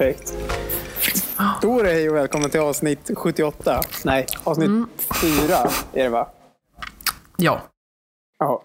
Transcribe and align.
Perfekt. 0.00 0.34
Då 1.62 1.78
är 1.78 1.84
det 1.84 1.90
hej 1.90 2.10
och 2.10 2.16
välkommen 2.16 2.50
till 2.50 2.60
avsnitt 2.60 3.10
78. 3.14 3.80
Nej, 4.04 4.26
avsnitt 4.44 4.70
4 5.22 5.56
är 5.92 6.04
det 6.04 6.08
va? 6.08 6.28
Ja. 7.36 7.60
Ja. 8.38 8.62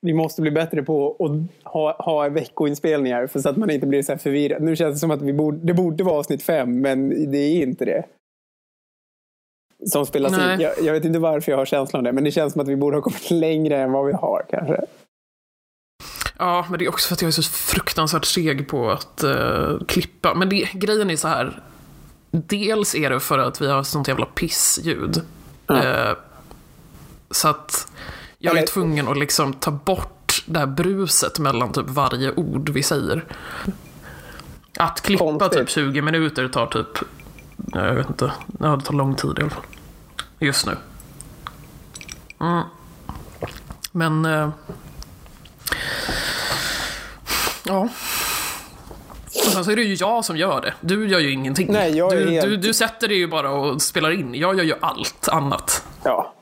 Vi 0.00 0.14
måste 0.14 0.42
bli 0.42 0.50
bättre 0.50 0.82
på 0.82 1.16
att 1.18 1.72
ha, 1.72 2.02
ha 2.02 2.28
veckoinspelningar 2.28 3.26
för 3.26 3.40
så 3.40 3.48
att 3.48 3.56
man 3.56 3.70
inte 3.70 3.86
blir 3.86 4.02
så 4.02 4.12
här 4.12 4.18
förvirrad. 4.18 4.62
Nu 4.62 4.76
känns 4.76 4.94
det 4.94 4.98
som 4.98 5.10
att 5.10 5.22
vi 5.22 5.32
borde, 5.32 5.58
det 5.66 5.74
borde 5.74 6.04
vara 6.04 6.18
avsnitt 6.18 6.42
5 6.42 6.80
men 6.80 7.30
det 7.30 7.38
är 7.38 7.62
inte 7.62 7.84
det. 7.84 8.04
Som 9.86 10.06
spelas 10.06 10.32
in. 10.32 10.60
Jag, 10.60 10.72
jag 10.82 10.92
vet 10.92 11.04
inte 11.04 11.18
varför 11.18 11.52
jag 11.52 11.58
har 11.58 11.64
känslan 11.64 12.00
av 12.00 12.04
det 12.04 12.12
men 12.12 12.24
det 12.24 12.30
känns 12.30 12.52
som 12.52 12.62
att 12.62 12.68
vi 12.68 12.76
borde 12.76 12.96
ha 12.96 13.02
kommit 13.02 13.30
längre 13.30 13.82
än 13.82 13.92
vad 13.92 14.06
vi 14.06 14.12
har 14.12 14.46
kanske. 14.50 14.80
Ja, 16.38 16.66
men 16.70 16.78
det 16.78 16.84
är 16.84 16.88
också 16.88 17.06
för 17.08 17.14
att 17.14 17.22
jag 17.22 17.28
är 17.28 17.32
så 17.32 17.42
fruktansvärt 17.42 18.24
seg 18.24 18.68
på 18.68 18.90
att 18.90 19.22
eh, 19.22 19.78
klippa. 19.88 20.34
Men 20.34 20.48
det, 20.48 20.68
grejen 20.72 21.10
är 21.10 21.16
så 21.16 21.28
här. 21.28 21.62
Dels 22.30 22.94
är 22.94 23.10
det 23.10 23.20
för 23.20 23.38
att 23.38 23.60
vi 23.60 23.66
har 23.70 23.82
sånt 23.82 24.08
jävla 24.08 24.26
pissljud. 24.26 25.22
Ja. 25.66 25.82
Eh, 25.84 26.16
så 27.30 27.48
att 27.48 27.92
jag 28.38 28.52
är 28.52 28.56
Eller- 28.58 28.66
tvungen 28.66 29.08
att 29.08 29.18
liksom 29.18 29.52
ta 29.52 29.70
bort 29.70 30.42
det 30.46 30.58
här 30.58 30.66
bruset 30.66 31.38
mellan 31.38 31.72
typ 31.72 31.88
varje 31.88 32.32
ord 32.34 32.68
vi 32.68 32.82
säger. 32.82 33.24
Att 34.78 35.00
klippa 35.00 35.24
Konstigt. 35.24 35.52
typ 35.58 35.70
20 35.70 36.02
minuter 36.02 36.48
tar 36.48 36.66
typ, 36.66 36.98
jag 37.72 37.94
vet 37.94 38.08
inte, 38.08 38.32
ja, 38.60 38.76
det 38.76 38.82
tar 38.84 38.94
lång 38.94 39.14
tid 39.14 39.38
i 39.38 39.42
alla 39.42 39.50
fall. 39.50 39.64
Just 40.38 40.66
nu. 40.66 40.76
Mm. 42.40 42.62
Men, 43.92 44.24
eh, 44.24 44.50
ja. 47.64 47.88
Och 49.46 49.52
sen 49.52 49.64
så 49.64 49.70
är 49.70 49.76
det 49.76 49.82
ju 49.82 49.94
jag 49.94 50.24
som 50.24 50.36
gör 50.36 50.60
det. 50.60 50.74
Du 50.80 51.08
gör 51.08 51.20
ju 51.20 51.30
ingenting. 51.32 51.68
Nej, 51.72 51.96
jag 51.96 52.10
du, 52.12 52.30
helt- 52.30 52.46
du, 52.46 52.56
du 52.56 52.74
sätter 52.74 53.08
dig 53.08 53.16
ju 53.16 53.26
bara 53.26 53.50
och 53.50 53.82
spelar 53.82 54.10
in. 54.10 54.34
Jag 54.34 54.56
gör 54.56 54.64
ju 54.64 54.74
allt 54.80 55.28
annat. 55.28 55.84
Ja. 56.04 56.34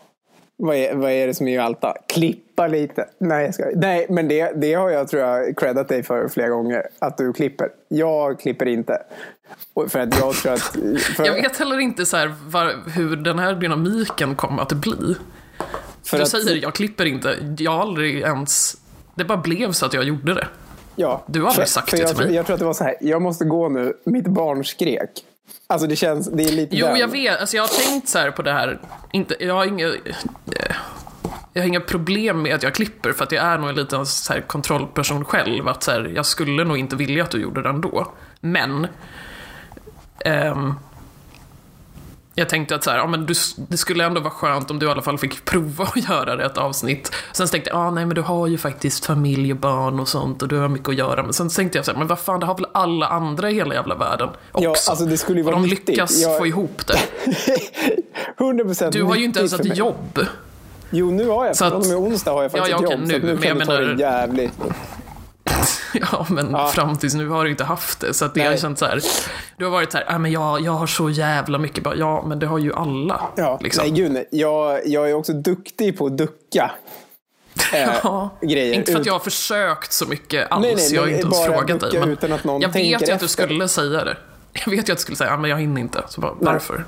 Vad 0.57 0.77
är, 0.77 0.95
vad 0.95 1.11
är 1.11 1.27
det 1.27 1.35
som 1.35 1.49
är 1.49 1.61
Alta? 1.61 1.95
Klippa 2.09 2.67
lite. 2.67 3.09
Nej, 3.19 3.45
jag 3.45 3.55
ska, 3.55 3.65
nej 3.75 4.07
men 4.09 4.29
det, 4.29 4.53
det 4.61 4.75
har 4.75 4.91
jag 4.91 5.09
tror 5.09 5.23
jag 5.23 5.59
creddat 5.59 5.89
dig 5.89 6.03
för 6.03 6.29
flera 6.29 6.49
gånger. 6.49 6.83
Att 6.99 7.19
du 7.19 7.33
klipper. 7.33 7.69
Jag 7.89 8.41
klipper 8.41 8.67
inte. 8.67 9.03
För 9.89 9.99
att 10.01 10.19
jag 10.19 10.35
tror 10.35 10.53
att... 10.53 10.61
För, 11.17 11.27
Jag 11.27 11.35
vet 11.35 11.59
heller 11.59 11.79
inte 11.79 12.07
så 12.07 12.17
här 12.17 12.35
var, 12.47 12.91
hur 12.91 13.17
den 13.17 13.39
här 13.39 13.55
dynamiken 13.55 14.35
kommer 14.37 14.63
att 14.63 14.73
bli. 14.73 15.17
för 16.05 16.17
du 16.17 16.23
att, 16.23 16.29
säger 16.29 16.63
jag 16.63 16.75
klipper 16.75 17.05
inte. 17.05 17.55
Jag 17.59 17.71
har 17.71 17.81
aldrig 17.81 18.21
ens... 18.21 18.77
Det 19.15 19.25
bara 19.25 19.39
blev 19.39 19.73
så 19.73 19.87
att 19.87 19.93
jag 19.95 20.05
gjorde 20.05 20.35
det. 20.35 20.47
Ja, 21.03 21.23
du 21.27 21.41
har 21.43 21.49
aldrig 21.49 21.69
sagt 21.69 21.91
för 21.91 21.97
det 21.97 22.01
jag, 22.03 22.09
till 22.09 22.17
tror- 22.17 22.27
mig. 22.27 22.37
Jag 22.37 22.47
tror 22.47 22.55
att 22.55 22.61
det 22.61 22.67
var 22.67 22.75
så 22.75 22.85
här. 22.85 22.95
Jag 23.01 23.23
måste 23.23 23.45
gå 23.45 23.69
nu. 23.69 23.93
Mitt 24.07 24.27
barn 24.29 24.65
skrek. 24.65 25.11
Alltså 25.67 25.87
det 25.87 25.97
känns... 25.97 26.31
Det 26.31 26.43
är 26.43 26.53
lite 26.53 26.77
Jo, 26.77 26.87
den. 26.87 26.97
jag 26.97 27.09
vet. 27.09 27.41
Alltså, 27.41 27.57
jag 27.57 27.63
har 27.63 27.85
tänkt 27.91 28.09
så 28.09 28.19
här 28.19 28.31
på 28.31 28.43
det 28.43 28.53
här. 28.53 28.81
Inte, 29.13 29.37
jag 29.45 29.55
har 29.55 29.65
inga... 29.67 29.93
Jag 31.53 31.63
har 31.63 31.69
inga 31.69 31.81
problem 31.81 32.43
med 32.43 32.55
att 32.55 32.63
jag 32.63 32.75
klipper 32.75 33.13
för 33.13 33.25
att 33.25 33.33
jag 33.33 33.45
är 33.45 33.59
nog 33.59 33.69
en 33.69 33.75
liten 33.75 34.07
så 34.07 34.33
här, 34.33 34.41
kontrollperson 34.41 35.25
själv. 35.25 35.69
Att 35.69 35.83
så 35.83 35.91
här, 35.91 36.13
jag 36.15 36.27
skulle 36.27 36.65
nog 36.65 36.79
inte 36.79 36.97
vilja 36.97 37.23
att 37.25 37.31
du 37.31 37.43
gjorde 37.43 37.63
det 37.63 37.69
ändå. 37.69 38.13
Men... 38.41 38.87
ehm, 40.25 40.75
jag 42.35 42.49
tänkte 42.49 42.75
att 42.75 42.85
så 42.85 42.91
här, 42.91 42.99
ja, 42.99 43.07
men 43.07 43.27
du, 43.27 43.35
det 43.57 43.77
skulle 43.77 44.05
ändå 44.05 44.21
vara 44.21 44.31
skönt 44.31 44.71
om 44.71 44.79
du 44.79 44.87
i 44.87 44.89
alla 44.91 45.03
fall 45.03 45.19
fick 45.19 45.45
prova 45.45 45.85
att 45.85 46.09
göra 46.09 46.37
det 46.37 46.45
ett 46.45 46.59
avsnitt. 46.59 47.13
Sen 47.33 47.47
tänkte 47.49 47.71
jag, 47.71 47.79
ah, 47.79 47.91
nej 47.91 48.07
men 48.07 48.15
du 48.15 48.21
har 48.21 48.47
ju 48.47 48.59
faktiskt 48.59 49.05
familj 49.07 49.53
och 49.53 49.59
barn 49.59 50.01
och 50.01 50.09
sånt 50.09 50.43
och 50.43 50.49
du 50.49 50.59
har 50.59 50.69
mycket 50.69 50.89
att 50.89 50.95
göra. 50.95 51.23
Men 51.23 51.33
sen 51.33 51.49
tänkte 51.49 51.79
jag 51.79 51.85
så 51.85 51.91
här, 51.93 51.99
men 51.99 52.07
vad 52.09 52.19
fan, 52.19 52.41
det 52.41 52.47
har 52.47 52.55
väl 52.55 52.67
alla 52.75 53.07
andra 53.07 53.51
i 53.51 53.55
hela 53.55 53.75
jävla 53.75 53.95
världen 53.95 54.29
också. 54.53 54.65
Ja, 54.65 54.71
alltså, 54.91 55.05
det 55.05 55.19
skulle 55.19 55.39
ju 55.41 55.47
och 55.47 55.53
vara 55.53 55.63
de 55.63 55.69
nyttigt. 55.69 55.89
lyckas 55.89 56.23
Jag- 56.23 56.39
få 56.39 56.47
ihop 56.47 56.87
det. 56.87 56.99
100% 58.39 58.91
Du 58.93 59.03
har 59.03 59.17
ju 59.17 59.25
inte 59.25 59.39
ens 59.39 59.53
ett 59.53 59.77
jobb. 59.77 60.21
Jo, 60.91 61.11
nu 61.11 61.29
har 61.29 61.47
jag. 61.47 61.57
Så 61.57 61.65
att- 61.65 61.71
Från 61.73 61.81
och 61.83 61.87
med 61.89 61.97
onsdag 61.97 62.31
har 62.33 62.43
jag 62.43 62.53
faktiskt 62.53 62.71
Ja, 62.71 62.79
ja, 62.83 62.87
ett 62.87 62.93
jobb. 62.99 63.09
nu, 63.09 63.15
så 63.21 63.27
nu 63.27 63.33
men 63.33 63.43
kan 63.43 63.49
jag 63.49 63.55
vi 63.59 63.65
ta 63.67 63.73
det 63.73 63.81
menar- 63.87 64.01
jävligt... 64.01 64.53
Ja, 66.13 66.27
men 66.31 66.51
Ja. 66.51 66.69
fram 66.69 66.97
tills 66.97 67.15
nu 67.15 67.29
har 67.29 67.45
du 67.45 67.51
inte 67.51 67.65
haft 67.65 68.01
det. 68.01 68.15
Så 68.15 68.25
att 68.25 68.35
det 68.35 68.41
har 68.43 68.57
känt 68.57 68.79
så 68.79 68.85
här. 68.87 69.01
Du 69.57 69.65
har 69.65 69.73
varit 69.73 69.93
så 69.93 69.99
här, 69.99 70.07
ah, 70.15 70.19
men 70.19 70.33
jag, 70.33 70.61
jag 70.61 70.73
har 70.73 70.87
så 70.87 71.11
jävla 71.11 71.59
mycket. 71.59 71.85
Bara, 71.85 71.95
Ja, 71.97 72.25
men 72.27 72.39
det 72.39 72.47
har 72.47 72.59
ju 72.59 72.73
alla. 72.75 73.21
Ja, 73.37 73.59
liksom. 73.63 73.83
nej 73.85 73.91
gud 73.93 74.13
nej. 74.13 74.29
Jag, 74.31 74.87
jag 74.87 75.11
är 75.11 75.15
också 75.15 75.33
duktig 75.33 75.99
på 75.99 76.07
att 76.07 76.17
ducka. 76.19 76.71
Eh, 77.75 77.91
Ja, 78.03 78.31
grejer. 78.41 78.75
Inte 78.75 78.93
för 78.93 79.01
att 79.01 79.07
jag 79.07 79.13
har 79.13 79.21
försökt 79.21 79.93
så 79.93 80.07
mycket 80.07 80.51
alls. 80.53 80.63
Nej, 80.63 80.75
nej, 80.75 80.95
jag 80.95 81.03
har 81.03 81.09
inte 81.09 81.21
ens 81.23 81.45
frågat 81.45 81.81
dig. 81.81 82.01
Men 82.01 82.09
utan 82.11 82.33
att 82.33 82.45
någon 82.45 82.61
jag 82.61 82.69
vet 82.73 82.85
ju 82.91 82.95
att 82.95 83.01
du 83.07 83.13
efter. 83.13 83.27
skulle 83.27 83.69
säga 83.69 84.05
det. 84.05 84.17
Jag 84.65 84.71
vet 84.71 84.89
ju 84.89 84.93
att 84.93 84.99
du 84.99 85.03
skulle 85.03 85.17
säga, 85.17 85.31
ja, 85.31 85.37
men 85.37 85.51
jag 85.51 85.61
hinner 85.61 85.81
inte. 85.81 86.03
Så 86.09 86.21
bara, 86.21 86.35
varför? 86.41 86.85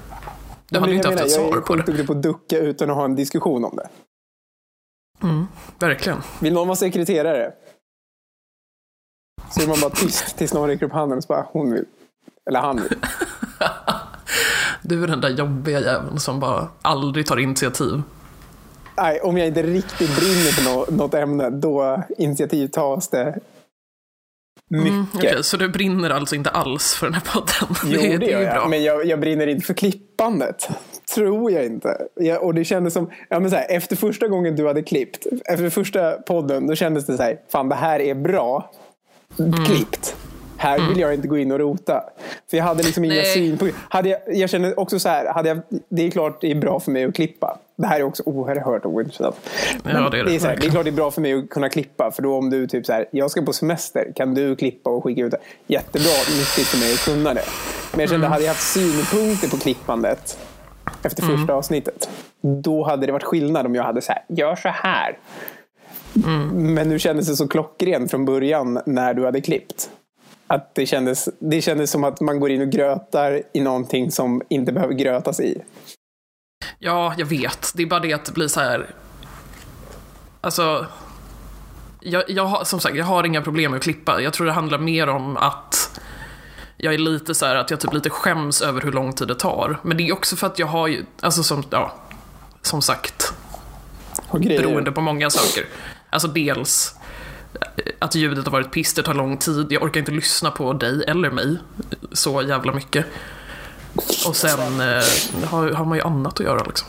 Du 0.68 0.78
hade 0.78 0.92
ju 0.92 0.98
jag 0.98 1.06
inte 1.06 1.22
haft 1.22 1.24
ett 1.24 1.32
svar 1.32 1.50
Jag 1.54 1.64
på 1.66 1.72
är 1.72 1.76
det. 1.76 1.82
sjukt 1.82 1.86
duktig 1.86 2.06
på 2.06 2.12
att 2.12 2.22
ducka 2.22 2.58
utan 2.58 2.90
att 2.90 2.96
ha 2.96 3.04
en 3.04 3.16
diskussion 3.16 3.64
om 3.64 3.76
det. 3.76 3.88
Verkligen. 5.78 6.22
Vill 6.40 6.52
någon 6.52 6.68
vara 6.68 6.76
sekreterare? 6.76 7.52
Så 9.50 9.62
är 9.62 9.66
man 9.66 9.80
bara 9.80 9.90
tyst 9.90 10.36
tills 10.38 10.54
någon 10.54 10.68
räcker 10.68 10.86
upp 10.86 10.92
handen 10.92 11.18
och 11.18 11.24
så 11.24 11.28
bara 11.28 11.46
hon 11.52 11.72
vill. 11.72 11.84
Eller 12.48 12.60
han 12.60 12.76
vill. 12.82 12.98
Du 14.82 15.02
är 15.02 15.06
den 15.06 15.20
där 15.20 15.28
jobbiga 15.28 15.80
jäveln 15.80 16.18
som 16.20 16.40
bara 16.40 16.68
aldrig 16.82 17.26
tar 17.26 17.36
initiativ. 17.36 18.02
Nej, 18.96 19.20
om 19.20 19.38
jag 19.38 19.46
inte 19.48 19.62
riktigt 19.62 20.16
brinner 20.16 20.52
för 20.52 20.64
nå- 20.74 20.86
något 20.90 21.14
ämne, 21.14 21.50
då 21.50 22.02
initiativ 22.18 22.68
tas 22.68 23.08
det 23.08 23.38
mycket. 24.70 24.88
Mm, 24.90 25.06
Okej, 25.14 25.44
så 25.44 25.56
du 25.56 25.68
brinner 25.68 26.10
alltså 26.10 26.34
inte 26.34 26.50
alls 26.50 26.94
för 26.94 27.06
den 27.06 27.14
här 27.14 27.22
podden? 27.34 27.76
Jo, 27.84 28.00
det, 28.00 28.16
det 28.18 28.26
gör 28.26 28.40
jag. 28.40 28.54
bra. 28.54 28.68
Men 28.68 28.82
jag, 28.84 29.04
jag 29.06 29.20
brinner 29.20 29.46
inte 29.46 29.66
för 29.66 29.74
klippandet. 29.74 30.68
Tror 31.14 31.52
jag 31.52 31.64
inte. 31.66 31.96
Jag, 32.14 32.42
och 32.42 32.54
det 32.54 32.64
kändes 32.64 32.94
som, 32.94 33.10
ja, 33.28 33.40
men 33.40 33.50
så 33.50 33.56
här, 33.56 33.66
efter 33.70 33.96
första 33.96 34.28
gången 34.28 34.56
du 34.56 34.66
hade 34.66 34.82
klippt, 34.82 35.26
efter 35.44 35.70
första 35.70 36.12
podden, 36.12 36.66
då 36.66 36.74
kändes 36.74 37.06
det 37.06 37.16
så 37.16 37.22
här, 37.22 37.38
fan 37.52 37.68
det 37.68 37.74
här 37.74 38.00
är 38.00 38.14
bra 38.14 38.70
Mm. 39.38 39.64
klippt. 39.64 40.16
Här 40.56 40.88
vill 40.88 40.98
jag 40.98 41.14
inte 41.14 41.28
gå 41.28 41.38
in 41.38 41.52
och 41.52 41.58
rota. 41.58 42.04
För 42.50 42.56
jag 42.56 42.64
hade 42.64 42.82
liksom 42.82 43.04
inga 43.04 43.22
synpunkter. 43.22 43.80
Hade 43.88 44.08
jag, 44.08 44.20
jag 44.26 44.50
känner 44.50 44.80
också 44.80 44.98
så 44.98 45.08
här, 45.08 45.32
hade 45.34 45.48
jag, 45.48 45.60
det 45.88 46.06
är 46.06 46.10
klart 46.10 46.40
det 46.40 46.50
är 46.50 46.54
bra 46.54 46.80
för 46.80 46.90
mig 46.90 47.04
att 47.04 47.14
klippa. 47.14 47.58
Det 47.76 47.86
här 47.86 48.00
är 48.00 48.02
också 48.02 48.22
oerhört 48.26 48.84
ointressant. 48.86 49.36
Men 49.82 50.02
Ja, 50.02 50.10
det 50.10 50.18
är 50.18 50.24
det, 50.24 50.36
är 50.36 50.40
här, 50.40 50.56
det 50.60 50.66
är 50.66 50.70
klart 50.70 50.84
det 50.84 50.90
är 50.90 50.92
bra 50.92 51.10
för 51.10 51.20
mig 51.20 51.32
att 51.32 51.48
kunna 51.50 51.68
klippa. 51.68 52.10
För 52.10 52.22
då 52.22 52.36
om 52.36 52.50
du 52.50 52.66
typ 52.66 52.86
så 52.86 52.92
här, 52.92 53.06
jag 53.10 53.30
ska 53.30 53.42
på 53.42 53.52
semester, 53.52 54.12
kan 54.16 54.34
du 54.34 54.56
klippa 54.56 54.90
och 54.90 55.04
skicka 55.04 55.20
ut 55.22 55.30
det? 55.30 55.38
Jättebra, 55.66 56.10
nyttigt 56.38 56.66
för 56.66 56.78
mig 56.78 56.92
att 56.92 57.04
kunna 57.04 57.34
det. 57.34 57.44
Men 57.92 58.00
jag 58.00 58.08
kände, 58.08 58.26
Mm. 58.26 58.32
hade 58.32 58.44
jag 58.44 58.50
haft 58.50 58.72
synpunkter 58.72 59.48
på 59.48 59.56
klippandet 59.56 60.38
efter 61.02 61.22
Mm. 61.22 61.36
första 61.38 61.54
avsnittet, 61.54 62.08
då 62.40 62.84
hade 62.84 63.06
det 63.06 63.12
varit 63.12 63.22
skillnad 63.24 63.66
om 63.66 63.74
jag 63.74 63.82
hade 63.84 64.02
så 64.02 64.12
här, 64.12 64.22
gör 64.28 64.56
så 64.56 64.68
här. 64.68 65.18
Mm. 66.24 66.74
Men 66.74 66.88
nu 66.88 66.98
kändes 66.98 67.28
det 67.28 67.36
så 67.36 67.48
klockren 67.48 68.08
från 68.08 68.24
början 68.24 68.80
när 68.86 69.14
du 69.14 69.24
hade 69.24 69.40
klippt. 69.40 69.90
Att 70.46 70.74
det 70.74 70.86
kändes, 70.86 71.28
det 71.38 71.60
kändes 71.60 71.90
som 71.90 72.04
att 72.04 72.20
man 72.20 72.40
går 72.40 72.50
in 72.50 72.60
och 72.62 72.70
grötar 72.70 73.42
i 73.52 73.60
någonting 73.60 74.10
som 74.10 74.42
inte 74.48 74.72
behöver 74.72 74.94
grötas 74.94 75.40
i. 75.40 75.62
Ja, 76.78 77.14
jag 77.18 77.26
vet. 77.26 77.72
Det 77.74 77.82
är 77.82 77.86
bara 77.86 78.00
det 78.00 78.12
att 78.12 78.24
det 78.24 78.32
blir 78.32 78.48
så 78.48 78.60
här. 78.60 78.94
Alltså. 80.40 80.86
Jag, 82.00 82.30
jag 82.30 82.44
har, 82.44 82.64
som 82.64 82.80
sagt, 82.80 82.96
jag 82.96 83.04
har 83.04 83.24
inga 83.26 83.42
problem 83.42 83.70
med 83.70 83.78
att 83.78 83.84
klippa. 83.84 84.20
Jag 84.20 84.32
tror 84.32 84.46
det 84.46 84.52
handlar 84.52 84.78
mer 84.78 85.08
om 85.08 85.36
att 85.36 86.00
jag 86.76 86.94
är 86.94 86.98
lite 86.98 87.34
så 87.34 87.46
här 87.46 87.56
att 87.56 87.70
jag 87.70 87.80
typ 87.80 87.92
lite 87.92 88.10
skäms 88.10 88.62
över 88.62 88.80
hur 88.80 88.92
lång 88.92 89.12
tid 89.12 89.28
det 89.28 89.34
tar. 89.34 89.78
Men 89.82 89.96
det 89.96 90.08
är 90.08 90.12
också 90.12 90.36
för 90.36 90.46
att 90.46 90.58
jag 90.58 90.66
har 90.66 90.88
ju, 90.88 91.04
alltså 91.20 91.42
som, 91.42 91.64
ja, 91.70 91.94
som 92.62 92.82
sagt, 92.82 93.32
Och 94.28 94.40
grejer. 94.40 94.62
beroende 94.62 94.92
på 94.92 95.00
många 95.00 95.30
saker. 95.30 95.68
Alltså 96.14 96.28
dels 96.28 96.94
att 97.98 98.14
ljudet 98.14 98.44
har 98.44 98.52
varit 98.52 98.70
piss, 98.72 98.94
det 98.94 99.02
tar 99.02 99.14
lång 99.14 99.36
tid, 99.36 99.66
jag 99.72 99.82
orkar 99.82 100.00
inte 100.00 100.12
lyssna 100.12 100.50
på 100.50 100.72
dig 100.72 101.04
eller 101.08 101.30
mig 101.30 101.56
så 102.12 102.42
jävla 102.42 102.72
mycket. 102.72 103.06
Och 104.26 104.36
sen 104.36 104.80
eh, 104.80 105.02
har, 105.44 105.70
har 105.70 105.84
man 105.84 105.98
ju 105.98 106.04
annat 106.04 106.40
att 106.40 106.46
göra 106.46 106.62
liksom. 106.64 106.88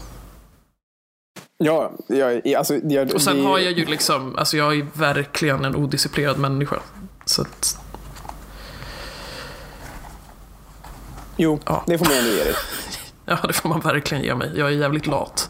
Ja, 1.58 1.92
jag, 2.08 2.54
alltså, 2.54 2.76
jag, 2.84 3.14
Och 3.14 3.22
sen 3.22 3.38
det- 3.38 3.44
har 3.44 3.60
jag 3.60 3.72
ju 3.72 3.86
liksom, 3.86 4.36
alltså 4.36 4.58
jag 4.58 4.78
är 4.78 4.88
verkligen 4.94 5.66
en 5.66 5.76
odisciplinerad 5.76 6.38
människa. 6.38 6.76
Så 7.26 7.42
att, 7.42 7.78
Jo, 11.38 11.60
Ja. 11.66 11.84
det 11.88 11.98
får 11.98 12.06
man 12.06 12.16
ändå 12.16 12.32
ge 12.32 12.44
dig. 12.44 12.56
ja 13.26 13.38
det 13.48 13.54
får 13.54 13.70
man 13.70 13.80
verkligen 13.80 14.24
ge 14.24 14.36
mig. 14.36 14.52
Jag 14.56 14.68
är 14.68 14.72
jävligt 14.72 15.08
lat. 15.08 15.50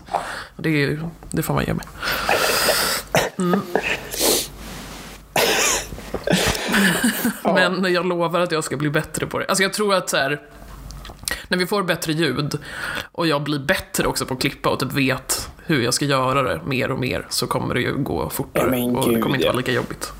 Det, 0.57 1.00
det 1.31 1.44
får 1.44 1.54
man 1.54 1.63
ge 1.66 1.74
mig. 1.74 1.86
Mm. 3.38 3.62
Men 7.44 7.94
jag 7.94 8.06
lovar 8.06 8.40
att 8.40 8.52
jag 8.52 8.64
ska 8.64 8.78
bli 8.78 8.90
bättre 8.90 9.26
på 9.26 9.40
det. 9.40 9.46
Alltså 9.46 9.64
jag 9.64 9.74
tror 9.74 9.94
att 9.96 10.10
så 10.10 10.18
här, 10.18 10.42
när 11.48 11.58
vi 11.58 11.66
får 11.66 11.84
bättre 11.84 12.14
ljud 12.14 12.60
och 13.12 13.28
jag 13.28 13.44
blir 13.44 13.60
bättre 13.60 14.08
också 14.08 14.26
på 14.26 14.34
att 14.34 14.42
klippa 14.42 14.70
och 14.70 14.80
typ 14.80 14.94
vet 14.94 15.50
hur 15.66 15.82
jag 15.82 15.94
ska 15.94 16.06
göra 16.06 16.44
det 16.44 16.60
mer 16.66 16.92
och 16.92 17.00
mer 17.00 17.26
så 17.30 17.48
kommer 17.48 17.74
det 17.74 17.82
ju 17.82 17.96
gå 17.98 18.30
fortare 18.30 18.66
Ja, 18.66 18.72
men 18.72 18.96
och 18.96 19.14
det 19.14 19.22
kommer 19.22 19.36
inte 19.36 19.48
vara 19.48 19.58
lika 19.58 19.72
jobbigt. 19.72 20.14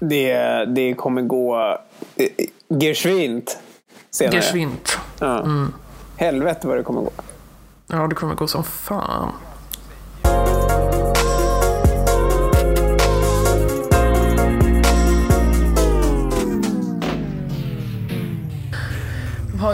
Det, 0.00 0.64
det 0.64 0.94
kommer 0.94 1.22
gå 1.22 1.78
eh, 2.16 2.46
geschwint 2.80 3.58
senare. 4.10 4.36
Geschwint. 4.36 4.98
Ja. 5.18 5.46
Helvete 6.16 6.68
vad 6.68 6.76
det 6.76 6.82
kommer 6.82 7.00
gå. 7.00 7.10
Ja, 7.86 8.06
det 8.06 8.14
kommer 8.14 8.34
gå 8.34 8.46
som 8.46 8.64
fan. 8.64 9.32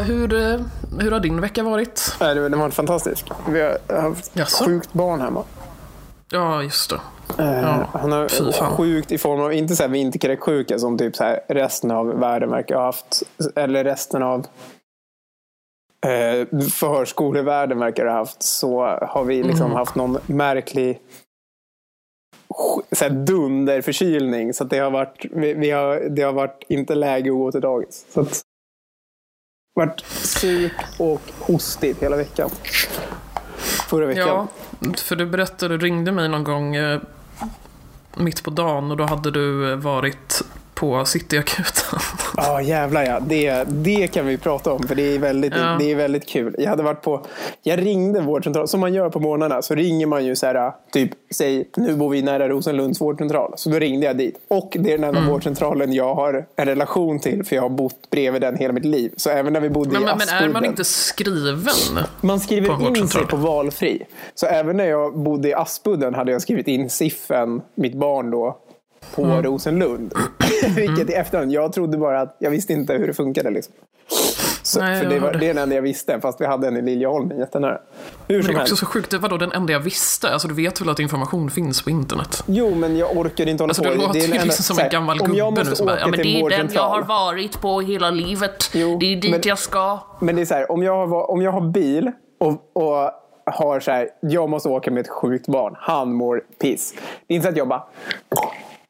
Hur, 0.07 0.35
eh, 0.35 0.61
hur 1.01 1.11
har 1.11 1.21
din 1.21 1.41
vecka 1.41 1.63
varit? 1.63 2.17
Nej, 2.21 2.35
det- 2.35 2.41
Den 2.43 2.53
har 2.53 2.61
varit 2.61 2.75
fantastisk. 2.75 3.27
Vi 3.49 3.61
har 3.61 4.01
haft 4.03 4.37
Jaså? 4.37 4.65
sjukt 4.65 4.93
barn 4.93 5.21
hemma. 5.21 5.45
Ja, 6.31 6.63
just 6.63 6.91
det. 6.91 7.01
Eh, 7.39 7.61
Ja, 7.63 7.89
Han 7.93 8.13
har 8.13 8.77
sjukt 8.77 9.13
i 9.13 9.19
form 9.19 9.41
av, 9.41 9.53
inte 9.53 9.77
så 9.77 9.83
här 9.83 9.91
vinterkräksjuka 9.91 10.79
som 10.79 10.99
typ 10.99 11.17
så 11.17 11.25
här 11.25 11.41
resten 11.49 11.91
av 11.91 12.07
världen 12.07 12.51
verkar 12.51 12.77
ha 12.77 12.85
haft. 12.85 13.23
Eller 13.57 13.85
resten 13.85 14.23
av 14.23 14.47
eh, 16.07 16.61
förskolevärlden 16.73 17.79
verkar 17.79 18.07
ha 18.07 18.15
haft. 18.15 18.43
Så 18.43 18.81
har 19.03 19.25
vi 19.25 19.43
liksom 19.43 19.67
Mm. 19.67 19.77
haft 19.77 19.95
någon 19.95 20.19
märklig 20.27 21.01
så 22.93 23.05
här 23.05 23.11
dunderförkylning. 23.11 24.55
Så 24.55 24.65
det 24.65 24.79
har 24.79 24.91
varit, 24.91 25.25
vi, 25.33 25.55
vi 25.55 25.71
har, 25.71 26.01
det 26.11 26.23
har 26.23 26.33
varit 26.33 26.63
inte 26.69 26.95
läge 26.95 27.31
att 27.31 27.37
gå 27.37 27.53
till 27.53 27.61
dagis. 27.61 28.07
Så 28.15 28.21
att, 28.21 28.41
varit 29.75 30.01
surt 30.07 30.73
och 30.99 31.21
hostigt 31.39 32.03
hela 32.03 32.17
veckan. 32.17 32.51
Förra 33.89 34.07
veckan. 34.07 34.49
Ja, 34.81 34.95
för 34.97 35.17
du 35.17 35.27
berättade, 35.27 35.79
du 35.79 35.87
ringde 35.87 36.13
mig 36.13 36.29
någon 36.29 36.45
gång 36.45 36.77
eh, 36.77 37.01
mitt 38.17 38.43
på 38.43 38.51
dagen 38.51 38.91
och 38.91 38.97
då 38.97 39.05
hade 39.05 39.31
du 39.31 39.73
eh, 39.73 39.77
varit 39.77 40.43
på 40.75 41.05
Cityakuten. 41.05 41.99
Ja, 42.37 42.63
jävlar 42.63 43.03
ja. 43.05 43.21
Det, 43.21 43.65
det 43.69 44.07
kan 44.07 44.27
vi 44.27 44.39
prata 44.39 44.73
om, 44.73 44.83
för 44.83 44.95
det 44.95 45.15
är, 45.15 45.19
väldigt, 45.19 45.53
Ja. 45.57 45.77
det 45.79 45.91
är 45.93 45.97
väldigt 45.97 46.27
kul. 46.27 46.55
Jag 46.59 46.71
hade 46.71 46.83
varit 46.83 47.03
på, 47.03 47.27
jag 47.63 47.79
ringde 47.87 48.21
vårdcentral, 48.21 48.69
som 48.69 48.81
man 48.81 48.95
gör 48.95 49.11
på 49.11 49.21
morgnarna, 49.21 49.63
så 49.63 49.75
ringer 49.75 50.07
man 50.07 50.25
ju 50.25 50.37
så 50.37 50.47
här, 50.47 50.73
typ, 50.93 51.11
säg, 51.35 51.69
nu 51.77 51.97
bor 51.97 52.11
vi 52.11 52.23
nära 52.23 52.49
Rosenlunds 52.49 53.01
vårdcentral. 53.01 53.53
Så 53.57 53.71
då 53.71 53.79
ringde 53.79 54.07
jag 54.07 54.17
dit. 54.17 54.39
Och 54.49 54.77
det 54.81 54.93
är 54.93 54.99
den 54.99 55.05
enda 55.05 55.21
Mm. 55.21 55.33
vårdcentralen 55.33 55.93
jag 55.93 56.15
har 56.15 56.47
en 56.57 56.67
relation 56.67 57.19
till, 57.19 57.45
för 57.45 57.57
jag 57.57 57.63
har 57.63 57.69
bott 57.69 58.11
bredvid 58.11 58.43
den 58.43 58.57
hela 58.57 58.73
mitt 58.73 58.85
liv. 58.85 59.13
Så 59.17 59.31
även 59.31 59.53
när 59.53 59.61
vi 59.61 59.71
bodde 59.71 59.91
Men, 59.91 60.03
i 60.03 60.05
men, 60.05 60.19
men 60.19 60.29
är 60.29 60.41
man 60.41 60.49
Aspudden- 60.49 60.71
inte 60.71 60.85
skriven? 60.85 62.05
man 62.21 62.41
skriver 62.41 62.99
in 62.99 63.09
sig 63.09 63.27
på 63.27 63.37
valfri. 63.37 64.03
Så 64.35 64.47
även 64.47 64.77
när 64.77 64.85
jag 64.87 65.19
bodde 65.19 65.49
i 65.49 65.55
Aspudden 65.55 66.15
hade 66.15 66.33
jag 66.33 66.43
skrivit 66.43 66.69
in 66.69 66.91
Siffen, 66.91 67.61
mitt 67.75 67.95
barn 67.95 68.31
då, 68.31 68.59
på 69.15 69.23
Mm. 69.25 69.43
Rosenlund. 69.43 70.15
Vilket 70.77 71.11
i 71.11 71.13
efterhand, 71.13 71.53
jag 71.53 71.73
trodde 71.73 71.99
bara 71.99 72.21
att 72.21 72.37
jag 72.39 72.51
visste 72.51 72.73
inte 72.73 72.93
hur 72.93 73.07
det 73.07 73.15
funkade. 73.15 73.51
Liksom. 73.51 73.75
Så, 74.63 74.81
Nej, 74.81 75.03
för 75.03 75.11
det, 75.11 75.19
var, 75.19 75.33
det 75.33 75.47
är 75.49 75.55
den 75.55 75.63
enda 75.63 75.75
jag 75.75 75.83
visste, 75.83 76.21
fast 76.21 76.41
vi 76.41 76.47
hade 76.47 76.69
en 76.69 76.77
i 76.77 76.83
Liljeholmen 76.83 77.39
jättenära. 77.39 77.79
Hur 78.29 78.43
Men 78.43 78.47
det 78.55 78.59
är 78.59 78.61
också 78.63 78.77
så 78.77 78.87
sjukt, 78.87 79.11
det 79.11 79.19
var 79.19 79.29
då 79.29 79.37
den 79.37 79.53
enda 79.53 79.73
jag 79.73 79.81
visste. 79.81 80.31
Alltså 80.33 80.49
du 80.49 80.55
vet 80.55 80.81
väl 80.81 80.89
att 80.89 80.99
information 81.01 81.51
finns 81.51 81.83
på 81.83 81.91
internet? 81.91 82.43
Jo, 82.47 82.75
men 82.75 82.97
jag 82.97 83.17
orkar 83.17 83.47
inte 83.49 83.63
hålla 83.63 83.71
Alltså, 83.71 83.83
på. 83.83 83.91
du 83.91 83.97
låter 83.97 84.19
ju 84.21 84.25
enda- 84.25 84.45
liksom 84.45 84.65
som 84.77 84.79
en 84.85 84.91
gammal 84.91 85.21
om 85.21 85.35
jag 85.35 85.55
gubbe 85.55 85.69
nu 85.71 85.77
som 85.77 85.87
bara, 85.87 86.01
ja 86.01 86.07
men 86.07 86.19
det 86.19 86.41
är 86.41 86.51
den 86.51 86.69
jag 86.73 86.83
har 86.89 87.03
varit 87.03 87.61
på 87.61 87.81
hela 87.81 88.11
livet. 88.11 88.71
Jo, 88.73 88.97
det 89.01 89.07
är 89.13 89.17
dit 89.17 89.31
men- 89.31 89.41
jag 89.45 89.59
ska. 89.59 89.99
Men 90.21 90.37
det 90.37 90.43
är 90.43 90.47
så 90.47 90.55
här, 90.55 90.71
om 90.73 90.83
jag 90.83 91.07
har, 91.07 91.31
om 91.31 91.43
jag 91.43 91.53
har 91.53 91.61
bil 91.61 92.11
och, 92.41 92.51
och 92.73 93.11
har 93.47 93.81
så 93.81 93.91
här, 93.91 94.09
jag 94.21 94.49
måste 94.51 94.69
åka 94.69 94.91
med 94.91 95.01
ett 95.01 95.09
sjukt 95.11 95.47
barn. 95.47 95.75
Han 95.79 96.13
mår 96.13 96.43
piss. 96.63 96.95
Det 97.27 97.35
är 97.35 97.37
inte 97.37 97.45
så 97.47 97.51
att 97.51 97.57
jag 97.57 97.69
bara, 97.69 97.85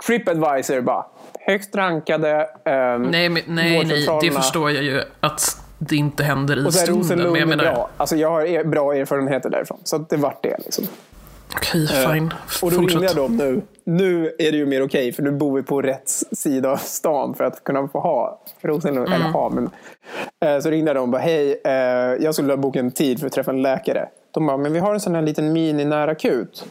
Tripadvisor 0.07 0.81
bara, 0.81 1.07
högst 1.41 1.77
rankade 1.77 2.49
ehm, 2.65 3.03
Nej, 3.03 3.29
men, 3.29 3.43
nej, 3.47 3.85
nej, 3.85 4.19
det 4.21 4.31
förstår 4.31 4.71
jag 4.71 4.85
ju 4.85 5.03
att 5.21 5.65
det 5.79 5.97
inte 5.97 6.25
händer 6.25 6.65
i 6.65 6.67
Och 6.67 6.75
så 6.75 6.81
är 6.81 6.85
stunden. 6.85 7.03
Rosenlund 7.03 7.49
menar, 7.49 7.65
bra. 7.65 7.91
Alltså 7.97 8.17
jag 8.17 8.31
har 8.31 8.43
er- 8.43 8.65
bra 8.65 8.95
erfarenheter 8.95 9.51
därifrån. 9.51 9.79
Så 9.85 9.99
det 9.99 10.17
vart 10.17 10.43
det. 10.43 10.57
Liksom. 10.65 10.85
okej, 11.57 11.87
fine. 11.87 12.35
Och 12.63 12.71
då 12.71 12.79
ringde 12.79 12.93
jag 12.93 13.01
Fortsätt. 13.01 13.17
dem 13.17 13.37
nu. 13.37 13.63
Nu 13.85 14.27
är 14.39 14.53
det 14.53 14.59
ju 14.59 14.67
mer 14.67 14.83
okej, 14.83 15.13
för 15.13 15.23
nu 15.23 15.31
bor 15.31 15.57
vi 15.57 15.63
på 15.63 15.83
rätt 15.83 16.09
sida 16.33 16.71
av 16.71 16.77
stan 16.77 17.35
för 17.35 17.45
att 17.45 17.65
kunna 17.65 17.89
få 17.89 18.01
ha 18.01 18.41
Rosenlund. 18.61 19.07
Mm. 19.07 19.21
Eller 19.21 19.33
ha, 19.33 19.51
men, 19.51 19.71
eh, 20.45 20.61
så 20.61 20.71
ringde 20.71 20.89
jag 20.89 20.97
dem 20.97 21.03
och 21.03 21.09
bara, 21.09 21.23
hej, 21.23 21.61
eh, 21.65 21.73
jag 22.25 22.35
skulle 22.35 22.47
vilja 22.47 22.57
boka 22.57 22.79
en 22.79 22.91
tid 22.91 23.21
för 23.21 23.27
att 23.27 23.33
träffa 23.33 23.51
en 23.51 23.63
läkare. 23.63 24.09
De 24.35 24.47
bara, 24.47 24.57
men 24.57 24.73
vi 24.73 24.79
har 24.79 24.95
en 24.95 25.01
sån 25.01 25.15
här 25.15 25.23
liten 25.23 25.53
mini-närakut. 25.53 26.65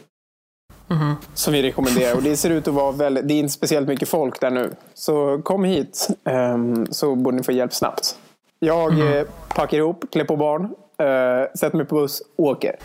Mhm. 0.88 1.14
Som 1.34 1.52
vi 1.52 1.62
rekommenderar. 1.62 2.16
Och 2.16 2.22
det 2.22 2.36
ser 2.36 2.50
ut 2.50 2.68
att 2.68 2.74
vara 2.74 2.92
väldigt, 2.92 3.28
det 3.28 3.34
är 3.34 3.38
inte 3.38 3.52
speciellt 3.52 3.88
mycket 3.88 4.08
folk 4.08 4.40
där 4.40 4.50
nu. 4.50 4.70
Så 4.94 5.40
kom 5.42 5.64
hit 5.64 6.08
ehm, 6.24 6.86
så 6.90 7.14
borde 7.14 7.36
ni 7.36 7.42
få 7.42 7.52
hjälp 7.52 7.72
snabbt. 7.74 8.16
Jag 8.58 8.92
Mhm. 8.92 9.12
eh, 9.12 9.24
packar 9.54 9.78
ihop, 9.78 10.04
klär 10.12 10.24
på 10.24 10.36
barn, 10.36 10.62
eh, 10.98 11.50
sätter 11.58 11.76
mig 11.76 11.86
på 11.86 11.94
buss, 11.94 12.22
åker. 12.36 12.76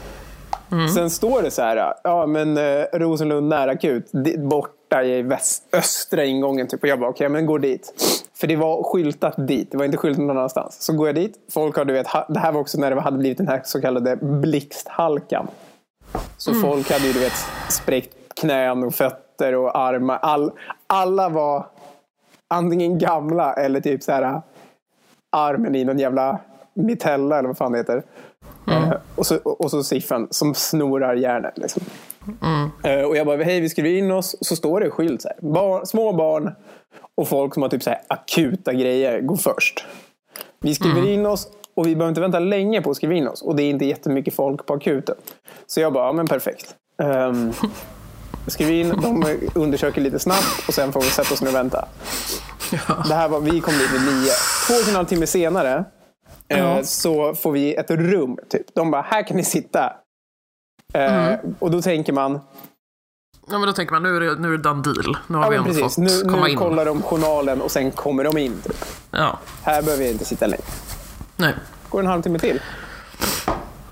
Mhm. 0.70 0.90
Sen 0.90 1.10
står 1.10 1.42
det 1.42 1.52
så 1.52 1.62
här, 1.62 1.94
ja 2.04 2.26
men 2.26 2.58
eh, 2.58 2.84
Rosenlund 2.94 3.48
närakut, 3.50 4.12
borta 4.38 5.04
i 5.04 5.22
väst, 5.22 5.64
östra 5.74 6.26
ingången. 6.26 6.68
Typ. 6.68 6.84
Och 6.84 6.90
jag 6.90 7.00
bara, 7.00 7.10
okej 7.10 7.30
men 7.30 7.46
gå 7.46 7.58
dit. 7.58 7.94
För 8.36 8.48
det 8.48 8.56
var 8.56 8.84
skyltat 8.84 9.34
dit, 9.48 9.72
det 9.72 9.78
var 9.78 9.86
inte 9.86 9.98
skyltat 9.98 10.22
någon 10.26 10.38
annanstans. 10.38 10.78
Så 10.82 10.94
går 10.94 11.08
jag 11.08 11.16
dit, 11.16 11.34
folk 11.54 11.76
har 11.78 11.86
du 11.86 11.94
vet, 11.94 12.08
det 12.30 12.40
här 12.40 12.52
var 12.52 12.62
också 12.62 12.78
när 12.80 12.96
det 12.96 13.02
hade 13.02 13.18
blivit 13.18 13.38
den 13.38 13.48
här 13.48 13.62
så 13.66 13.82
kallade 13.82 14.16
blixthalkan. 14.16 15.48
Så 16.38 16.54
folk 16.54 16.92
hade 16.92 17.08
ju 17.08 17.14
du 17.14 17.20
vet 17.20 17.46
spräckt 17.70 18.16
knän 18.40 18.84
och 18.84 18.94
fötter 18.94 19.56
och 19.56 19.78
armar. 19.78 20.20
All, 20.22 20.52
alla 20.88 21.30
var 21.30 21.66
antingen 22.48 23.00
gamla 23.00 23.54
eller 23.54 23.82
typ 23.82 24.04
så 24.04 24.12
här 24.12 24.42
armen 25.32 25.76
i 25.76 25.86
någon 25.86 26.00
jävla 26.00 26.40
mitella 26.74 27.40
eller 27.40 27.48
vad 27.48 27.58
fan 27.58 27.72
det 27.72 27.78
heter. 27.78 28.04
Eh, 28.68 28.94
och, 29.16 29.26
så, 29.26 29.38
och 29.38 29.72
så 29.72 29.84
siffen 29.84 30.28
som 30.32 30.54
snorar 30.54 31.16
järnet. 31.16 31.58
Liksom. 31.58 31.84
Eh, 32.84 33.02
och 33.02 33.18
jag 33.18 33.28
bara, 33.28 33.44
hej 33.44 33.62
vi 33.62 33.70
skriver 33.70 33.90
in 33.90 34.12
oss. 34.12 34.36
Så 34.42 34.56
står 34.56 34.80
det 34.80 34.90
skylt 34.90 35.22
så. 35.22 35.30
Barn, 35.42 35.86
små 35.86 36.14
barn 36.14 36.56
och 37.16 37.28
folk 37.28 37.54
som 37.54 37.64
har 37.64 37.70
typ 37.70 37.84
så 37.84 37.90
här 37.90 38.02
akuta 38.08 38.74
grejer 38.74 39.22
går 39.22 39.36
först. 39.36 39.86
Vi 40.60 40.76
skriver 40.76 41.08
in 41.08 41.26
oss 41.26 41.48
och 41.80 41.88
vi 41.88 41.96
behöver 41.96 42.10
inte 42.10 42.22
vänta 42.22 42.40
länge 42.40 42.82
på 42.82 42.92
att 42.92 42.98
skriva 42.98 43.14
in 43.14 43.28
oss. 43.28 43.42
Och 43.42 43.56
det 43.56 43.64
är 43.64 43.70
inte 43.70 43.86
jättemycket 43.86 44.34
folk 44.36 44.66
på 44.66 44.74
akuten. 44.74 45.16
Så 45.68 45.80
jag 45.82 45.94
bara, 45.94 46.06
ja 46.06 46.14
men 46.14 46.28
perfekt. 46.28 46.76
Um, 46.98 47.54
skriver 48.48 48.72
in, 48.74 48.90
de 49.02 49.38
undersöker 49.56 50.02
lite 50.02 50.20
snabbt 50.20 50.68
och 50.68 50.74
sen 50.74 50.92
får 50.94 51.02
vi 51.02 51.08
sätta 51.08 51.34
oss 51.34 51.42
ner 51.42 51.50
och 51.50 51.56
vänta. 51.56 51.88
Det 53.08 53.14
här 53.16 53.30
var, 53.30 53.40
vi 53.40 53.62
kom 53.62 53.74
dit 53.74 53.94
vid 53.94 54.02
nio. 54.02 54.32
Två 54.68 54.74
och 54.74 54.90
en 54.90 54.96
halv 54.96 55.06
timme 55.06 55.28
senare 55.28 55.86
eh, 56.48 56.60
Ja. 56.60 56.84
så 56.84 57.36
får 57.36 57.52
vi 57.52 57.74
ett 57.76 57.92
rum. 57.92 58.38
Typ. 58.50 58.76
De 58.76 58.92
bara, 58.92 59.02
här 59.02 59.28
kan 59.28 59.38
ni 59.38 59.44
sitta. 59.44 59.94
Eh, 60.94 61.34
Och 61.60 61.72
då 61.72 61.82
tänker 61.82 62.14
man, 62.14 62.40
Ja, 63.52 63.58
men 63.58 63.68
då 63.68 63.74
tänker 63.74 63.94
man, 63.94 64.04
nu 64.04 64.16
är 64.16 64.20
det, 64.20 64.36
nu 64.42 64.48
är 64.54 64.58
det 64.58 64.64
done 64.64 64.82
deal. 64.82 65.18
Nu 65.28 65.38
har 65.38 65.44
ja 65.44 65.50
vi 65.50 65.56
ändå 65.56 65.68
precis, 65.70 65.84
fått 65.96 65.98
nu, 65.98 66.30
komma 66.32 66.44
nu 66.46 66.52
in. 66.52 66.58
kollar 66.58 66.86
de 66.86 67.02
journalen 67.02 67.62
och 67.62 67.72
sen 67.72 67.92
kommer 67.92 68.24
de 68.24 68.38
in. 68.38 68.62
Typ. 68.64 68.86
Ja, 69.12 69.40
Här 69.64 69.82
behöver 69.82 70.04
jag 70.04 70.12
inte 70.14 70.26
sitta 70.26 70.48
längre. 70.48 70.64
Nej. 71.40 71.54
går 71.90 72.00
en 72.00 72.06
halvtimme 72.08 72.40
till. 72.40 72.62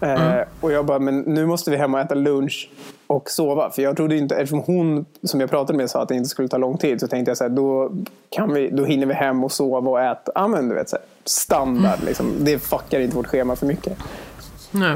Eh, 0.01 0.35
och 0.61 0.71
jag 0.71 0.85
bara, 0.85 0.99
men 0.99 1.19
nu 1.19 1.45
måste 1.45 1.71
vi 1.71 1.77
hem 1.77 1.93
och 1.93 1.99
äta 1.99 2.15
lunch 2.15 2.69
och 3.07 3.29
sova. 3.29 3.69
För 3.71 3.81
jag 3.81 3.97
trodde 3.97 4.17
inte, 4.17 4.35
eftersom 4.35 4.59
hon 4.59 5.05
som 5.23 5.39
jag 5.41 5.49
pratade 5.49 5.77
med 5.77 5.89
sa 5.89 6.01
att 6.01 6.09
det 6.09 6.15
inte 6.15 6.29
skulle 6.29 6.47
ta 6.47 6.57
lång 6.57 6.77
tid. 6.77 6.99
Så 6.99 7.07
tänkte 7.07 7.29
jag 7.29 7.37
så 7.37 7.43
här, 7.43 7.49
då, 7.49 7.91
kan 8.29 8.53
vi, 8.53 8.69
då 8.69 8.85
hinner 8.85 9.05
vi 9.05 9.13
hem 9.13 9.43
och 9.43 9.51
sova 9.51 9.89
och 9.91 10.01
äta. 10.01 10.31
Ja 10.35 10.47
men 10.47 10.69
du 10.69 10.75
vet, 10.75 10.89
så 10.89 10.95
här, 10.95 11.05
standard. 11.25 11.99
Liksom. 12.05 12.33
Det 12.39 12.59
fuckar 12.59 12.99
inte 12.99 13.15
vårt 13.15 13.27
schema 13.27 13.55
för 13.55 13.65
mycket. 13.65 13.97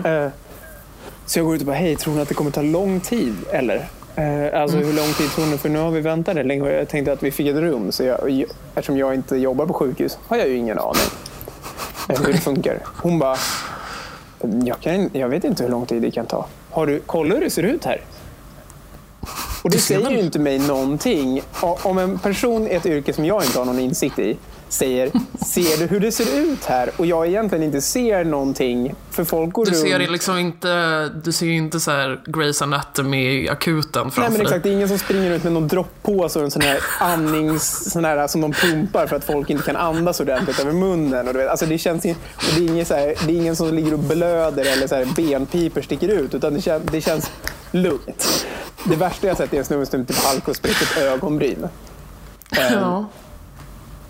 Eh, 0.06 0.30
så 1.26 1.40
jag 1.40 1.46
går 1.46 1.56
ut 1.56 1.62
och 1.62 1.68
bara, 1.68 1.76
hej, 1.76 1.96
tror 1.96 2.14
ni 2.14 2.22
att 2.22 2.28
det 2.28 2.34
kommer 2.34 2.52
ta 2.52 2.62
lång 2.62 3.00
tid? 3.00 3.36
Eller? 3.52 3.76
Eh, 4.16 4.62
alltså 4.62 4.78
hur 4.78 4.94
lång 4.94 5.14
tid 5.14 5.30
tror 5.30 5.46
ni? 5.46 5.58
För 5.58 5.70
nu 5.70 5.80
har 5.80 5.92
vi 5.92 6.02
väntat 6.02 6.36
länge 6.46 6.62
och 6.62 6.70
jag 6.72 6.88
tänkte 6.90 7.12
att 7.14 7.24
vi 7.24 7.32
fick 7.32 7.48
ett 7.48 7.56
rum. 7.56 7.92
Så 7.92 8.04
jag, 8.04 8.30
jag- 8.30 8.50
eftersom 8.76 8.98
jag 8.98 9.14
inte 9.14 9.36
jobbar 9.38 9.66
på 9.66 9.74
sjukhus 9.74 10.18
har 10.28 10.38
jag 10.38 10.48
ju 10.48 10.56
ingen 10.56 10.80
aning 10.80 11.02
hur 12.08 12.34
det 12.34 12.40
funkar. 12.40 12.80
Hon 12.84 13.20
bara, 13.20 13.38
jag, 14.66 14.80
kan, 14.80 15.10
jag 15.14 15.30
vet 15.30 15.44
inte 15.44 15.64
hur 15.64 15.70
lång 15.70 15.86
tid 15.86 16.02
det 16.02 16.12
kan 16.12 16.26
ta. 16.26 16.46
Har 16.70 16.88
du, 16.88 17.02
kolla 17.06 17.36
hur 17.36 17.42
det 17.42 17.50
ser 17.50 17.64
ut 17.64 17.86
här. 17.86 18.02
Och 19.64 19.70
det 19.70 19.78
säger 19.78 20.12
ju 20.12 20.20
inte 20.20 20.40
mig 20.40 20.60
någonting. 20.60 21.42
Om 21.62 21.98
en 21.98 22.20
person 22.20 22.68
i 22.68 22.70
ett 22.70 22.86
yrke 22.86 23.14
som 23.14 23.26
jag 23.26 23.44
inte 23.44 23.60
har 23.60 23.66
någon 23.66 23.80
insikt 23.80 24.20
i 24.20 24.38
säger, 24.72 25.12
ser 25.46 25.78
du 25.80 25.86
hur 25.86 26.00
det 26.00 26.12
ser 26.12 26.40
ut 26.40 26.66
här? 26.66 26.90
Och 26.98 27.06
jag 27.06 27.28
egentligen 27.28 27.64
inte 27.64 27.82
ser 27.82 28.24
någonting. 28.26 28.96
För 29.12 29.24
folk 29.24 29.54
går 29.54 29.66
Du 29.66 29.72
runt. 29.72 29.82
ser 29.82 30.00
det 30.00 30.08
liksom 30.08 30.38
inte, 30.38 31.10
du 31.24 31.32
ser 31.32 31.46
ju 31.46 31.58
inte 31.58 31.80
så 31.80 31.92
här 31.92 32.22
Grey's 32.26 32.64
Anatomy 32.64 33.48
akuten 33.50 34.02
framför 34.12 34.22
Nej 34.22 34.32
men 34.32 34.42
exakt, 34.42 34.64
det 34.64 34.70
är 34.70 34.74
ingen 34.74 34.88
som 34.88 34.98
springer 35.00 35.32
ut 35.32 35.44
med 35.44 35.54
någon 35.54 35.68
droppåse 35.68 36.40
och 36.40 36.46
en 36.46 36.52
sån 36.52 36.62
här 36.62 36.80
andnings... 37.00 37.92
Sån 37.92 38.06
här 38.06 38.28
som 38.28 38.42
de 38.42 38.54
pumpar 38.54 39.08
för 39.08 39.16
att 39.16 39.24
folk 39.24 39.50
inte 39.50 39.64
kan 39.64 39.76
andas 39.76 40.20
ordentligt 40.20 40.60
över 40.60 40.72
munnen. 40.72 41.28
Och 41.28 41.34
du 41.34 41.40
vet, 41.40 41.50
alltså 41.50 41.66
det, 41.66 41.78
känns, 41.78 42.06
in- 42.06 42.16
och 42.36 42.44
det, 42.58 42.66
är 42.66 42.68
ingen 42.70 42.86
så 42.86 42.94
här, 42.94 43.16
det 43.28 43.34
är 43.34 43.38
ingen 43.38 43.56
som 43.56 43.74
ligger 43.74 43.94
och 43.94 44.00
blöder 44.00 44.66
eller 44.66 44.88
så 44.88 44.96
här 44.96 45.06
benpipor 45.16 45.82
sticker 45.82 46.08
ut. 46.08 46.34
Utan 46.36 46.54
det, 46.54 46.62
kän, 46.62 46.82
det 46.92 47.02
känns 47.02 47.32
lugnt. 47.72 48.46
Det 48.84 48.96
värsta 48.96 49.28
jag 49.28 49.38
sett 49.38 49.54
är 49.54 49.58
en 49.58 49.66
snubbe 49.66 49.86
som 49.86 50.06
typ 50.06 50.18
halkar 50.18 50.50
och 50.50 50.56
spräcker 50.56 50.84
ett 50.86 50.98
ögonbryn. 51.04 51.68
Ja. 52.50 53.06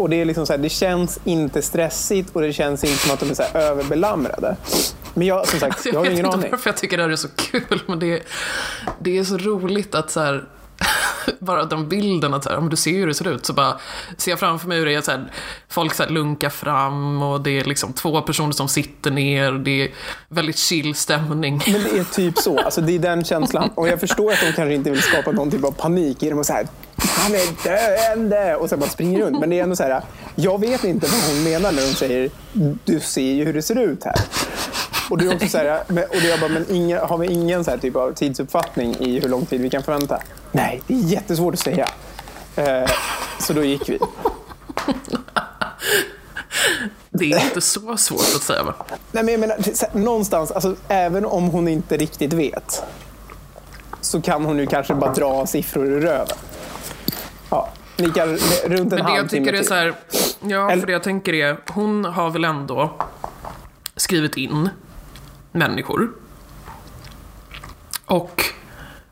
Och 0.02 0.10
det, 0.10 0.22
är 0.22 0.26
liksom 0.26 0.46
så 0.46 0.54
här, 0.54 0.58
det 0.58 0.70
känns 0.70 1.20
inte 1.24 1.62
stressigt 1.62 2.30
och 2.36 2.42
det 2.42 2.54
känns 2.54 2.84
inte 2.84 2.98
som 2.98 3.14
att 3.14 3.20
de 3.20 3.30
är 3.30 3.34
så 3.34 3.44
här 3.44 3.56
överbelamrade. 3.62 4.56
Men 5.14 5.28
jag, 5.28 5.48
som 5.48 5.60
sagt, 5.60 5.86
jag, 5.86 5.94
Jag 5.94 6.00
har 6.00 6.04
vet 6.04 6.14
ingen 6.14 6.26
inte 6.26 6.38
aning. 6.38 6.52
varför 6.52 6.70
jag 6.70 6.78
tycker 6.78 6.98
det 6.98 7.04
här 7.04 7.10
är 7.10 7.16
så 7.16 7.28
kul, 7.36 7.80
men 7.88 8.00
det 8.00 8.14
är, 8.14 8.22
det 9.00 9.18
är 9.18 9.24
så 9.24 9.38
roligt 9.38 9.96
att 9.96 10.12
så 10.12 10.20
här, 10.20 10.44
bara 11.40 11.66
den 11.66 11.90
bilden 11.90 12.34
att 12.34 12.44
så 12.44 12.50
här, 12.50 12.58
om 12.58 12.70
du 12.70 12.76
ser 12.76 12.92
hur 12.92 13.08
det 13.08 13.14
ser 13.14 13.28
ut, 13.28 13.46
så 13.46 13.54
bara 13.54 13.78
ser 14.18 14.32
jag 14.32 14.40
framför 14.40 14.68
mig 14.68 14.78
hur 14.78 14.86
det 14.86 14.94
är 14.94 15.02
så 15.02 15.12
här, 15.12 15.32
folk 15.70 15.94
så 15.94 16.04
här 16.04 16.10
lunkar 16.10 16.50
fram 16.50 17.24
och 17.24 17.42
det 17.42 17.60
är 17.60 17.64
liksom 17.64 17.94
två 17.94 18.22
personer 18.22 18.52
som 18.52 18.68
sitter 18.68 19.12
ner, 19.12 19.52
det 19.52 19.84
är 19.84 19.92
väldigt 20.30 20.58
chill 20.58 20.96
stämning. 20.96 21.62
Men 21.68 21.84
det 21.84 22.00
är 22.00 22.04
typ 22.04 22.38
så. 22.38 22.60
Alltså, 22.60 22.82
det 22.82 22.96
är 22.96 23.00
den 23.00 23.24
känslan. 23.24 23.70
Och 23.76 23.88
jag 23.88 24.00
förstår 24.00 24.32
att 24.32 24.40
de 24.40 24.52
kanske 24.52 24.74
inte 24.74 24.90
vill 24.90 25.02
skapa 25.02 25.32
någon 25.32 25.52
typ 25.52 25.64
av 25.64 25.72
panik 25.72 26.24
genom 26.24 26.40
att 26.40 26.46
säga 26.46 26.68
han 27.08 27.36
är 27.36 27.64
döende 27.64 28.56
och 28.56 28.70
sen 28.70 28.80
bara 28.80 28.90
springer 28.90 29.20
runt. 29.20 29.40
Men 29.40 29.50
det 29.50 29.60
är 29.60 29.64
ändå 29.64 29.76
så 29.76 29.84
här, 29.84 30.02
jag 30.36 30.60
vet 30.60 30.84
inte 30.84 31.08
vad 31.08 31.36
hon 31.36 31.44
menar 31.44 31.72
när 31.72 31.86
hon 31.86 31.94
säger 31.94 32.30
du 32.86 33.00
ser 33.00 33.22
ju 33.22 33.46
hur 33.46 33.54
det 33.54 33.62
ser 33.62 33.80
ut 33.80 34.04
här. 34.04 34.16
Och 35.12 35.22
är 35.22 35.34
också 35.34 35.48
så 35.48 35.58
här, 35.58 35.84
och 35.88 36.16
är 36.16 36.40
bara, 36.40 36.50
men 36.50 36.66
ingen, 36.70 37.00
har 37.00 37.18
vi 37.18 37.28
ingen 37.28 37.64
så 37.64 37.72
här 37.72 37.78
typ 37.78 37.96
av 37.96 38.14
tidsuppfattning 38.14 38.96
i 39.00 39.20
hur 39.20 39.30
lång 39.30 39.46
tid 39.46 39.62
vi 39.62 39.70
kan 39.70 39.84
förvänta? 39.84 40.22
Nej, 40.52 40.82
det 40.88 40.94
är 40.94 40.98
jättesvårt 40.98 41.54
att 41.54 41.60
säga. 41.60 41.88
Eh, 42.56 42.92
så 43.40 43.54
då 43.54 43.64
gick 43.64 43.90
vi. 43.90 44.00
Det 47.10 47.32
är 47.32 47.44
inte 47.44 47.62
så 47.62 47.98
svårt 47.98 48.36
att 48.36 48.44
säga 48.44 48.64
va? 48.64 48.74
Nej, 49.12 49.24
men 49.24 49.28
jag 49.28 49.40
menar, 49.40 49.98
någonstans, 49.98 50.52
alltså, 50.52 50.76
även 50.88 51.26
om 51.26 51.48
hon 51.48 51.68
inte 51.68 51.98
riktigt 51.98 52.34
vet 52.34 52.84
så 54.02 54.22
kan 54.22 54.46
hon 54.46 54.60
ju 54.60 54.66
kanske 54.66 54.96
bara 54.96 55.14
dra 55.14 55.46
siffror 55.46 55.86
ur 55.86 56.02
röven. 56.02 56.38
Ja, 57.50 57.70
ni 57.98 58.12
kan, 58.12 58.38
runt 58.66 58.94
en 58.94 59.00
Men 59.00 59.06
det 59.06 59.18
jag 59.18 59.30
tycker 59.30 59.54
är 59.54 59.64
så 59.64 59.74
här, 59.74 59.94
ja, 60.40 60.70
för 60.70 60.88
det 60.88 60.94
jag 60.94 61.04
tänker 61.04 61.34
är, 61.34 61.58
hon 61.68 62.06
har 62.06 62.30
väl 62.30 62.44
ändå 62.44 62.96
skrivit 63.96 64.38
in 64.38 64.70
människor. 65.52 66.12
Och 68.06 68.44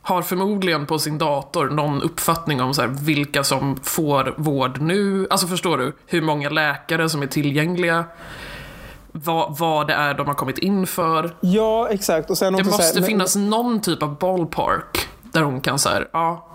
har 0.01 0.21
förmodligen 0.21 0.85
på 0.85 0.99
sin 0.99 1.17
dator 1.17 1.69
någon 1.69 2.01
uppfattning 2.01 2.61
om 2.61 2.73
så 2.73 2.87
vilka 2.87 3.43
som 3.43 3.79
får 3.83 4.33
vård 4.37 4.81
nu. 4.81 5.27
Alltså 5.29 5.47
förstår 5.47 5.77
du? 5.77 5.93
Hur 6.05 6.21
många 6.21 6.49
läkare 6.49 7.09
som 7.09 7.21
är 7.21 7.27
tillgängliga. 7.27 8.03
Vad, 9.11 9.57
vad 9.57 9.87
det 9.87 9.93
är 9.93 10.13
de 10.13 10.27
har 10.27 10.33
kommit 10.33 10.57
in 10.57 10.87
för. 10.87 11.35
Ja, 11.41 11.89
exakt. 11.89 12.29
Och 12.29 12.37
sen 12.37 12.53
Det 12.53 12.63
så 12.65 12.71
här, 12.71 12.77
måste 12.77 12.99
men- 12.99 13.07
finnas 13.09 13.35
någon 13.35 13.81
typ 13.81 14.03
av 14.03 14.17
ballpark. 14.17 15.07
Där 15.21 15.41
hon 15.41 15.61
kan 15.61 15.79
säga, 15.79 16.05
ja, 16.13 16.45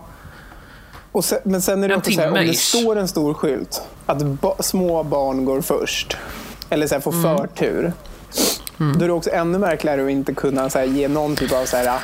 Och 1.12 1.24
sen, 1.24 1.38
men 1.44 1.62
sen 1.62 1.84
är 1.84 1.88
det 1.88 1.94
En 1.94 1.98
också 1.98 2.12
så 2.12 2.20
här, 2.20 2.28
om 2.28 2.34
det 2.34 2.54
står 2.54 2.96
en 2.96 3.08
stor 3.08 3.34
skylt 3.34 3.82
att 4.06 4.22
ba, 4.22 4.54
små 4.60 5.02
barn 5.02 5.44
går 5.44 5.60
först, 5.60 6.16
eller 6.70 6.86
så 6.86 6.94
här, 6.94 7.02
får 7.02 7.12
Mm. 7.12 7.22
förtur, 7.38 7.92
då 8.78 9.04
är 9.04 9.08
det 9.08 9.12
också 9.12 9.30
ännu 9.30 9.58
märkligare 9.58 10.04
att 10.04 10.10
inte 10.10 10.34
kunna 10.34 10.70
så 10.70 10.78
här, 10.78 10.86
ge 10.86 11.08
någon 11.08 11.36
typ 11.36 11.52
av 11.52 11.64
så 11.64 11.76
här, 11.76 11.98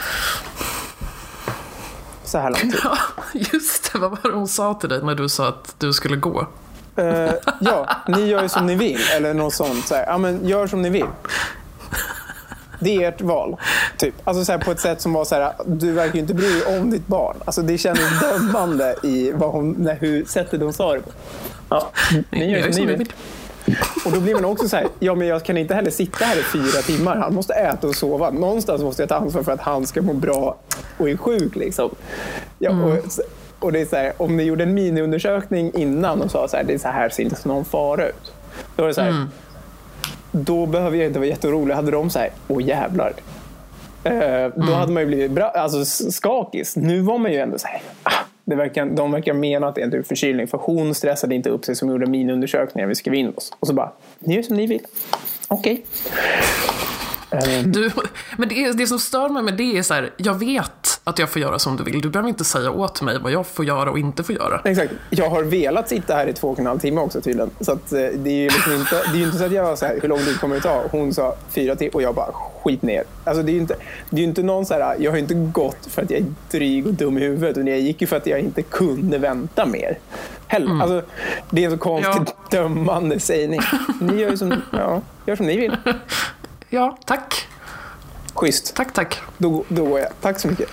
så 2.25 2.39
här 2.39 2.50
lång 2.50 2.61
tid. 2.61 2.81
Ja, 2.85 2.99
just 3.35 3.93
det. 3.93 3.99
Vad 3.99 4.11
var 4.11 4.31
det 4.31 4.37
hon 4.37 4.49
sa 4.49 4.75
till 4.75 4.89
dig 4.89 5.03
när 5.03 5.15
du 5.15 5.29
sa 5.29 5.49
att 5.49 5.75
du 5.79 5.93
skulle 5.93 6.17
gå? 6.17 6.47
Eh, 6.97 7.33
ja, 7.61 7.89
ni 8.09 8.27
gör 8.27 8.43
ju 8.43 8.49
som 8.49 8.67
ni 8.67 8.75
vill. 8.75 9.00
Eller 9.17 9.35
något 9.35 9.55
sånt. 9.55 9.87
Så 9.87 9.95
här, 9.95 10.07
ja, 10.07 10.19
men 10.19 10.49
gör 10.49 10.67
som 10.67 10.83
ni 10.83 10.91
vill. 10.91 11.07
Det 12.81 12.97
är 12.97 13.09
ert 13.09 13.21
val. 13.21 13.57
Typ. 13.97 14.15
Alltså 14.25 14.45
så 14.45 14.53
här, 14.53 14.59
på 14.59 14.71
ett 14.71 14.81
sätt 14.81 15.00
som 15.00 15.12
var 15.12 15.25
så 15.25 15.35
här, 15.35 15.53
du 15.67 15.93
verkar 15.93 16.15
ju 16.15 16.21
inte 16.21 16.35
bry 16.35 16.61
dig 16.61 16.79
om 16.79 16.91
ditt 16.91 17.07
barn. 17.07 17.37
Alltså, 17.45 17.62
det 17.62 17.79
kändes 17.79 18.21
dömande 18.21 18.97
i 19.03 19.33
vad 19.33 19.50
hon, 19.50 19.75
när, 19.79 19.97
hur, 19.97 20.25
sättet 20.25 20.61
hon 20.61 20.73
sa 20.73 20.95
det 20.95 21.00
på. 21.00 21.11
Ja, 21.69 21.91
ni 22.31 22.50
gör 22.50 22.73
som 22.73 22.87
ni 22.87 22.97
vill. 22.97 23.12
Och 24.05 24.12
då 24.12 24.21
blir 24.21 24.35
man 24.35 24.45
också 24.45 24.69
så 24.69 24.77
här, 24.77 24.87
ja 24.99 25.15
men 25.15 25.29
jag 25.29 25.45
kan 25.45 25.57
inte 25.57 25.75
heller 25.75 25.91
sitta 25.91 26.25
här 26.25 26.41
i 26.41 26.43
fyra 26.43 26.83
timmar. 26.83 27.17
Han 27.17 27.35
måste 27.35 27.55
äta 27.55 27.87
och 27.87 27.95
sova. 27.95 28.31
Någonstans 28.31 28.83
måste 28.83 29.03
jag 29.03 29.09
ta 29.09 29.15
ansvar 29.15 29.43
för 29.43 29.53
att 29.53 29.61
han 29.61 29.87
ska 29.87 30.03
må 30.03 30.12
bra 30.12 30.57
och 30.99 31.11
är 31.11 31.17
sjuk. 31.17 31.57
Liksom. 31.57 31.91
Ja, 32.59 32.71
och, 32.71 32.97
och 33.59 33.73
det 33.73 33.81
är 33.81 33.87
så 33.87 33.97
här, 33.97 34.12
om 34.17 34.37
ni 34.37 34.43
gjorde 34.43 34.65
en 34.65 34.75
miniundersökning 34.75 35.73
innan 35.75 36.23
och 36.23 36.31
sa 36.31 36.49
så 36.49 36.57
här, 36.57 36.65
det 36.65 36.75
är 36.75 36.79
så 36.79 36.89
här 36.89 37.09
ser 37.09 37.23
inte 37.23 37.49
någon 37.49 37.65
fara 37.65 38.09
ut. 38.09 38.33
Då 38.77 38.83
är 38.83 38.89
det 38.89 38.95
så 38.95 39.00
här, 39.00 39.27
då 40.33 40.67
behöver 40.67 40.97
jag 40.97 41.07
inte 41.07 41.19
vara 41.19 41.29
jätteorolig. 41.29 41.75
Hade 41.75 41.91
de 41.91 42.11
så 42.11 42.19
här, 42.19 42.31
åh 42.49 42.62
jävlar. 42.62 43.12
Eh, 44.05 44.49
då 44.55 44.73
hade 44.73 44.93
man 44.93 45.03
ju 45.03 45.07
blivit 45.07 45.31
bra, 45.31 45.49
alltså, 45.49 45.85
skakis. 46.11 46.77
Nu 46.77 47.00
var 47.00 47.19
man 47.19 47.33
ju 47.33 47.39
ändå 47.39 47.59
så 47.59 47.67
här, 47.67 47.83
ah, 48.03 48.12
det 48.50 48.57
verkar, 48.57 48.87
de 48.87 49.12
verkar 49.12 49.35
mena 49.35 49.69
att 49.69 49.75
det 49.75 49.80
är 49.80 49.85
en 49.85 49.90
typ 49.90 50.07
förkylning. 50.07 50.47
För 50.47 50.59
hon 50.59 50.95
stressade 50.95 51.35
inte 51.35 51.50
upp 51.50 51.64
sig 51.64 51.76
som 51.76 51.88
gjorde 51.88 52.07
miniundersökningar 52.07 52.88
vi 52.88 52.95
skrev 52.95 53.14
in 53.14 53.33
oss. 53.37 53.52
Och 53.61 53.66
så 53.66 53.75
bara, 53.75 53.92
ni 54.19 54.35
gör 54.35 54.42
som 54.42 54.57
ni 54.57 54.66
vill. 54.66 54.83
Okej. 55.49 55.73
Okay. 55.73 55.85
Du, 57.65 57.91
men 58.37 58.49
det, 58.49 58.73
det 58.73 58.87
som 58.87 58.99
stör 58.99 59.29
mig 59.29 59.43
med 59.43 59.55
det 59.55 59.79
är 59.79 59.83
så 59.83 59.95
här, 59.95 60.11
jag 60.17 60.35
vet 60.39 61.01
att 61.05 61.19
jag 61.19 61.31
får 61.31 61.43
göra 61.43 61.59
som 61.59 61.77
du 61.77 61.85
vill. 61.85 62.01
Du 62.01 62.11
behöver 62.11 62.29
inte 62.29 62.45
säga 62.45 62.71
åt 62.71 63.03
mig 63.03 63.19
vad 63.19 63.33
jag 63.33 63.47
får 63.47 63.65
göra 63.65 63.91
och 63.91 63.99
inte 63.99 64.23
får 64.23 64.35
göra. 64.35 64.61
Exakt. 64.65 64.93
Jag 65.11 65.31
har 65.31 65.43
velat 65.43 65.89
sitta 65.89 66.15
här 66.15 66.27
i 66.27 66.33
två 66.33 66.49
och 66.49 66.59
en 66.59 66.67
halv 66.67 66.79
timme 66.79 67.01
också 67.01 67.21
tydligen. 67.21 67.51
Så 67.61 67.73
att, 67.73 67.93
eh, 67.93 67.99
det 67.99 68.31
är 68.31 68.35
ju 68.35 68.45
liksom 68.45 68.73
inte, 68.73 69.03
det 69.13 69.19
är 69.19 69.23
inte 69.25 69.39
så 69.39 69.45
att 69.45 69.53
jag 69.53 69.65
var 69.65 69.77
så 69.77 69.87
här, 69.87 69.99
hur 70.03 70.09
lång 70.09 70.19
tid 70.19 70.41
kommer 70.41 70.55
det 70.55 70.63
ta? 70.63 70.85
Hon 70.91 71.15
sa 71.15 71.37
fyra 71.49 71.77
timmar 71.77 71.95
och 71.95 72.03
jag 72.03 72.15
bara, 72.15 72.33
skit 72.63 72.83
ner. 72.83 73.05
Alltså 73.25 73.43
det 73.43 73.51
är 73.51 73.55
ju 73.55 73.61
inte, 73.61 73.77
det 74.11 74.21
är 74.21 74.25
inte 74.25 74.43
någon 74.43 74.67
så 74.67 74.75
här, 74.75 74.97
jag 74.99 75.11
har 75.11 75.19
inte 75.19 75.35
gått 75.35 75.87
för 75.87 76.03
att 76.03 76.11
jag 76.11 76.21
är 76.21 76.27
dryg 76.51 76.87
och 76.87 76.95
dum 76.95 77.19
i 77.19 77.21
huvudet. 77.21 77.51
Utan 77.51 77.67
jag 77.67 77.81
gick 77.81 78.01
ju 78.01 78.07
för 78.07 78.17
att 78.17 78.27
jag 78.27 78.41
inte 78.41 78.63
kunde 78.63 79.19
vänta 79.19 79.67
mer. 79.67 79.99
Heller. 80.47 80.83
Alltså, 80.83 81.03
det 81.51 81.63
är 81.63 81.67
en 81.67 81.73
så 81.73 81.79
konstigt 81.79 82.35
dömande 82.51 83.21
sägning. 83.21 83.61
Ni 84.01 84.21
gör 84.21 84.31
ju 84.31 84.37
som, 84.37 84.63
ja, 84.73 85.03
gör 85.27 85.37
som 85.37 85.47
ni 85.47 85.57
vill. 85.57 85.77
Ja, 86.71 86.99
tack. 87.05 87.47
Schysst. 88.35 88.75
Tack, 88.75 88.93
tack. 88.93 89.21
Då, 89.39 89.65
då 89.69 89.85
går 89.85 90.00
jag. 90.00 90.09
Tack 90.21 90.39
så 90.41 90.49
mycket. 90.49 90.69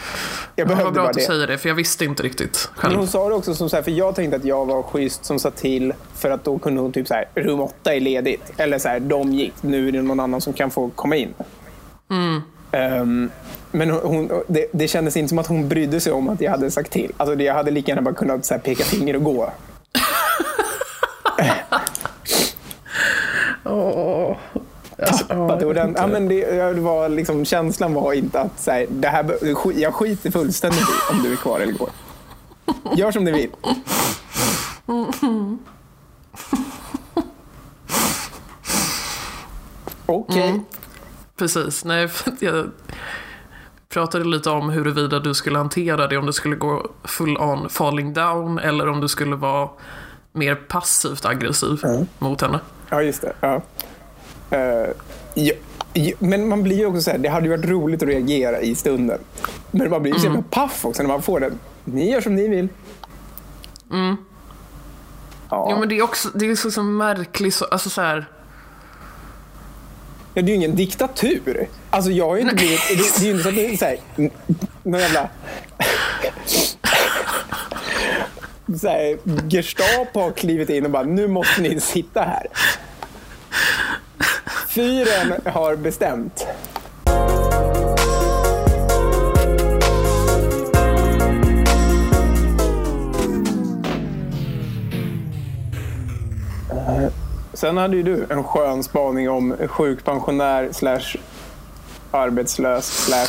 Jag 0.56 0.68
Det 0.68 0.70
var 0.70 0.76
behövde 0.76 0.92
bra 0.94 1.04
bara 1.04 1.10
att 1.10 1.14
du 1.16 1.20
det. 1.22 1.26
säger 1.28 1.48
det, 1.48 1.58
för 1.58 1.70
jag 1.70 1.76
visste 1.76 2.06
inte 2.06 2.24
riktigt 2.24 2.70
Men 2.76 2.82
själv. 2.82 2.98
hon 2.98 3.08
sa 3.08 3.30
det 3.30 3.36
också 3.36 3.56
som 3.56 3.70
så 3.70 3.76
här, 3.76 3.84
för 3.84 3.92
jag 3.92 4.16
tänkte 4.16 4.38
att 4.38 4.46
jag 4.46 4.66
var 4.66 4.84
schysst 4.84 5.26
som 5.26 5.40
sa 5.40 5.52
till 5.52 5.94
för 6.16 6.32
att 6.32 6.44
då 6.44 6.60
kunde 6.60 6.82
hon 6.82 6.92
typ 6.92 7.08
så 7.08 7.14
här, 7.14 7.26
rum 7.36 7.60
åtta 7.60 7.94
är 7.96 8.00
ledigt. 8.00 8.52
Eller 8.58 8.80
så 8.80 8.88
här, 8.90 9.00
de 9.00 9.34
gick, 9.34 9.54
nu 9.62 9.88
är 9.88 9.92
det 9.92 10.02
någon 10.02 10.20
annan 10.20 10.42
som 10.42 10.54
kan 10.54 10.72
få 10.72 10.90
komma 10.90 11.16
in. 11.16 11.34
Ehm, 12.72 13.30
men 13.72 13.90
hon, 13.90 14.44
det, 14.48 14.68
det 14.74 14.88
kändes 14.88 15.18
inte 15.18 15.30
som 15.30 15.40
att 15.40 15.48
hon 15.48 15.70
brydde 15.70 16.00
sig 16.00 16.14
om 16.14 16.30
att 16.30 16.42
jag 16.42 16.52
hade 16.52 16.72
sagt 16.72 16.92
till. 16.92 17.12
Alltså 17.18 17.36
det, 17.36 17.44
jag 17.44 17.54
hade 17.54 17.72
lika 17.72 17.92
gärna 17.92 18.02
bara 18.02 18.16
kunnat 18.16 18.46
så 18.46 18.54
här, 18.54 18.62
peka 18.62 18.84
finger 18.84 19.16
och 19.16 19.24
gå. 19.24 19.52
Åh. 23.64 24.38
Alltså, 25.00 25.34
Att 25.34 25.60
det 25.60 25.66
var 25.66 25.74
den, 25.74 25.96
ja, 25.98 26.08
men 26.08 26.28
det, 26.28 26.36
ja, 26.36 26.74
det 26.74 26.82
var 26.82 27.10
liksom, 27.10 27.46
känslan 27.46 27.94
var 27.94 28.14
inte 28.14 28.40
att 28.40 28.60
så 28.60 28.72
här, 28.72 28.88
det 28.90 29.08
här, 29.08 29.38
jag 29.76 29.94
skiter 29.94 30.32
fullständigt 30.32 30.82
i 30.82 31.14
om 31.14 31.24
du 31.24 31.32
är 31.32 31.36
kvar 31.36 31.60
eller 31.60 31.74
går. 31.74 31.90
Gör 32.96 33.12
som 33.12 33.24
ni 33.24 33.32
vill. 33.32 33.50
Okej. 40.06 40.62
Precis, 41.38 41.86
nej 41.86 42.08
för 42.08 42.32
att 42.32 42.42
jag 42.42 42.72
pratade 43.90 44.26
lite 44.26 44.50
om 44.50 44.70
huruvida 44.70 45.20
du 45.20 45.34
skulle 45.34 45.58
hantera 45.58 46.08
det, 46.08 46.18
om 46.18 46.26
du 46.26 46.34
skulle 46.34 46.56
gå 46.56 46.88
full 47.04 47.38
on 47.38 47.70
falling 47.70 48.14
down 48.14 48.60
eller 48.60 48.90
om 48.90 49.02
du 49.02 49.08
skulle 49.08 49.36
vara 49.36 49.70
mer 50.32 50.56
passivt 50.56 51.26
aggressiv 51.26 51.82
mot 52.20 52.42
henne. 52.42 52.60
Ja, 52.90 53.02
just 53.02 53.22
det. 53.22 53.34
Ja. 53.40 53.62
Eh, 54.52 54.90
ja, 55.34 55.54
ja, 55.94 56.16
men 56.20 56.48
man 56.48 56.64
blir 56.64 56.78
ju 56.78 56.86
också 56.86 57.02
så 57.02 57.12
här, 57.12 57.18
det 57.18 57.30
hade 57.30 57.48
ju 57.48 57.58
varit 57.58 57.70
roligt 57.70 58.04
att 58.04 58.10
reagera 58.10 58.62
i 58.62 58.76
stunden. 58.76 59.20
Men 59.72 59.90
man 59.90 60.02
blir 60.02 60.14
ju 60.14 60.20
så 60.20 60.26
jävla 60.26 60.44
paff 60.50 60.86
också 60.86 61.04
när 61.04 61.10
man 61.10 61.22
får 61.22 61.40
den. 61.40 61.60
Ni 61.84 62.12
gör 62.12 62.22
som 62.22 62.36
ni 62.36 62.48
vill. 62.48 62.68
Ja. 65.50 65.68
Jo 65.72 65.80
men 65.80 65.90
det 65.90 65.98
är 65.98 66.02
också, 66.02 66.30
det 66.34 66.46
är 66.46 66.56
så, 66.56 66.72
så 66.72 66.84
märkligt, 66.84 67.54
så, 67.54 67.66
alltså 67.66 67.90
så 67.90 68.02
här, 68.02 68.26
Ja, 70.38 70.44
det 70.44 70.50
är 70.50 70.50
ju 70.50 70.56
ingen 70.56 70.76
diktatur. 70.76 71.68
Alltså 71.90 72.12
jag 72.12 72.28
har 72.28 72.36
ju 72.36 72.42
inte 72.42 72.56
blivit... 72.56 72.80
Det, 72.90 72.96
det 72.96 73.22
är 73.22 73.26
ju 73.26 73.32
inte 73.32 73.44
så 73.44 73.50
att 73.50 73.56
det 73.56 73.74
är 73.74 73.78
så 73.78 73.86
här, 73.86 73.98
någon 74.84 75.00
jävla... 75.00 75.30
Så 78.80 78.88
här, 78.88 79.18
Gestapo 79.50 80.20
har 80.20 80.32
klivit 80.32 80.70
in 80.70 80.86
och 80.86 80.92
bara, 80.92 81.04
nu 81.04 81.28
måste 81.28 81.62
ni 81.62 81.80
sitta 81.80 82.22
här. 82.22 82.48
Fyren 84.78 85.42
har 85.46 85.76
bestämt. 85.76 86.48
Sen 97.54 97.78
hade 97.78 97.96
ju 97.96 98.04
du 98.04 98.26
en 98.30 98.44
skön 98.44 98.84
spaning 98.84 99.30
om 99.30 99.56
sjukpensionär 99.68 100.70
slash 100.72 101.16
arbetslös 102.12 103.06
slash 103.06 103.28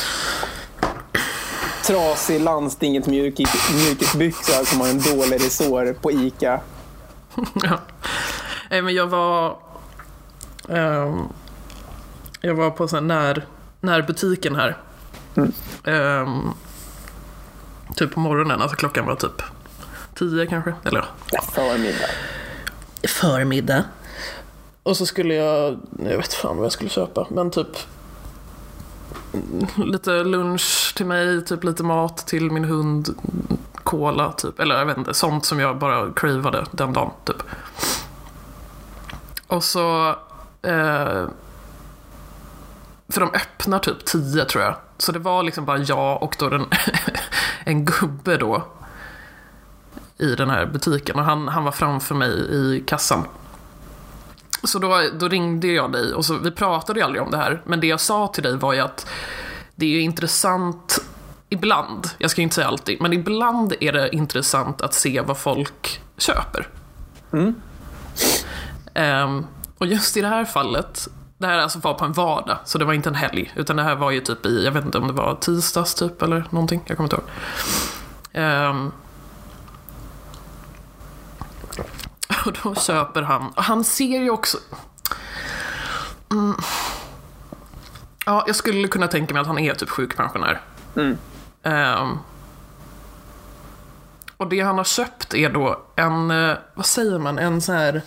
trasig 1.85 2.41
landstingets 2.41 3.07
mjukis, 3.07 3.49
mjukisbyxa 3.75 4.65
som 4.65 4.81
har 4.81 4.87
en 4.87 5.01
dålig 5.01 5.45
resår 5.45 5.93
på 6.01 6.11
ICA. 6.11 6.59
Ja. 7.63 7.79
Nej, 8.69 8.81
men 8.81 8.93
jag 8.93 9.07
var... 9.07 9.57
Ehm, 10.69 11.27
jag 12.41 12.55
var 12.55 12.69
på 12.71 12.87
här 12.87 13.01
när, 13.01 13.45
närbutiken 13.81 14.55
här. 14.55 14.77
Ehm, 15.83 16.49
typ 17.95 18.13
på 18.13 18.19
morgonen, 18.19 18.61
alltså 18.61 18.77
klockan 18.77 19.05
var 19.05 19.15
typ 19.15 19.41
tio 20.15 20.45
kanske. 20.45 20.73
Eller 20.83 21.05
Ja, 21.31 21.41
förmiddag. 21.41 22.07
förmiddag. 23.07 23.83
Och 24.83 24.97
så 24.97 25.05
skulle 25.05 25.33
jag, 25.33 25.79
jag 26.05 26.17
vet 26.17 26.33
fan 26.33 26.55
vad 26.57 26.65
jag 26.65 26.71
skulle 26.71 26.89
köpa, 26.89 27.27
men 27.29 27.51
typ 27.51 27.67
mm, 29.33 29.67
lite 29.91 30.11
lunch 30.23 30.93
till 30.95 31.05
mig, 31.05 31.45
typ 31.45 31.63
lite 31.63 31.83
mat 31.83 32.17
till 32.27 32.51
min 32.51 32.63
hund, 32.63 33.09
cola 33.83 34.31
typ, 34.31 34.59
eller 34.59 34.77
jag 34.77 34.85
vet 34.85 34.97
inte, 34.97 35.13
sånt 35.13 35.45
som 35.45 35.59
jag 35.59 35.77
bara 35.77 36.13
cravade 36.13 36.65
den 36.71 36.93
dagen 36.93 37.11
typ. 37.25 37.43
Och 39.47 39.63
så, 39.63 40.15
eh, 40.61 41.25
för 43.09 43.21
de 43.21 43.29
öppnar 43.33 43.79
typ 43.79 44.05
tio 44.05 44.45
tror 44.45 44.63
jag, 44.63 44.75
så 44.97 45.11
det 45.11 45.19
var 45.19 45.43
liksom 45.43 45.65
bara 45.65 45.77
jag 45.77 46.23
och 46.23 46.35
då 46.39 46.49
den, 46.49 46.65
en 47.63 47.85
gubbe 47.85 48.37
då 48.37 48.67
i 50.17 50.35
den 50.35 50.49
här 50.49 50.65
butiken. 50.65 51.19
Och 51.19 51.25
han, 51.25 51.47
han 51.47 51.63
var 51.63 51.71
framför 51.71 52.15
mig 52.15 52.31
i 52.31 52.83
kassan. 52.87 53.25
Så 54.63 54.79
då, 54.79 55.01
då 55.19 55.27
ringde 55.27 55.67
jag 55.67 55.91
dig 55.91 56.13
och 56.13 56.25
så, 56.25 56.37
vi 56.37 56.51
pratade 56.51 56.99
ju 56.99 57.05
aldrig 57.05 57.23
om 57.23 57.31
det 57.31 57.37
här, 57.37 57.61
men 57.65 57.79
det 57.79 57.87
jag 57.87 57.99
sa 57.99 58.27
till 58.27 58.43
dig 58.43 58.55
var 58.55 58.73
ju 58.73 58.79
att 58.79 59.09
det 59.75 59.85
är 59.85 59.89
ju 59.89 60.01
intressant 60.01 60.99
ibland, 61.49 62.07
jag 62.17 62.31
ska 62.31 62.41
ju 62.41 62.43
inte 62.43 62.55
säga 62.55 62.67
alltid, 62.67 63.01
men 63.01 63.13
ibland 63.13 63.73
är 63.79 63.91
det 63.91 64.15
intressant 64.15 64.81
att 64.81 64.93
se 64.93 65.21
vad 65.21 65.37
folk 65.37 66.01
köper. 66.17 66.67
Ehm, 68.93 69.45
och 69.77 69.87
just 69.87 70.17
i 70.17 70.21
det 70.21 70.27
här 70.27 70.45
fallet, 70.45 71.07
det 71.39 71.47
här 71.47 71.57
alltså 71.57 71.79
var 71.79 71.93
på 71.93 72.05
en 72.05 72.13
vardag, 72.13 72.57
så 72.65 72.77
det 72.77 72.85
var 72.85 72.93
inte 72.93 73.09
en 73.09 73.15
helg, 73.15 73.53
utan 73.55 73.75
det 73.75 73.83
här 73.83 73.95
var 73.95 74.11
ju 74.11 74.21
typ 74.21 74.45
i, 74.45 74.65
jag 74.65 74.71
vet 74.71 74.85
inte 74.85 74.97
om 74.97 75.07
det 75.07 75.13
var 75.13 75.35
tisdags 75.35 75.95
typ 75.95 76.21
eller 76.21 76.45
någonting, 76.49 76.81
jag 76.85 76.97
kommer 76.97 77.05
inte 77.05 77.15
ihåg. 77.15 77.25
Ehm, 78.33 78.91
och 82.45 82.53
då 82.63 82.75
köper 82.75 83.21
han, 83.21 83.49
och 83.55 83.63
han 83.63 83.83
ser 83.83 84.19
ju 84.19 84.29
också... 84.29 84.57
Mm. 86.31 86.55
Ja, 88.25 88.43
jag 88.47 88.55
skulle 88.55 88.87
kunna 88.87 89.07
tänka 89.07 89.33
mig 89.33 89.41
att 89.41 89.47
han 89.47 89.59
är 89.59 89.73
typ 89.73 89.89
sjukpensionär. 89.89 90.61
Ehm, 91.63 92.17
och 94.37 94.49
det 94.49 94.59
han 94.59 94.77
har 94.77 94.83
köpt 94.83 95.33
är 95.33 95.49
då 95.49 95.81
en, 95.95 96.31
eh, 96.31 96.57
vad 96.73 96.85
säger 96.85 97.19
man, 97.19 97.39
en 97.39 97.61
sån 97.61 97.75
här... 97.75 98.01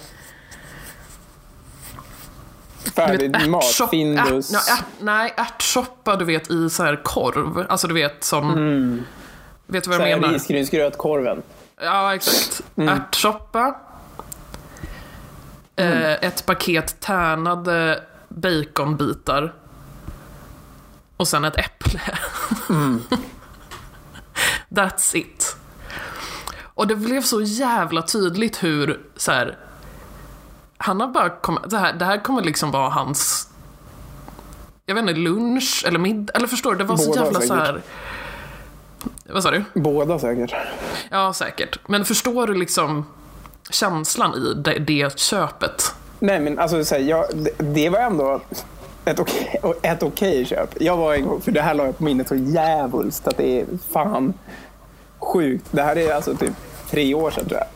Färdig 2.95 3.49
mat, 3.51 3.63
ärtsop- 3.65 3.89
Findus. 3.91 4.51
ärt- 4.53 4.65
ja, 4.69 4.75
ärt- 4.75 4.85
nej, 5.01 5.35
ärtsoppa 5.37 6.17
du 6.17 6.25
vet 6.25 6.51
i 6.51 6.71
så 6.71 6.83
här 6.85 7.01
korv. 7.05 7.67
Alltså 7.69 7.89
du 7.89 7.95
vet 7.95 8.25
som... 8.25 9.05
Vet 9.67 9.85
du 9.85 9.91
vad 9.91 9.97
Så 10.01 10.03
jag 10.03 10.09
här 10.09 10.21
menar? 10.21 10.33
risgrynsgrötkorven. 10.35 11.43
Ja, 11.81 12.15
exakt. 12.15 12.61
Ärtsoppa. 12.77 13.75
Eh, 15.77 16.13
ett 16.13 16.47
paket 16.47 17.01
tärnade 17.01 18.03
baconbitar. 18.29 19.55
Och 21.17 21.29
sen 21.29 21.45
ett 21.45 21.57
äpple. 21.59 22.01
That's 24.69 25.17
it. 25.17 25.57
Och 26.75 26.87
det 26.87 26.97
blev 26.97 27.23
så 27.23 27.43
jävla 27.43 28.03
tydligt 28.03 28.63
hur 28.63 29.01
så 29.17 29.33
här, 29.33 29.59
han 30.83 31.01
har 31.01 31.09
bara 31.09 31.31
kommit, 31.31 31.71
det 31.71 31.79
här, 31.79 31.93
det 31.93 32.05
här 32.05 32.19
kommer 32.19 32.43
liksom 32.43 32.71
vara 32.71 32.89
hans 32.89 33.49
jag 34.87 34.95
vet 34.95 35.03
inte, 35.03 35.15
lunch 35.15 35.85
eller 35.89 35.99
middag, 35.99 36.33
eller 36.35 36.47
förstår 36.47 36.73
du? 36.73 36.79
Det 36.79 36.85
var 36.85 36.97
så 36.97 37.09
Båda 37.11 37.25
jävla 37.25 37.41
så 37.41 37.47
säkert. 37.47 37.67
här. 37.67 37.83
Vad 39.25 39.43
sa 39.43 39.51
du? 39.51 39.65
Båda 39.75 40.19
säkert. 40.19 40.55
Ja, 41.11 41.33
säkert. 41.33 41.79
Men 41.89 42.05
förstår 42.05 42.47
du 42.47 42.55
liksom 42.55 43.07
känslan 43.71 44.35
i 44.35 44.55
det, 44.55 44.79
det 44.79 45.19
köpet? 45.19 45.95
Nej, 46.19 46.41
men 46.41 46.59
alltså, 46.59 46.85
så 46.85 46.95
här, 46.95 47.03
jag, 47.03 47.25
det, 47.35 47.51
det 47.59 47.89
var 47.89 47.99
ändå 47.99 48.41
ett 49.05 49.21
okej, 49.21 49.61
ett 49.83 50.03
okej 50.03 50.45
köp. 50.45 50.71
Jag 50.81 50.97
var 50.97 51.15
en 51.15 51.27
gång, 51.27 51.41
för 51.41 51.53
det 51.53 51.63
här 51.63 51.75
la 51.75 51.85
jag 51.85 51.99
på 51.99 52.05
minnet 52.05 52.29
så 52.29 52.35
djävulskt 52.35 53.29
att 53.29 53.37
det 53.37 53.61
är 53.61 53.67
fan 53.93 54.35
sjukt. 55.19 55.67
Det 55.71 55.83
här 55.83 55.99
är 55.99 56.15
alltså 56.15 56.37
typ 56.37 56.55
tre 56.91 57.15
år 57.15 57.31
sedan 57.31 57.45
tror 57.45 57.59
jag. 57.59 57.67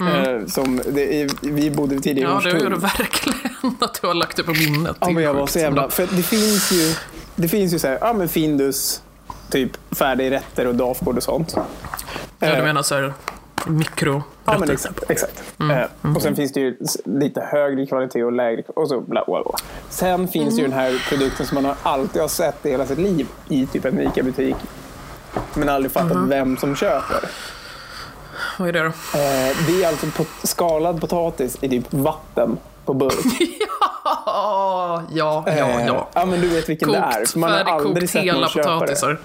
Eh, 0.00 0.46
som 0.46 0.80
det 0.86 1.28
vi 1.42 1.70
bodde 1.70 2.00
tidigare 2.00 2.30
i 2.30 2.32
Mm. 2.32 2.44
Ja, 2.44 2.52
det 2.52 2.64
gör 2.64 2.70
du 2.70 2.76
Hornstull. 2.76 3.04
verkligen 3.04 3.76
att 3.80 3.98
du 4.00 4.06
har 4.06 4.14
lagt 4.14 4.36
det 4.36 4.42
på 4.44 4.52
minnet. 4.52 4.96
Ja, 5.00 5.06
Det 5.06 5.12
men 5.12 5.22
jag 5.22 5.34
var 5.34 5.46
så 5.46 5.58
jävla... 5.58 5.90
För 5.90 6.08
det 6.10 6.22
finns 6.22 6.72
ju, 6.72 6.94
det 7.36 7.48
finns 7.48 7.74
ju 7.74 7.78
så 7.78 7.88
här, 7.88 7.98
ja 8.00 8.12
men 8.12 8.28
Findus, 8.28 9.02
typ 9.50 9.70
färdigrätter 9.96 10.66
och 10.66 10.74
dafgård 10.74 11.16
och 11.16 11.22
sånt. 11.22 11.52
Ja, 11.56 11.64
Eh, 12.40 12.56
du 12.56 12.62
menar 12.62 12.82
så 12.82 12.94
här 12.94 13.12
mikro 13.66 14.22
Ja, 14.44 14.58
men 14.58 14.70
exakt. 14.70 15.10
exakt. 15.10 15.42
Eh, 15.60 16.14
och 16.16 16.22
sen 16.22 16.36
finns 16.36 16.52
det 16.52 16.60
ju 16.60 16.76
lite 17.04 17.40
högre 17.40 17.86
kvalitet 17.86 18.24
och 18.24 18.32
lägre 18.32 18.62
och 18.76 18.88
så 18.88 19.00
bla 19.00 19.24
bla 19.26 19.42
bla. 19.42 19.52
Sen 19.90 20.28
finns 20.28 20.56
det 20.56 20.62
ju 20.62 20.68
den 20.68 20.78
här 20.78 21.06
produkten 21.08 21.46
som 21.46 21.54
man 21.54 21.64
har 21.64 21.76
alltid 21.82 22.20
har 22.22 22.28
sett 22.28 22.66
i 22.66 22.70
hela 22.70 22.86
sitt 22.86 22.98
liv 22.98 23.26
i 23.48 23.66
typ 23.66 23.84
en 23.84 24.00
ICA-butik. 24.00 24.56
Men 25.54 25.68
aldrig 25.68 25.92
fattat 25.92 26.28
vem 26.28 26.56
som 26.56 26.76
köper. 26.76 27.20
Vad 28.58 28.68
är 28.68 28.72
det 28.72 28.80
då? 28.82 28.86
Eh, 28.86 29.56
det 29.66 29.84
är 29.84 29.88
alltså 29.88 30.06
pot- 30.06 30.46
skalad 30.46 31.00
potatis 31.00 31.56
i 31.60 31.68
typ 31.68 31.84
vatten 31.90 32.58
på 32.84 32.94
burk. 32.94 33.14
Ja, 34.26 35.02
ja, 35.12 35.44
ja. 35.46 35.52
Eh, 35.52 35.86
ja. 35.86 36.08
ja 36.14 36.24
men 36.26 36.40
du 36.40 36.48
vet 36.48 36.68
vilken 36.68 36.92
det 36.92 36.98
är. 36.98 37.12
Kokt, 37.18 37.30
För 37.30 37.38
man 37.38 37.50
har 37.52 37.58
aldrig 37.64 38.10
sett 38.10 38.24
någon 38.26 38.48
köpa 38.48 38.68
det. 38.70 38.78
potatisar. 38.80 39.18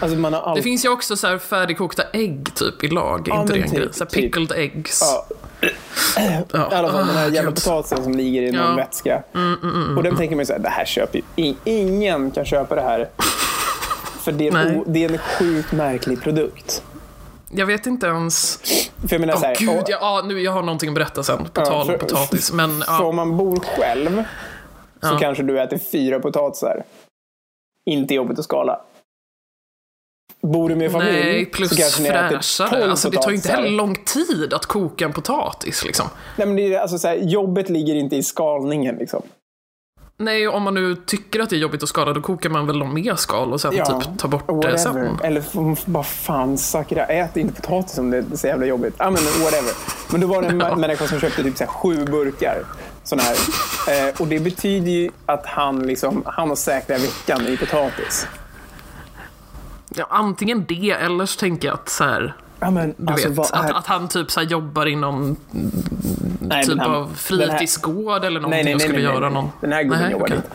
Alltså 0.00 0.18
man 0.18 0.32
har 0.32 0.40
Det 0.40 0.46
aldrig... 0.46 0.64
finns 0.64 0.84
ju 0.84 0.88
också 0.88 1.16
så 1.16 1.26
här 1.26 1.38
färdigkokta 1.38 2.02
ägg 2.12 2.54
typ 2.54 2.84
i 2.84 2.88
lag, 2.88 3.26
Ja, 3.30 3.40
inte 3.40 3.52
det 3.52 3.58
men 3.60 3.68
en 3.68 3.74
typ, 3.74 3.94
Så 3.94 4.04
här 4.04 4.10
typ. 4.10 4.20
pickled 4.22 4.52
eggs. 4.52 5.00
Ja. 5.02 5.26
I 6.22 6.74
alla 6.74 6.92
fall 6.92 7.06
den 7.06 7.16
här 7.16 7.26
Ah, 7.26 7.28
jävla 7.28 7.50
gud. 7.50 7.54
potatisen 7.64 8.02
som 8.04 8.14
ligger 8.14 8.42
i 8.42 8.52
någon 8.52 8.60
Ja. 8.60 8.64
Mm, 8.64 8.76
vätska. 8.76 9.22
och 9.96 10.02
den 10.02 10.16
tänker 10.16 10.36
man 10.36 10.42
ju 10.42 10.46
såhär, 10.46 10.60
det 10.60 10.68
här 10.68 10.84
köper 10.84 11.18
ju 11.18 11.24
in- 11.44 11.56
ingen 11.64 12.30
kan 12.30 12.44
köpa 12.44 12.74
det 12.74 12.82
här. 12.82 13.08
För 14.20 14.32
det 14.32 14.48
är, 14.48 14.76
o, 14.78 14.84
det 14.86 15.04
är 15.04 15.10
en 15.12 15.18
sjukt 15.18 15.72
märklig 15.72 16.22
produkt. 16.22 16.82
Jag 17.54 17.66
vet 17.66 17.86
inte 17.86 18.06
ens... 18.06 18.56
För 19.08 19.08
jag 19.14 19.20
menar 19.20 19.36
så 19.36 19.46
här, 19.46 19.56
gud, 19.58 19.68
och- 19.68 19.84
ja, 19.88 19.98
ja, 20.00 20.22
nu, 20.28 20.40
jag 20.40 20.52
har 20.52 20.62
någonting 20.62 20.88
att 20.88 20.94
berätta 20.94 21.22
sen, 21.22 21.38
på 21.38 21.60
Ja, 21.60 21.64
tal 21.64 21.86
för- 21.86 21.92
om 21.92 21.98
potatis. 21.98 22.52
Men 22.52 22.80
För 22.82 22.92
ja, 22.92 23.04
om 23.04 23.16
man 23.16 23.36
bor 23.36 23.56
själv 23.60 24.16
så 25.00 25.08
Ja. 25.08 25.18
kanske 25.20 25.42
du 25.42 25.60
äter 25.60 25.78
fyra 25.78 26.20
potatisar. 26.20 26.82
Inte 27.90 28.14
jobbigt 28.14 28.38
att 28.38 28.44
skala. 28.44 28.80
Bor 30.42 30.68
du 30.68 30.74
med 30.76 30.92
familj 30.92 31.12
nej, 31.12 31.44
så 31.44 31.50
plus 31.50 31.76
kanske 31.78 32.02
ni 32.02 32.08
äter 32.08 32.28
fräschare. 32.28 32.68
tolv 32.70 32.90
Alltså, 32.90 33.10
det 33.10 33.16
tar 33.22 33.30
ju 33.30 33.36
inte 33.36 33.48
heller 33.52 33.70
lång 33.70 33.94
tid 34.04 34.54
att 34.54 34.66
koka 34.66 35.04
en 35.04 35.12
potatis 35.12 35.84
liksom. 35.84 36.06
Nej, 36.36 36.46
men 36.46 36.56
det 36.56 36.74
är, 36.74 36.80
alltså, 36.80 36.98
så 36.98 37.08
här, 37.08 37.16
jobbet 37.16 37.68
ligger 37.68 37.94
inte 37.94 38.16
i 38.16 38.22
skalningen. 38.22 38.96
Liksom. 38.96 39.22
Nej, 40.24 40.48
om 40.48 40.62
man 40.62 40.74
nu 40.74 40.94
tycker 41.06 41.40
att 41.40 41.50
det 41.50 41.56
är 41.56 41.58
jobbigt 41.60 41.82
att 41.82 41.88
skala, 41.88 42.12
då 42.12 42.20
kokar 42.20 42.50
man 42.50 42.66
väl 42.66 42.78
någon 42.78 42.94
mer 42.94 43.14
skal 43.14 43.52
och 43.52 43.60
sen 43.60 43.76
Ja, 43.76 44.00
typ 44.00 44.18
tar 44.18 44.28
bort 44.28 44.46
det 44.46 44.52
Whatever. 44.52 44.76
sen. 44.78 45.18
Eller 45.22 45.42
bara 45.90 46.02
fan, 46.04 46.58
sakra, 46.58 47.04
ät 47.06 47.36
inte 47.36 47.62
potatis 47.62 47.98
om 47.98 48.10
det 48.10 48.18
är 48.18 48.24
så 48.36 48.46
jävla 48.46 48.66
jobbigt. 48.66 48.94
Ja, 48.98 49.04
men 49.04 49.22
whatever. 49.44 49.72
Men 50.12 50.20
då 50.20 50.26
var 50.26 50.42
det 50.42 50.48
en 50.48 50.60
Ja. 50.68 50.76
människa 50.76 51.06
som 51.06 51.20
köpte 51.20 51.42
typ 51.42 51.56
så 51.58 51.64
här 51.64 51.70
sju 51.70 52.04
burkar. 52.04 52.62
Såna 53.04 53.22
här. 53.22 53.36
Eh, 54.08 54.14
och 54.20 54.26
det 54.26 54.38
betyder 54.40 54.90
ju 54.90 55.10
att 55.26 55.46
han, 55.46 55.86
liksom, 55.86 56.22
han 56.26 56.48
har 56.48 56.56
säkra 56.56 56.98
veckan 56.98 57.46
i 57.48 57.56
potatis. 57.56 58.26
Ja, 59.94 60.06
antingen 60.10 60.64
det, 60.68 60.90
eller 60.90 61.26
så 61.26 61.40
tänker 61.40 61.68
jag 61.68 61.74
att 61.74 61.88
så 61.88 62.04
här, 62.04 62.34
Ja, 62.62 62.70
men, 62.70 62.94
du 62.96 63.12
alltså, 63.12 63.28
vet, 63.28 63.36
vad 63.36 63.46
att, 63.52 63.70
att 63.70 63.86
han 63.86 64.08
typ 64.08 64.30
så 64.30 64.40
här 64.40 64.46
jobbar 64.46 64.86
i 64.88 64.96
någon 64.96 65.36
Nej, 66.40 66.64
typ 66.64 66.78
han- 66.78 66.94
av 66.94 67.14
fritidsgård 67.16 68.24
eller 68.24 68.40
någonting 68.40 68.74
och 68.74 68.80
skulle 68.80 69.00
göra 69.00 69.28
någon... 69.28 69.48
Den 69.60 69.72
här 69.72 69.82
gubben 69.82 70.00
Nej, 70.00 70.12
jobbar 70.12 70.26
okej. 70.26 70.36
inte. 70.36 70.48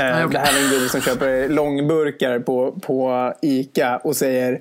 Eh, 0.00 0.04
Nej, 0.14 0.24
okej. 0.24 0.32
Det 0.32 0.38
här 0.38 0.60
är 0.60 0.64
en 0.64 0.70
gubbe 0.70 0.88
som 0.88 1.00
köper 1.00 1.48
långburkar 1.48 2.38
på, 2.38 2.72
på 2.72 3.32
Ica 3.42 3.96
och 3.96 4.16
säger 4.16 4.60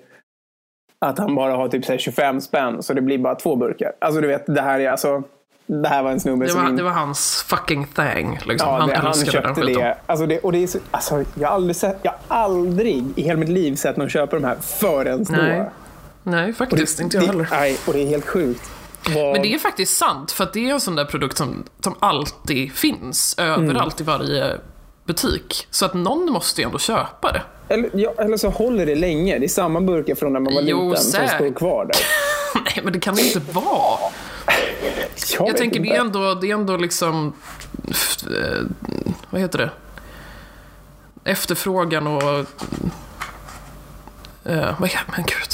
att 1.06 1.18
han 1.20 1.36
bara 1.36 1.56
har 1.56 1.68
typ 1.68 1.86
så 1.86 1.92
här 1.92 2.00
25 2.00 2.42
spänn 2.42 2.84
så 2.84 2.94
det 2.94 3.02
blir 3.02 3.18
bara 3.18 3.36
två 3.36 3.56
burkar. 3.56 3.92
Alltså 4.02 4.22
du 4.22 4.28
vet, 4.28 4.44
det 4.48 4.62
här 4.62 4.80
är 4.80 4.90
alltså... 4.92 5.24
Det 5.68 5.88
här 5.88 6.04
var 6.04 6.12
en 6.12 6.20
snubbe 6.20 6.46
Det 6.46 6.52
som... 6.52 6.64
var, 6.64 6.72
det 6.72 6.84
var 6.84 6.92
hans 6.92 7.46
fucking 7.50 7.88
thing. 7.88 8.40
Liksom. 8.46 8.70
Ja, 8.70 8.78
han 8.80 8.90
det, 8.90 8.96
han 8.96 9.14
köpte 9.14 9.62
skiten. 9.62 9.74
det. 9.82 9.98
Alltså 10.06 10.26
det. 10.26 10.40
Och 10.40 10.52
det 10.52 10.64
är 10.64 10.68
så, 10.68 10.80
alltså, 10.92 11.24
jag, 11.36 11.48
har 11.48 11.56
aldrig 11.56 11.76
sett, 11.76 11.98
jag 12.02 12.12
har 12.28 12.38
aldrig 12.44 13.04
i 13.16 13.22
hela 13.22 13.40
mitt 13.40 13.50
liv 13.50 13.76
sett 13.76 13.98
någon 13.98 14.10
köpa 14.10 14.36
de 14.36 14.44
här 14.46 14.56
förrän 14.62 15.26
Nej, 15.30 15.60
då. 15.60 15.72
Nej, 16.28 16.42
Och 16.44 16.48
det, 16.48 16.54
faktiskt 16.54 17.00
inte 17.00 17.18
jag 17.18 17.24
det, 17.24 17.28
heller. 17.28 17.48
Nej, 17.52 17.78
och 17.88 17.94
det 17.94 18.02
är 18.04 18.08
helt 18.08 18.28
sjukt. 18.28 18.70
Vad- 19.16 19.34
Men 19.34 19.42
det 19.42 19.54
är 19.54 19.60
faktiskt 19.60 19.98
sant, 19.98 20.32
för 20.32 20.44
att 20.44 20.54
det 20.54 20.70
är 20.70 20.74
en 20.74 20.82
sån 20.82 20.96
där 20.96 21.06
produkt 21.06 21.38
som, 21.38 21.64
som 21.84 21.96
alltid 22.00 22.72
finns 22.72 23.36
överallt 23.38 24.02
i 24.02 24.04
varje 24.04 24.58
butik. 25.06 25.68
Så 25.72 25.86
att 25.86 25.94
någon 25.94 26.32
måste 26.32 26.62
ju 26.62 26.66
ändå 26.66 26.80
köpa 26.80 27.32
det. 27.32 27.42
Eller, 27.74 27.90
ja, 27.94 28.14
eller 28.18 28.38
så 28.38 28.50
håller 28.50 28.86
det 28.86 28.96
länge. 28.96 29.40
Det 29.40 29.46
är 29.46 29.48
samma 29.48 29.82
burkar 29.82 30.16
från 30.16 30.34
när 30.34 30.40
man 30.40 30.54
var 30.54 30.62
Jo, 30.62 30.90
liten 30.90 31.04
som 31.04 31.12
säkert. 31.12 31.36
står 31.36 31.54
kvar 31.54 31.86
där. 31.86 31.96
Nej, 32.66 32.80
men 32.84 32.94
det 32.94 33.00
kan 33.00 33.16
det 33.16 33.22
inte 33.22 33.40
vara. 33.52 34.00
Jag, 35.40 35.48
Jag 35.50 35.58
tänker 35.58 35.78
inte. 35.80 35.90
det 35.90 35.96
är 35.96 36.02
ändå, 36.02 36.34
det 36.34 36.50
är 36.50 36.54
ändå 36.54 36.78
liksom, 36.78 37.34
eh, 38.30 38.62
vad 39.30 39.42
heter 39.42 39.58
det? 39.58 39.70
Efterfrågan 41.32 42.08
och, 42.08 42.24
vad 42.24 42.46
är- 44.44 44.76
men 45.16 45.26
gud. 45.26 45.54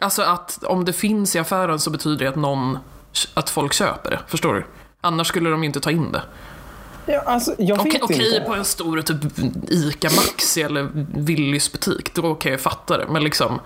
Alltså 0.00 0.22
att 0.22 0.64
om 0.64 0.84
det 0.84 0.92
finns 0.92 1.36
i 1.36 1.38
affären 1.38 1.78
så 1.78 1.90
betyder 1.90 2.24
det 2.24 2.28
att 2.28 2.36
någon, 2.36 2.78
att 3.34 3.50
folk 3.50 3.72
köper 3.72 4.10
det, 4.10 4.20
förstår 4.26 4.54
du? 4.54 4.64
Annars 5.00 5.26
skulle 5.26 5.50
de 5.50 5.64
inte 5.64 5.80
ta 5.80 5.90
in 5.90 6.12
det. 6.12 6.22
Ja, 7.06 7.20
alltså, 7.20 7.54
jag 7.58 7.80
Okej, 7.80 8.00
okej 8.02 8.44
på 8.46 8.54
en 8.54 8.64
stor 8.64 9.02
typ 9.02 9.16
ICA 9.68 10.08
Maxi 10.16 10.62
eller 10.62 10.88
Willys 11.14 11.72
butik, 11.72 12.14
då 12.14 12.34
kan 12.34 12.52
jag 12.52 12.60
fatta 12.60 12.98
det. 12.98 13.06
Men 13.10 13.24
liksom, 13.24 13.60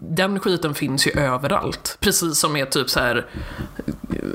den 0.00 0.40
skiten 0.40 0.74
finns 0.74 1.06
ju 1.06 1.10
överallt. 1.10 1.96
Precis 2.00 2.38
som 2.38 2.52
med 2.52 2.70
typ 2.70 2.90
så 2.90 3.00
här, 3.00 3.26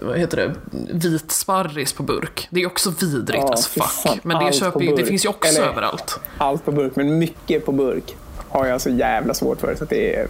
vad 0.02 0.18
heter 0.18 0.38
det, 0.38 0.56
vit 0.94 1.32
sparris 1.32 1.94
på 1.94 2.04
burk. 2.04 2.48
Det 2.52 2.62
är 2.62 2.68
också 2.68 2.94
vidrigt 3.00 3.44
Ja, 3.48 3.54
as 3.54 3.68
fuck. 3.68 4.24
Men 4.24 4.46
det, 4.46 4.54
köper, 4.54 4.98
det 4.98 5.06
finns 5.06 5.26
ju 5.26 5.30
också 5.30 5.50
Eller- 5.50 5.68
överallt. 5.70 6.20
Allt 6.38 6.66
på 6.66 6.72
burk, 6.72 6.96
men 6.96 7.20
mycket 7.20 7.66
på 7.66 7.72
burk 7.72 8.16
har 8.50 8.66
jag 8.66 8.82
så 8.82 8.90
jävla 8.90 9.34
svårt 9.34 9.60
för. 9.62 9.76
Så 9.76 9.84
att 9.84 9.90
det 9.90 10.16
är... 10.16 10.28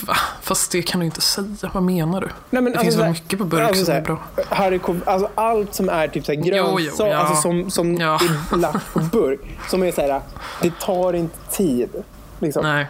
Va? 0.00 0.16
Fast 0.42 0.72
det 0.72 0.82
kan 0.82 1.00
du 1.00 1.06
inte 1.06 1.20
säga, 1.20 1.46
vad 1.72 1.82
menar 1.82 2.20
du? 2.20 2.28
Nej, 2.50 2.62
men 2.62 2.64
det 2.64 2.70
alltså 2.70 2.82
finns 2.84 2.94
så 2.94 3.00
väl 3.00 3.10
mycket 3.10 3.38
på 3.38 3.44
burk 3.44 3.62
alltså 3.62 3.80
så 3.80 3.84
som 3.84 3.94
är 3.94 4.00
bra. 4.00 4.18
Harry 4.48 4.80
alltså 5.06 5.28
allt 5.34 5.74
som 5.74 5.88
är 5.88 6.08
typ 6.08 6.26
så 6.26 6.32
här 6.32 6.40
Jo, 6.44 6.66
jo, 6.68 6.76
grönsak, 6.76 7.06
ja. 7.08 7.16
alltså 7.16 7.42
som, 7.42 7.70
som 7.70 7.94
Ja. 7.94 8.20
är 8.52 8.56
lagt 8.56 8.92
på 8.92 8.98
burk. 8.98 9.40
Som 9.70 9.82
är 9.82 9.92
så 9.92 10.00
här, 10.00 10.20
det 10.62 10.80
tar 10.80 11.12
inte 11.12 11.36
tid. 11.50 11.90
Liksom. 12.38 12.62
Nej, 12.62 12.86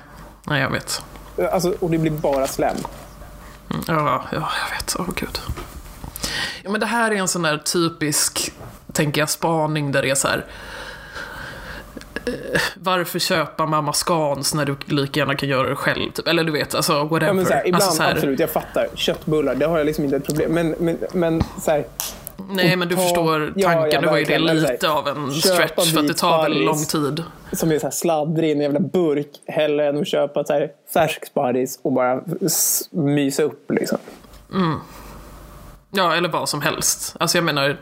nej 0.46 0.61
jag 0.62 0.70
vet. 0.70 1.02
Alltså, 1.52 1.74
och 1.80 1.90
det 1.90 1.98
blir 1.98 2.11
bara 2.11 2.46
slem. 2.46 2.76
Ja, 3.87 4.24
ja, 4.32 4.48
jag 4.62 4.76
vet. 4.76 4.96
Åh 4.98 5.06
gud. 5.16 5.38
Ja, 6.62 6.70
men 6.70 6.80
det 6.80 6.87
här 6.87 7.11
är 7.11 7.14
en 7.16 7.28
sån 7.28 7.42
där 7.42 7.58
typisk, 7.58 8.52
tänker 8.92 9.20
jag, 9.20 9.30
spaning 9.30 9.92
där 9.92 10.02
det 10.02 10.11
är 10.11 10.14
så 10.14 10.28
här. 10.28 10.44
Eh, 12.28 12.60
Varför 12.74 13.18
köpa 13.18 13.66
mamma 13.66 13.92
Scans 13.92 14.54
när 14.54 14.64
du 14.64 14.76
lika 14.86 15.20
gärna 15.20 15.34
kan 15.34 15.48
göra 15.48 15.68
det 15.68 15.76
själv? 15.76 16.10
Typ. 16.12 16.28
Eller 16.28 16.44
du 16.44 16.52
vet, 16.52 16.74
alltså 16.74 17.04
whatever. 17.04 17.42
Ja, 17.42 17.48
här, 17.54 17.66
ibland, 17.66 17.74
alltså, 17.82 17.96
så 17.96 18.02
här, 18.02 18.12
absolut, 18.12 18.40
jag 18.40 18.50
fattar. 18.50 18.88
Köttbullar, 18.94 19.54
det 19.54 19.66
har 19.66 19.78
jag 19.78 19.84
liksom 19.86 20.04
inte 20.04 20.16
ett 20.16 20.26
problem 20.26 20.52
Men, 20.52 20.74
men, 20.78 20.98
men 21.12 21.42
så 21.60 21.70
här, 21.70 21.84
Nej, 22.50 22.76
men 22.76 22.88
du 22.88 22.94
ta- 22.96 23.02
förstår 23.02 23.52
Ja, 23.56 23.68
tanken. 23.68 23.90
ja, 23.92 24.00
nu 24.00 24.06
var 24.06 24.16
ju 24.18 24.24
det 24.24 24.38
så 24.38 24.46
här, 24.46 24.54
lite 24.54 24.90
av 24.90 25.08
en 25.08 25.32
stretch 25.32 25.92
för 25.94 26.00
att 26.00 26.08
det 26.08 26.14
tar 26.14 26.42
väldigt 26.42 26.64
lång 26.64 26.84
tid. 26.84 27.22
som 27.52 27.72
är 27.72 27.78
så 27.78 27.86
här 27.86 27.90
sladdrig 27.90 28.48
i 28.48 28.52
en 28.52 28.60
jävla 28.60 28.80
burk 28.80 29.28
hellre 29.46 29.88
än 29.88 30.00
att 30.00 30.08
köpa 30.08 30.44
så 30.44 30.52
här 30.52 30.68
färsk 30.94 31.26
sparris 31.26 31.78
och 31.82 31.92
bara 31.92 32.20
mysa 32.90 33.42
upp. 33.42 33.70
Liksom. 33.70 33.98
Ja, 35.90 36.14
eller 36.16 36.28
vad 36.28 36.48
som 36.48 36.62
helst. 36.62 37.16
Alltså 37.20 37.38
jag 37.38 37.44
menar, 37.44 37.76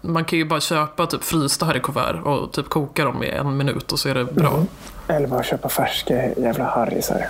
man 0.00 0.24
kan 0.24 0.38
ju 0.38 0.44
bara 0.44 0.60
köpa 0.60 1.06
typ 1.06 1.24
frysta 1.24 1.78
kuvert 1.80 2.20
och 2.24 2.52
typ 2.52 2.68
koka 2.68 3.04
dem 3.04 3.22
i 3.22 3.28
en 3.30 3.56
minut 3.56 3.92
och 3.92 3.98
så 3.98 4.08
är 4.08 4.14
det 4.14 4.24
bra. 4.24 4.50
Mm. 4.54 4.66
Eller 5.08 5.26
bara 5.28 5.42
köpa 5.42 5.68
färska 5.68 6.34
jävla 6.36 6.64
harrisar. 6.64 7.28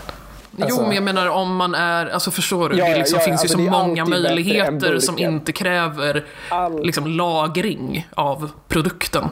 Alltså- 0.61 0.77
jo, 0.81 0.87
men 0.87 0.95
jag 0.95 1.05
menar 1.05 1.27
om 1.29 1.57
man 1.57 1.75
är, 1.75 2.07
alltså 2.07 2.31
förstår 2.31 2.69
du? 2.69 2.77
Ja, 2.77 2.85
det 2.89 2.99
liksom 2.99 3.19
ja, 3.19 3.25
finns 3.25 3.41
alltså, 3.41 3.59
ju 3.59 3.65
så 3.67 3.71
många 3.71 4.05
möjligheter 4.05 4.99
som 4.99 5.19
inte 5.19 5.53
kräver 5.53 6.25
All- 6.49 6.83
liksom 6.87 7.07
lagring 7.07 8.09
av 8.15 8.51
produkten 8.69 9.25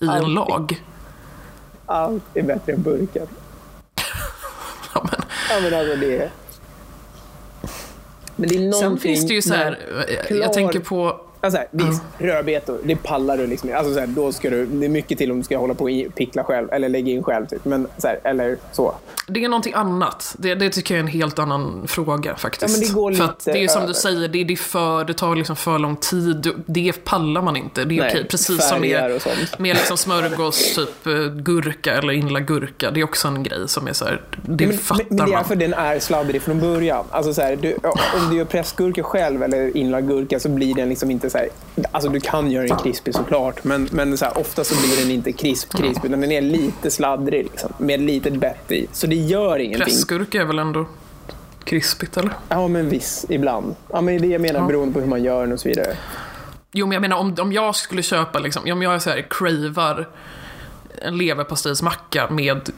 i 0.00 0.04
en 0.04 0.10
Alltid. 0.10 0.28
lag. 0.34 0.82
Allt 1.86 2.22
är 2.34 2.42
bättre 2.42 2.72
än 2.72 2.82
burken. 2.82 3.26
Ja, 4.94 5.00
men. 5.10 5.20
Ja, 5.50 5.60
men 5.70 5.74
alltså 5.80 5.96
det 5.96 6.16
är... 6.18 6.30
Men 8.36 8.48
det 8.48 8.66
är 8.66 8.72
Sen 8.72 8.98
finns 8.98 9.26
det 9.28 9.34
ju 9.34 9.42
så 9.42 9.54
här, 9.54 9.78
jag 10.08 10.26
klar- 10.26 10.52
tänker 10.54 10.80
på, 10.80 11.20
Alltså 11.46 11.58
här, 11.58 11.68
visst, 11.70 12.02
rödbetor, 12.18 12.78
det 12.84 12.96
pallar 12.96 13.36
du 13.36 13.46
liksom. 13.46 13.70
Alltså 13.74 13.94
så 13.94 14.00
här, 14.00 14.06
då 14.06 14.32
ska 14.32 14.50
du, 14.50 14.66
det 14.66 14.86
är 14.86 14.90
mycket 14.90 15.18
till 15.18 15.30
om 15.30 15.38
du 15.38 15.44
ska 15.44 15.58
hålla 15.58 15.74
på 15.74 15.84
och 15.84 16.14
pickla 16.14 16.44
själv, 16.44 16.72
eller 16.72 16.88
lägga 16.88 17.12
in 17.12 17.22
själv. 17.22 17.46
Typ. 17.46 17.64
Men, 17.64 17.88
så 17.98 18.08
här, 18.08 18.20
eller 18.24 18.56
så. 18.72 18.94
det 19.26 19.44
är 19.44 19.48
någonting 19.48 19.72
annat. 19.74 20.34
Det, 20.38 20.54
det 20.54 20.70
tycker 20.70 20.94
jag 20.94 20.98
är 20.98 21.02
en 21.02 21.12
helt 21.12 21.38
annan 21.38 21.88
fråga 21.88 22.36
faktiskt. 22.36 22.82
Ja, 22.82 22.88
det 22.88 22.94
går 22.94 23.12
för 23.12 23.24
att 23.24 23.44
det 23.44 23.64
är 23.64 23.68
som 23.68 23.82
över. 23.82 23.88
du 23.88 23.94
säger, 23.94 24.28
det, 24.28 24.44
det, 24.44 24.56
för, 24.56 25.04
det 25.04 25.14
tar 25.14 25.36
liksom 25.36 25.56
för 25.56 25.78
lång 25.78 25.96
tid. 25.96 26.48
Det 26.66 27.04
pallar 27.04 27.42
man 27.42 27.56
inte. 27.56 27.84
Det 27.84 27.94
är 27.94 28.00
Nej, 28.00 28.10
okej. 28.10 28.26
Precis 28.28 28.68
som 28.68 28.80
med, 28.80 29.22
med 29.58 29.76
liksom 29.76 29.96
smörgås, 29.96 30.74
typ 30.76 31.06
eh, 31.06 31.12
gurka 31.26 31.94
eller 31.94 32.12
inlagd 32.12 32.48
gurka. 32.48 32.90
Det 32.90 33.00
är 33.00 33.04
också 33.04 33.28
en 33.28 33.42
grej 33.42 33.68
som 33.68 33.88
är 33.88 33.92
så 33.92 34.04
här, 34.04 34.22
det 34.42 34.66
Men, 34.66 34.78
fattar 34.78 35.04
men, 35.08 35.16
men 35.16 35.26
det 35.26 35.32
är 35.32 35.36
man. 35.36 35.44
för 35.44 35.56
den 35.56 35.74
är 35.74 35.98
sladdrig 35.98 36.42
från 36.42 36.60
början. 36.60 37.04
Alltså 37.10 37.34
så 37.34 37.56
du, 37.60 37.76
om 37.84 38.30
du 38.30 38.36
gör 38.36 38.44
pressgurka 38.44 39.02
själv 39.02 39.42
eller 39.42 39.76
inlagd 39.76 40.08
gurka 40.08 40.40
så 40.40 40.48
blir 40.48 40.74
den 40.74 40.88
liksom 40.88 41.10
inte 41.10 41.30
så 41.30 41.35
här... 41.38 41.48
Alltså 41.92 42.10
du 42.10 42.20
kan 42.20 42.50
göra 42.50 42.66
den 42.66 42.76
krispig 42.76 43.14
såklart, 43.14 43.64
men, 43.64 43.88
men 43.92 44.18
så 44.18 44.24
här, 44.24 44.38
ofta 44.38 44.64
så 44.64 44.74
blir 44.74 45.02
den 45.02 45.10
inte 45.10 45.32
krisp, 45.32 45.72
krisp 45.76 46.04
utan 46.04 46.20
den 46.20 46.32
är 46.32 46.40
lite 46.40 46.90
sladdrig 46.90 47.44
liksom, 47.44 47.72
med 47.78 48.00
litet 48.00 48.34
bett 48.36 48.72
i. 48.72 48.86
Så 48.92 49.06
det 49.06 49.16
gör 49.16 49.58
ingenting. 49.58 49.84
Pressgurka 49.84 50.40
är 50.40 50.44
väl 50.44 50.58
ändå 50.58 50.86
krispigt 51.64 52.16
eller? 52.16 52.30
Ja, 52.48 52.68
men 52.68 52.88
viss 52.88 53.26
ibland. 53.28 53.74
Ja, 53.92 54.00
men 54.00 54.20
det 54.20 54.26
jag 54.26 54.40
menar, 54.40 54.60
Ja. 54.60 54.66
beroende 54.66 54.94
på 54.94 55.00
hur 55.00 55.06
man 55.06 55.22
gör 55.22 55.40
den 55.40 55.52
och 55.52 55.60
så 55.60 55.68
vidare. 55.68 55.96
Jo, 56.72 56.86
men 56.86 56.92
jag 56.92 57.00
menar 57.00 57.16
om, 57.16 57.36
om 57.40 57.52
jag 57.52 57.76
skulle 57.76 58.02
köpa, 58.02 58.38
liksom, 58.38 58.72
om 58.72 58.82
jag 58.82 59.02
så 59.02 59.10
här 59.10 59.26
cravar 59.30 60.08
en 61.02 61.18
leverpastejsmacka 61.18 62.28
med 62.30 62.70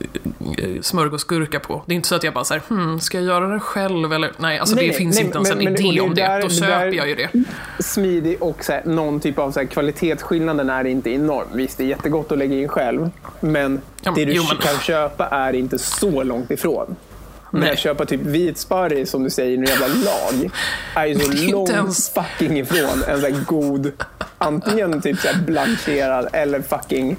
eh, 0.59 0.81
smörgåsgurka 0.81 1.61
på. 1.61 1.83
Det 1.87 1.93
är 1.93 1.97
inte 1.97 2.09
så 2.09 2.15
att 2.15 2.25
jag 2.25 2.35
bara 2.35 2.45
säger 2.45 2.63
hmm, 2.69 3.01
ska 3.01 3.19
jag 3.19 3.27
göra 3.27 3.47
den 3.47 3.61
själv 3.61 4.13
eller? 4.13 4.33
Nej, 4.37 4.59
alltså 4.59 4.75
Nej, 4.75 4.85
det 4.85 4.91
nej, 4.91 4.99
finns 4.99 5.17
nej, 5.17 5.25
inte 5.25 5.37
ens 5.39 5.51
en 5.51 5.59
men- 5.59 5.77
idé 5.87 6.01
om 6.01 6.15
det. 6.15 6.23
där- 6.23 6.43
Då 6.43 6.49
köper 6.49 6.69
där- 6.87 6.93
jag 6.93 7.09
ju 7.09 7.15
det. 7.15 7.29
Smidig 7.83 8.43
och 8.43 8.65
så 8.65 8.73
här, 8.73 8.83
någon 8.85 9.21
typ 9.21 9.39
av 9.39 9.53
så 9.53 9.61
här, 9.61 9.67
kvalitetsskillnaden 9.67 10.71
är 10.71 10.85
inte 10.85 11.11
enorm. 11.11 11.47
Visst, 11.53 11.79
det 11.79 11.85
är 11.85 11.89
jättegott 11.89 12.33
att 12.33 12.39
lägga 12.39 12.57
in 12.57 12.69
själv, 12.69 13.11
men 13.41 13.81
Ja, 14.03 14.13
det 14.17 14.25
du 14.25 14.33
jo, 14.33 14.45
men- 14.49 14.57
kan 14.57 14.79
köpa 14.81 15.27
är 15.27 15.53
inte 15.53 15.79
så 15.79 16.23
långt 16.23 16.51
ifrån. 16.51 16.97
Men 17.51 17.61
Nej. 17.61 17.71
att 17.71 17.79
köpa 17.79 18.05
typ 18.05 18.21
vit 18.23 18.59
sparris, 18.59 19.11
som 19.11 19.25
du 19.25 19.31
säger, 19.31 19.51
i 19.51 19.55
en 19.55 19.65
jävla 19.65 19.87
lag, 19.87 20.51
är 20.95 21.07
ju 21.07 21.15
så 21.19 21.33
långt 21.53 21.71
ens- 21.71 22.11
fucking 22.15 22.59
ifrån 22.59 23.03
en 23.09 23.21
så 23.21 23.27
här 23.27 23.45
god, 23.47 23.93
antingen 24.39 25.03
typ 25.03 25.19
så 25.21 25.29
blancherad 25.47 26.29
eller 26.33 26.63
fucking 26.63 27.17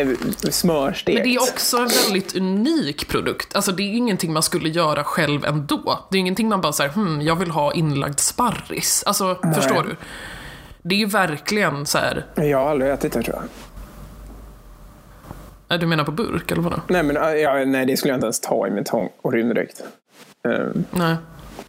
eh, 0.00 0.08
smörstekt. 0.50 1.18
Men 1.18 1.28
det 1.28 1.34
är 1.34 1.42
också 1.42 1.76
en 1.76 1.88
väldigt 2.04 2.36
unik 2.36 3.08
produkt. 3.08 3.56
Alltså 3.56 3.72
det 3.72 3.82
är 3.82 3.94
ingenting 3.94 4.32
man 4.32 4.42
skulle 4.42 4.68
göra 4.68 5.04
själv 5.04 5.44
ändå. 5.44 5.98
Det 6.10 6.16
är 6.16 6.20
ingenting 6.20 6.48
man 6.48 6.60
bara 6.60 6.72
säger, 6.72 6.90
hmm, 6.90 7.20
jag 7.20 7.36
vill 7.36 7.50
ha 7.50 7.74
inlagd 7.74 8.18
sparris. 8.20 9.02
Alltså, 9.06 9.38
förstår 9.54 9.82
du? 9.82 9.96
Det 10.82 10.94
är 10.94 10.98
ju 10.98 11.06
verkligen 11.06 11.86
så 11.86 11.98
här, 11.98 12.26
Jag 12.34 12.58
har 12.58 12.70
aldrig 12.70 12.90
ätit 12.90 13.12
det 13.12 13.22
tror 13.22 13.36
jag. 13.36 13.44
äh, 15.76 15.80
du 15.80 15.86
menar 15.86 16.04
på 16.04 16.12
burk 16.12 16.50
eller 16.50 16.62
vadå? 16.62 16.76
Nej, 16.88 17.02
men, 17.02 17.16
äh, 17.16 17.32
ja, 17.34 17.64
nej, 17.64 17.86
det 17.86 17.96
skulle 17.96 18.12
jag 18.12 18.16
inte 18.16 18.26
ens 18.26 18.40
ta 18.40 18.66
i 18.66 18.70
med 18.70 18.86
tång 18.86 19.08
och 19.22 19.32
rymddräkt. 19.32 19.82
Um, 20.44 20.84
Nej. 20.90 21.16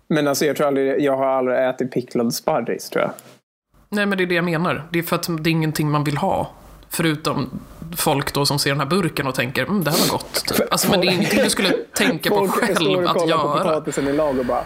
men 0.07 0.27
alltså, 0.27 0.45
jag, 0.45 0.55
tror 0.55 0.67
aldrig, 0.67 1.01
jag 1.01 1.17
har 1.17 1.25
aldrig 1.25 1.69
ätit 1.69 1.91
picklad 1.91 2.33
sparris 2.33 2.89
tror 2.89 3.01
jag. 3.03 3.11
Nej, 3.89 4.05
men 4.05 4.17
det 4.17 4.23
är 4.23 4.25
det 4.25 4.35
jag 4.35 4.45
menar. 4.45 4.87
Det 4.91 4.99
är 4.99 5.03
för 5.03 5.15
att 5.15 5.27
det 5.39 5.49
är 5.49 5.51
ingenting 5.51 5.91
man 5.91 6.03
vill 6.03 6.17
ha. 6.17 6.49
Förutom 6.89 7.49
folk 7.97 8.33
då 8.33 8.45
som 8.45 8.59
ser 8.59 8.69
den 8.69 8.79
här 8.79 8.87
burken 8.87 9.27
och 9.27 9.35
tänker, 9.35 9.63
mm, 9.63 9.83
det 9.83 9.91
här 9.91 9.97
var 9.99 10.07
gott. 10.07 10.51
Alltså, 10.71 10.89
men 10.91 11.01
det 11.01 11.07
är 11.07 11.11
ingenting 11.11 11.43
du 11.43 11.49
skulle 11.49 11.71
tänka 11.71 12.29
på 12.29 12.35
Folk 12.35 12.51
står 12.51 12.75
själv 12.75 12.89
och 13.03 13.03
att 13.03 13.13
kollar 13.17 13.37
på 13.37 13.43
göra. 13.47 13.63
potatisen 13.63 14.07
i 14.07 14.13
lag 14.13 14.39
och 14.39 14.45
bara 14.45 14.63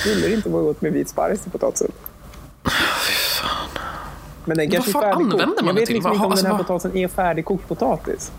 Skulle 0.00 0.28
det 0.28 0.34
inte 0.34 0.48
vara 0.48 0.62
gott 0.62 0.80
med 0.80 0.92
vit 0.92 1.08
sparris 1.08 1.40
till 1.40 1.50
potatisen? 1.50 1.92
Men 4.44 4.56
den 4.56 4.70
kanske 4.70 4.90
är 4.90 4.94
Vad 4.94 5.02
fan 5.02 5.12
färdigkokt. 5.12 5.42
använder 5.42 5.62
man 5.62 5.66
Jag 5.66 5.74
vet 5.74 5.86
till? 5.86 5.94
liksom 5.94 6.12
inte 6.12 6.24
om 6.24 6.30
har- 6.30 6.36
den 6.36 6.46
här 6.46 6.52
alltså, 6.52 6.72
vad- 6.72 6.80
potatisen 6.80 6.96
är 7.04 7.08
färdigkokt 7.08 7.68
potatis. 7.68 8.32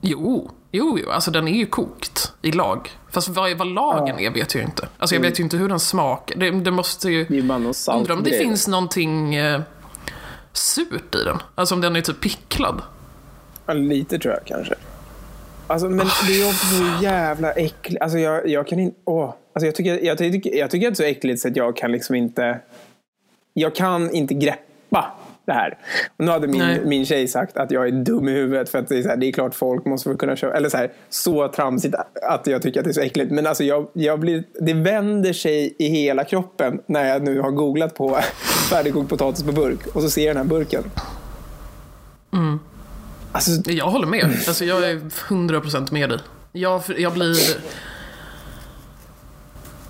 Jo, 0.00 0.50
jo, 0.70 0.98
jo, 1.02 1.10
alltså 1.10 1.30
den 1.30 1.48
är 1.48 1.52
ju 1.52 1.66
kokt 1.66 2.32
i 2.42 2.52
lag. 2.52 2.90
Fast 3.10 3.28
vad, 3.28 3.56
vad 3.58 3.66
lagen 3.66 4.18
är 4.18 4.30
vet 4.30 4.54
jag 4.54 4.60
ju 4.62 4.66
inte. 4.66 4.88
Alltså 4.98 5.14
jag 5.14 5.22
vet 5.22 5.38
ju 5.40 5.42
inte 5.44 5.56
hur 5.56 5.68
den 5.68 5.80
smakar. 5.80 6.36
Det, 6.38 6.50
det 6.50 6.70
måste 6.70 7.08
ju... 7.10 7.24
Det 7.24 7.38
är 7.38 7.42
bara 7.42 7.58
någon 7.58 7.74
Undrar 7.94 8.14
om 8.14 8.22
det 8.22 8.38
finns 8.38 8.68
någonting 8.68 9.34
eh, 9.34 9.60
surt 10.52 11.14
i 11.14 11.24
den. 11.24 11.38
Alltså 11.54 11.74
om 11.74 11.80
den 11.80 11.96
är 11.96 12.00
typ 12.00 12.20
picklad. 12.20 12.82
Ja, 13.66 13.72
lite 13.72 14.18
tror 14.18 14.34
jag 14.34 14.44
kanske. 14.44 14.74
Alltså, 15.66 15.88
men 15.88 16.06
det 16.26 16.42
är 16.42 16.48
också 16.48 16.66
så 16.66 17.04
jävla 17.04 17.52
äckligt. 17.52 18.02
Alltså, 18.02 18.18
jag, 18.18 18.48
jag 18.48 18.66
kan 18.66 18.78
inte... 18.78 18.96
Åh. 19.04 19.34
Alltså, 19.52 19.66
jag, 19.66 19.74
tycker, 19.74 20.04
jag, 20.04 20.18
tycker, 20.18 20.56
jag 20.56 20.70
tycker 20.70 20.88
att 20.88 20.96
det 20.96 21.04
är 21.04 21.06
så 21.06 21.16
äckligt 21.16 21.40
så 21.40 21.48
att 21.48 21.56
jag 21.56 21.76
kan 21.76 21.92
liksom 21.92 22.14
inte... 22.14 22.60
Jag 23.54 23.74
kan 23.74 24.10
inte 24.10 24.34
greppa 24.34 25.12
det 25.44 25.52
här. 25.52 25.78
Och 26.16 26.24
nu 26.24 26.30
hade 26.30 26.46
min, 26.46 26.58
Nej. 26.58 26.80
min 26.84 27.06
tjej 27.06 27.28
sagt 27.28 27.56
att 27.56 27.70
jag 27.70 27.86
är 27.86 27.92
dum 27.92 28.28
i 28.28 28.32
huvudet 28.32 28.68
för 28.68 28.78
att 28.78 28.88
det 28.88 28.98
är, 28.98 29.02
så 29.02 29.08
här, 29.08 29.16
det 29.16 29.26
är 29.26 29.32
klart 29.32 29.54
folk 29.54 29.84
måste 29.84 30.08
väl 30.08 30.18
kunna 30.18 30.36
köpa... 30.36 30.56
Eller 30.56 30.68
så 30.68 30.76
här, 30.76 30.92
så 31.08 31.48
tramsigt 31.48 31.94
att 32.22 32.46
jag 32.46 32.62
tycker 32.62 32.80
att 32.80 32.84
det 32.84 32.90
är 32.90 32.92
så 32.92 33.00
äckligt. 33.00 33.30
Men 33.30 33.46
alltså 33.46 33.64
jag, 33.64 33.88
jag 33.92 34.20
blir, 34.20 34.44
det 34.60 34.74
vänder 34.74 35.32
sig 35.32 35.76
i 35.78 35.88
hela 35.88 36.24
kroppen 36.24 36.80
när 36.86 37.04
jag 37.04 37.22
nu 37.22 37.40
har 37.40 37.50
googlat 37.50 37.94
på 37.94 38.18
färdigkokt 38.70 39.08
potatis 39.08 39.44
på 39.44 39.52
burk 39.52 39.86
och 39.86 40.02
så 40.02 40.10
ser 40.10 40.26
jag 40.26 40.36
den 40.36 40.46
här 40.46 40.50
burken. 40.50 40.82
Alltså, 43.32 43.70
Jag 43.70 43.86
håller 43.86 44.06
med. 44.06 44.24
Alltså, 44.24 44.64
jag 44.64 44.90
är 44.90 44.96
100% 45.28 45.92
med 45.92 46.08
dig. 46.08 46.18
Jag, 46.52 46.82
jag 46.98 47.12
blir... 47.12 47.36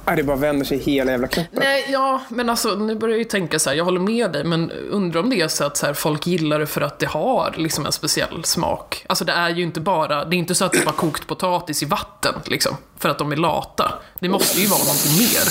ja, 0.07 0.17
det 0.17 0.23
bara 0.23 0.37
vänder 0.37 0.65
sig 0.67 0.79
hela 0.79 1.11
jävla 1.11 1.27
kroppen. 1.29 1.59
Nej, 1.61 1.87
ja, 1.91 2.23
men 2.29 2.51
alltså 2.51 2.75
nu 2.75 2.95
börjar 2.95 3.12
jag 3.12 3.19
ju 3.19 3.25
tänka 3.25 3.59
så 3.59 3.71
här, 3.71 3.77
jag 3.77 3.85
håller 3.85 4.01
med 4.01 4.33
dig, 4.33 4.45
men 4.45 4.71
undrar 4.71 5.21
om 5.21 5.31
det 5.31 5.41
är 5.41 5.49
så 5.49 5.65
att 5.65 5.77
så 5.77 5.87
här, 5.87 5.95
folk 5.95 6.27
gillar 6.27 6.59
det 6.59 6.67
för 6.67 6.81
att 6.81 6.99
det 6.99 7.07
har 7.07 7.55
liksom 7.57 7.87
en 7.87 7.93
speciell 7.93 8.45
smak. 8.45 9.05
Alltså 9.09 9.25
det 9.25 9.33
är 9.33 9.51
ju 9.51 9.62
inte 9.62 9.81
bara, 9.81 10.25
det 10.25 10.37
är 10.37 10.38
inte 10.38 10.55
så 10.55 10.65
att 10.65 10.73
det 10.73 10.79
är 10.79 10.85
bara 10.85 10.93
kokt 10.93 11.27
potatis 11.27 11.83
i 11.83 11.87
vatten, 11.87 12.35
liksom, 12.45 12.77
för 12.99 13.09
att 13.09 13.19
de 13.19 13.33
är 13.33 13.37
lata. 13.37 13.93
Det 14.21 14.29
måste 14.29 14.61
ju 14.61 14.67
vara 14.67 14.79
någonting 14.81 15.19
mer, 15.19 15.43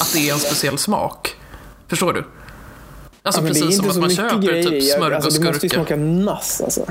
att 0.00 0.10
det 0.12 0.28
är 0.28 0.32
en 0.32 0.38
speciell 0.40 0.78
smak. 0.78 1.36
Förstår 1.88 2.12
du? 2.12 2.24
Alltså 3.22 3.40
Ja, 3.42 3.48
precis 3.48 3.76
som 3.76 3.90
att 3.90 3.96
man 3.96 4.10
köper 4.10 4.38
grejer. 4.38 4.70
typ 4.70 4.82
Jag- 5.00 5.12
alltså, 5.14 5.30
det 5.40 5.46
måste 5.46 5.66
ju 5.66 5.70
smörgåsgurka. 5.70 5.74
smaka 5.74 5.96
nass 5.96 6.60
alltså. 6.64 6.86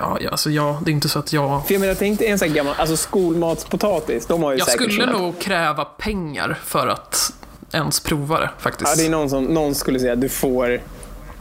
Ja, 0.00 0.18
ja, 0.20 0.30
alltså 0.30 0.50
ja, 0.50 0.80
det 0.84 0.90
är 0.90 0.92
inte 0.92 1.08
så 1.08 1.18
att 1.18 1.32
jag... 1.32 1.66
För 1.66 1.74
jag 1.74 1.80
menar, 1.80 1.94
tänk 1.94 2.18
dig 2.18 2.28
en 2.28 2.38
sån 2.38 2.48
här 2.48 2.54
gammal, 2.54 2.74
alltså 2.78 2.96
skolmatspotatis. 2.96 4.26
De 4.26 4.42
har 4.42 4.52
ju 4.52 4.58
Jag 4.58 4.66
säkert 4.68 4.92
skulle 4.92 5.06
såna. 5.06 5.18
nog 5.18 5.38
kräva 5.40 5.84
pengar 5.84 6.58
för 6.64 6.86
att 6.88 7.32
ens 7.72 8.00
prova 8.00 8.40
det, 8.40 8.50
faktiskt. 8.58 8.90
Ja, 8.90 8.96
det 9.02 9.06
är 9.06 9.10
någon 9.10 9.30
som 9.30 9.44
någon 9.44 9.74
skulle 9.74 10.00
säga 10.00 10.16
du 10.16 10.28
får, 10.28 10.80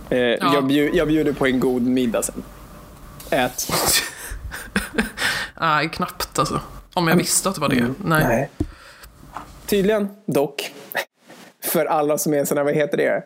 eh, 0.10 0.18
jag, 0.20 0.68
bjud, 0.68 0.96
jag 0.96 1.08
bjuder 1.08 1.34
på 1.34 1.46
en 1.48 1.60
god 1.60 1.82
middag 1.82 2.22
sen. 2.24 2.44
Ät. 3.30 3.72
Nej, 5.62 5.90
knappt 5.90 6.40
alltså. 6.40 6.60
Om 6.94 7.08
jag 7.08 7.16
visste 7.16 7.50
att 7.50 7.56
det 7.56 7.62
var 7.62 7.70
det. 7.70 7.86
Nej. 8.04 8.24
Nej. 8.28 8.50
Tydligen, 9.66 10.10
dock, 10.26 10.72
för 11.64 11.86
alla 11.86 12.18
som 12.18 12.34
är 12.34 12.46
såna, 12.46 12.64
vad 12.64 12.74
heter 12.74 12.98
det? 12.98 13.24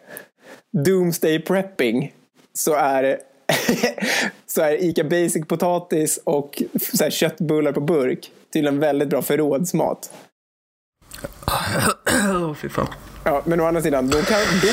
Doomsday 0.86 1.39
prepping. 1.39 2.13
Så 2.54 2.73
är, 2.75 3.17
så 4.47 4.62
är 4.62 4.83
Ica 4.83 5.03
Basic 5.03 5.47
potatis 5.47 6.19
och 6.23 6.63
så 6.93 7.03
här, 7.03 7.12
köttbullar 7.12 7.71
på 7.71 7.81
burk 7.81 8.31
tydligen 8.53 8.79
väldigt 8.79 9.09
bra 9.09 9.21
förrådsmat. 9.21 10.12
Åh, 12.33 12.53
fy 12.53 12.69
fan. 12.69 12.88
Ja, 13.23 13.41
men 13.45 13.62
å 13.62 13.65
andra 13.65 13.81
sidan, 13.81 14.09
då 14.09 14.21
kan 14.21 14.39
då, 14.62 14.67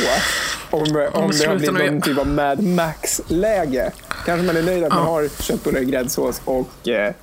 om, 0.77 0.83
om 1.13 1.31
det 1.31 1.47
har 1.47 1.57
blivit 1.57 1.91
någon 1.91 2.01
typ 2.01 2.19
av 2.19 2.29
Mad 2.29 2.63
Max-läge, 2.63 3.93
kanske 4.25 4.47
man 4.47 4.57
är 4.57 4.63
nöjd 4.63 4.85
att 4.85 4.93
man 4.93 5.07
har 5.07 5.43
köttbullar 5.43 5.81
i 5.81 5.85
gräddsås 5.85 6.43
och 6.45 6.89
eh, 6.89 7.15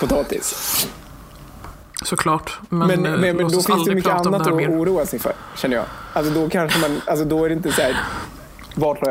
potatis. 0.00 0.86
Såklart. 2.04 2.58
Men, 2.68 2.88
Men, 2.88 3.06
eh, 3.06 3.20
men, 3.20 3.36
men 3.36 3.48
då 3.48 3.62
finns 3.62 3.84
det 3.84 3.94
mycket 3.94 4.12
annat 4.12 4.46
här 4.46 4.52
att 4.52 4.70
oroa 4.70 5.06
sig 5.06 5.18
för, 5.18 5.32
känner 5.56 5.76
jag. 5.76 5.84
Alltså 6.12 6.32
då 6.32 6.48
kanske 6.48 6.80
man, 6.80 7.00
alltså 7.06 7.24
då 7.24 7.44
är 7.44 7.48
det 7.48 7.54
inte 7.54 7.72
så 7.72 7.82
här, 7.82 7.96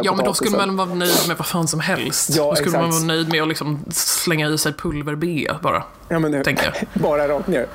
Ja, 0.04 0.13
men 0.15 0.26
då 0.26 0.34
skulle 0.34 0.58
man 0.58 0.76
vara 0.78 0.93
nöjd 0.93 1.28
med 1.28 1.38
vad 1.38 1.47
fan 1.47 1.67
som 1.67 1.80
helst. 1.80 2.30
Ja, 2.30 2.50
då 2.50 2.56
skulle 2.56 2.78
man 2.78 2.88
exakt. 2.88 3.04
vara 3.06 3.15
nöjd 3.15 3.32
med 3.32 3.41
att 3.41 3.47
liksom 3.47 3.80
slänga 3.91 4.47
i 4.50 4.58
sig 4.58 4.74
pulver-B 4.74 5.47
bara. 5.62 5.84
ja, 6.10 6.19
men 6.19 6.32
nu, 6.32 6.43
tänker 6.43 6.63
jag. 6.65 6.88
Bara 7.02 7.28
rakt 7.28 7.47
ner. 7.47 7.67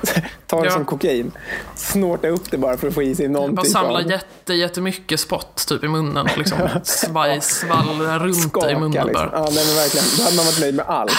Ta 0.47 0.59
det 0.61 0.65
Ja. 0.65 0.71
som 0.71 0.85
kokain. 0.85 1.31
Snorta 1.75 2.27
upp 2.27 2.51
det 2.51 2.57
bara 2.57 2.77
för 2.77 2.87
att 2.87 2.93
få 2.93 3.03
i 3.03 3.15
sig 3.15 3.27
någon 3.27 3.55
Bara 3.55 3.65
samla 3.65 3.99
av 3.99 4.09
jätte, 4.11 4.53
jättemycket 4.53 5.19
spott 5.19 5.65
typ 5.67 5.83
i 5.83 5.87
munnen. 5.87 6.27
Liksom. 6.37 6.57
Svaj, 6.83 7.41
svallra 7.41 8.19
runt 8.19 8.49
skaka. 8.49 8.69
i 8.71 8.75
munnen 8.75 8.91
liksom. 9.07 9.13
bara. 9.13 9.29
Ja, 9.33 9.49
nej, 9.51 9.65
men 9.67 9.75
verkligen. 9.75 10.05
Då 10.17 10.23
hade 10.23 10.35
man 10.35 10.45
varit 10.45 10.59
nöjd 10.59 10.75
med 10.75 10.85
allt. 10.87 11.11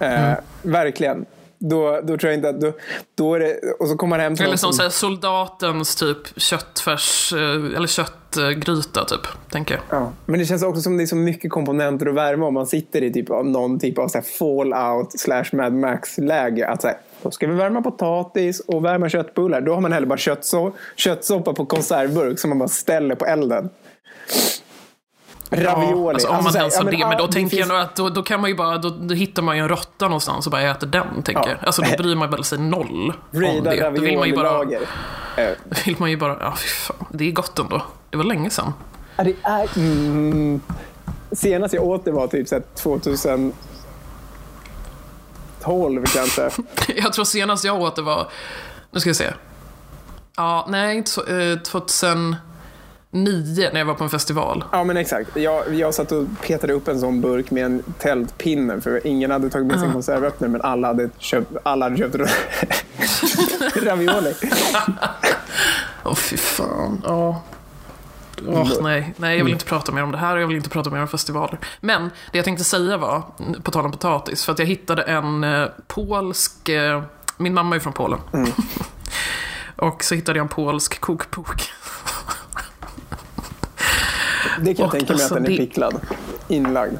Eh, 0.00 0.08
Mm. 0.08 0.36
Verkligen. 0.62 1.24
Då, 1.58 2.00
då 2.00 2.18
tror 2.18 2.24
jag 2.30 2.34
inte 2.34 2.48
att... 2.48 2.60
Då, 2.60 2.72
då 3.14 3.34
är 3.34 3.40
det, 3.40 3.58
och 3.78 3.88
så 3.88 3.96
kommer 3.96 4.10
man 4.10 4.20
hem 4.20 4.36
till 4.36 4.46
Eller 4.46 4.56
som 4.56 4.72
här, 4.78 4.88
soldatens 4.88 5.96
typ 5.96 6.40
köttfärs, 6.40 7.32
eh, 7.32 7.76
eller 7.76 7.86
köttgryta 7.86 9.04
typ, 9.04 9.50
tänker 9.50 9.74
jag. 9.74 10.00
Ja, 10.00 10.12
men 10.26 10.40
det 10.40 10.46
känns 10.46 10.62
också 10.62 10.82
som 10.82 10.96
det 10.96 11.04
är 11.04 11.06
så 11.06 11.16
mycket 11.16 11.50
komponenter 11.50 12.06
att 12.06 12.14
värma 12.14 12.46
om 12.46 12.54
man 12.54 12.66
sitter 12.66 13.02
i 13.02 13.12
typ 13.12 13.30
av 13.30 13.46
någon 13.46 13.78
typ 13.78 13.98
av 13.98 14.08
så 14.08 14.22
fallout 14.38 15.20
slash 15.20 15.44
Mad 15.52 15.72
Max-läge. 15.72 16.68
Att 16.68 16.82
så 16.82 16.88
här, 16.88 16.96
då 17.22 17.30
ska 17.30 17.46
vi 17.46 17.54
värma 17.54 17.82
potatis 17.82 18.60
och 18.60 18.84
värma 18.84 19.08
köttbullar. 19.08 19.60
Då 19.60 19.74
har 19.74 19.80
man 19.80 19.92
hellre 19.92 20.06
bara 20.06 20.38
köttsoppa 20.96 21.54
på 21.54 21.66
konservburk 21.66 22.38
som 22.38 22.48
man 22.48 22.58
bara 22.58 22.68
ställer 22.68 23.14
på 23.14 23.26
elden. 23.26 23.70
Ravioli. 25.50 26.02
Ja, 26.06 26.12
alltså, 26.12 26.28
om 26.28 26.34
man 26.44 26.52
så 26.52 26.58
här, 26.58 26.58
ens 26.64 26.76
har 26.78 26.84
ja, 26.84 26.90
det, 26.90 27.06
men 27.08 27.18
då 27.18 27.26
det 27.26 27.32
tänker 27.32 27.56
finns- 27.56 27.60
jag 27.60 27.68
nog 27.68 27.78
att 27.78 27.96
då, 27.96 28.08
då 28.08 28.22
kan 28.22 28.40
man 28.40 28.50
ju 28.50 28.56
bara, 28.56 28.78
då, 28.78 28.88
då 28.88 29.14
hittar 29.14 29.42
man 29.42 29.56
ju 29.56 29.62
en 29.62 29.68
råtta 29.68 30.04
någonstans 30.08 30.46
och 30.46 30.52
bara 30.52 30.62
äter 30.62 30.86
den, 30.86 31.06
tänker 31.22 31.32
Ja. 31.42 31.48
jag. 31.48 31.66
Alltså 31.66 31.82
då 31.82 31.96
bryr 32.02 32.14
man 32.16 32.30
väl 32.30 32.44
sig 32.44 32.58
noll 32.58 33.12
om 33.32 33.64
det. 33.64 33.80
Då 33.94 34.00
vill 34.00 34.18
man 34.18 34.28
ju 34.28 34.34
bara, 34.36 34.64
då 34.64 34.70
vill 35.84 35.96
man 35.98 36.10
ju 36.10 36.16
bara, 36.16 36.36
ja 36.40 36.54
fy 36.56 36.68
fan, 36.68 37.06
det 37.10 37.28
är 37.28 37.32
gott 37.32 37.58
ändå. 37.58 37.82
Det 38.10 38.16
var 38.16 38.24
länge 38.24 38.50
sedan. 38.50 38.72
Ja, 39.16 39.24
det 39.24 39.34
är... 39.42 39.68
Mm, 39.76 40.60
senast 41.32 41.74
jag 41.74 41.84
åt 41.84 42.04
det 42.04 42.10
var 42.10 42.26
typ 42.26 42.48
så 42.48 42.54
här 42.54 42.62
2012 45.60 46.04
kanske. 46.14 46.50
Jag 46.96 47.12
tror 47.12 47.24
senast 47.24 47.64
jag 47.64 47.80
åt 47.80 47.96
det 47.96 48.02
var, 48.02 48.28
nu 48.90 49.00
ska 49.00 49.08
jag 49.08 49.16
se. 49.16 49.32
Ja, 50.36 50.66
nej, 50.68 50.96
inte 50.96 51.10
så, 51.10 51.24
eh, 51.26 51.58
2009 53.12 53.68
när 53.72 53.80
jag 53.80 53.86
var 53.86 53.94
på 53.94 54.04
en 54.04 54.10
festival. 54.10 54.64
Ja 54.72 54.84
men 54.84 54.96
exakt. 54.96 55.36
Jag, 55.36 55.74
jag 55.74 55.94
satt 55.94 56.12
och 56.12 56.26
petade 56.46 56.72
upp 56.72 56.88
en 56.88 57.00
sån 57.00 57.20
burk 57.20 57.50
med 57.50 57.64
en 57.64 57.82
tältpinne 57.98 58.80
för 58.80 59.06
ingen 59.06 59.30
hade 59.30 59.50
tagit 59.50 59.66
med 59.66 59.80
sin 59.80 59.92
konservöppnare 59.92 60.50
men 60.50 60.62
alla 60.62 60.88
hade 60.88 61.10
köpt, 61.18 61.52
alla 61.62 61.86
hade 61.86 61.96
köpt 61.96 62.16
ravioli. 63.82 64.34
Åh 66.04 66.14
fy 66.14 66.36
fan. 66.36 67.02
Ja. 67.04 67.42
Åh, 68.46 68.70
nej, 68.80 69.14
nej, 69.16 69.38
jag 69.38 69.44
vill 69.44 69.52
inte 69.52 69.64
prata 69.64 69.92
mer 69.92 70.02
om 70.02 70.12
det 70.12 70.18
här 70.18 70.36
och 70.36 70.42
jag 70.42 70.46
vill 70.46 70.56
inte 70.56 70.68
prata 70.68 70.90
mer 70.90 71.00
om 71.00 71.08
festivaler. 71.08 71.58
Men 71.80 72.10
det 72.32 72.38
jag 72.38 72.44
tänkte 72.44 72.64
säga 72.64 72.96
var, 72.96 73.22
på 73.62 73.70
tal 73.70 73.84
om 73.84 73.92
potatis, 73.92 74.44
för 74.44 74.52
att 74.52 74.58
jag 74.58 74.66
hittade 74.66 75.02
en 75.02 75.44
eh, 75.44 75.68
polsk... 75.86 76.68
Eh, 76.68 77.02
min 77.36 77.54
mamma 77.54 77.76
är 77.76 77.80
från 77.80 77.92
Polen. 77.92 78.18
och 79.76 80.04
så 80.04 80.14
hittade 80.14 80.38
jag 80.38 80.44
en 80.44 80.48
polsk 80.48 81.00
kokbok. 81.00 81.72
Det 84.62 84.74
kan 84.74 84.82
jag 84.84 84.90
tänka 84.92 85.12
mig 85.12 85.22
alltså, 85.22 85.34
att 85.34 85.42
den 85.42 85.52
är 85.52 85.56
det- 85.56 85.66
picklad. 85.66 86.00
Inlagd. 86.48 86.94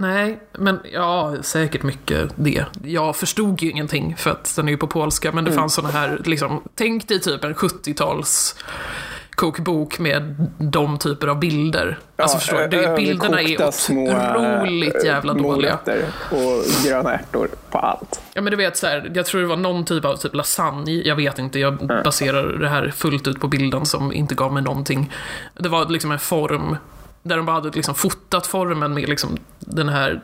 Nej, 0.00 0.40
men 0.58 0.80
ja, 0.92 1.34
säkert 1.42 1.82
mycket 1.82 2.30
det. 2.36 2.64
Jag 2.84 3.16
förstod 3.16 3.62
ju 3.62 3.70
ingenting 3.70 4.16
för 4.16 4.30
att 4.30 4.56
den 4.56 4.68
är 4.68 4.72
ju 4.72 4.78
på 4.78 4.86
polska, 4.86 5.32
men 5.32 5.44
det 5.44 5.52
fanns 5.52 5.74
såna 5.74 5.88
här, 5.88 6.22
liksom, 6.24 6.62
tänk 6.74 7.08
dig 7.08 7.20
typ 7.20 7.44
en 7.44 7.54
70-tals 7.54 8.54
kokbok 9.38 9.98
med 9.98 10.46
de 10.58 10.98
typer 10.98 11.26
av 11.26 11.38
bilder. 11.38 11.98
Alltså 12.16 12.36
Ja, 12.36 12.40
förstår 12.40 12.58
du? 12.58 12.66
Det- 12.82 12.96
Bilderna 12.96 13.40
är 13.42 13.60
eh, 13.60 13.68
otroligt 13.68 15.04
jävla 15.04 15.34
dåliga. 15.34 15.72
morötter 15.84 16.04
och 16.30 16.64
gröna 16.86 17.14
ärtor 17.14 17.48
på 17.70 17.78
allt. 17.78 18.20
Ja 18.34 18.40
men 18.42 18.50
du 18.50 18.56
vet 18.56 18.76
så 18.76 18.86
här, 18.86 19.10
jag 19.14 19.26
tror 19.26 19.40
det 19.40 19.46
var 19.46 19.56
någon 19.56 19.84
typ 19.84 20.04
av 20.04 20.16
typ 20.16 20.34
lasagne, 20.34 20.92
jag 20.92 21.16
vet 21.16 21.38
inte, 21.38 21.58
jag 21.58 21.76
baserar 22.04 22.46
det 22.58 22.68
här 22.68 22.92
fullt 22.96 23.26
ut 23.28 23.40
på 23.40 23.48
bilden 23.48 23.86
som 23.86 24.12
inte 24.12 24.34
gav 24.34 24.52
mig 24.52 24.62
någonting. 24.62 25.12
Det 25.54 25.68
var 25.68 25.86
liksom 25.88 26.12
en 26.12 26.18
form 26.18 26.76
där 27.28 27.36
de 27.36 27.46
bara 27.46 27.56
hade 27.56 27.70
liksom 27.70 27.94
fotat 27.94 28.46
formen 28.46 28.94
med 28.94 29.08
liksom 29.08 29.38
den 29.58 29.88
här, 29.88 30.22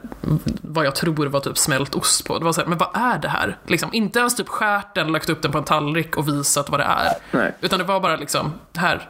vad 0.62 0.86
jag 0.86 0.94
tror 0.94 1.26
var 1.26 1.40
typ 1.40 1.58
smält 1.58 1.94
ost 1.94 2.26
på. 2.26 2.38
Det 2.38 2.44
var 2.44 2.52
så 2.52 2.60
här, 2.60 2.68
men 2.68 2.78
vad 2.78 2.88
är 2.94 3.18
det 3.18 3.28
här? 3.28 3.58
Liksom, 3.66 3.88
inte 3.92 4.18
ens 4.18 4.36
typ 4.36 4.48
skärt 4.48 4.94
den, 4.94 5.12
lagt 5.12 5.28
upp 5.28 5.42
den 5.42 5.52
på 5.52 5.58
en 5.58 5.64
tallrik 5.64 6.16
och 6.16 6.28
visat 6.28 6.70
vad 6.70 6.80
det 6.80 6.84
är. 6.84 7.12
Nej. 7.30 7.54
Utan 7.60 7.78
det 7.78 7.84
var 7.84 8.00
bara 8.00 8.16
liksom, 8.16 8.52
här. 8.76 9.08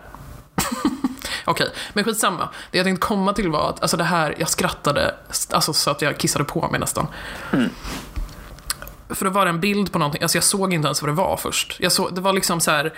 Okej, 1.44 1.70
men 1.92 2.04
skitsamma. 2.04 2.48
Det 2.70 2.78
jag 2.78 2.84
tänkte 2.84 3.06
komma 3.06 3.32
till 3.32 3.48
var 3.50 3.68
att 3.68 3.82
alltså 3.82 3.96
det 3.96 4.04
här, 4.04 4.34
jag 4.38 4.48
skrattade 4.48 5.14
alltså, 5.50 5.72
så 5.72 5.90
att 5.90 6.02
jag 6.02 6.18
kissade 6.18 6.44
på 6.44 6.68
mig 6.68 6.80
nästan. 6.80 7.06
För 9.08 9.24
då 9.24 9.30
var 9.30 9.44
det 9.44 9.50
en 9.50 9.60
bild 9.60 9.92
på 9.92 9.98
någonting, 9.98 10.22
alltså 10.22 10.36
jag 10.36 10.44
såg 10.44 10.72
inte 10.72 10.86
ens 10.86 11.02
vad 11.02 11.08
det 11.08 11.14
var 11.14 11.36
först. 11.36 11.76
Jag 11.80 11.92
såg, 11.92 12.14
det 12.14 12.20
var 12.20 12.32
liksom 12.32 12.60
så 12.60 12.70
här 12.70 12.92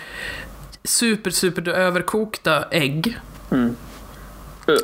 super, 0.85 1.31
super 1.31 1.69
överkokta 1.69 2.65
ägg. 2.71 3.19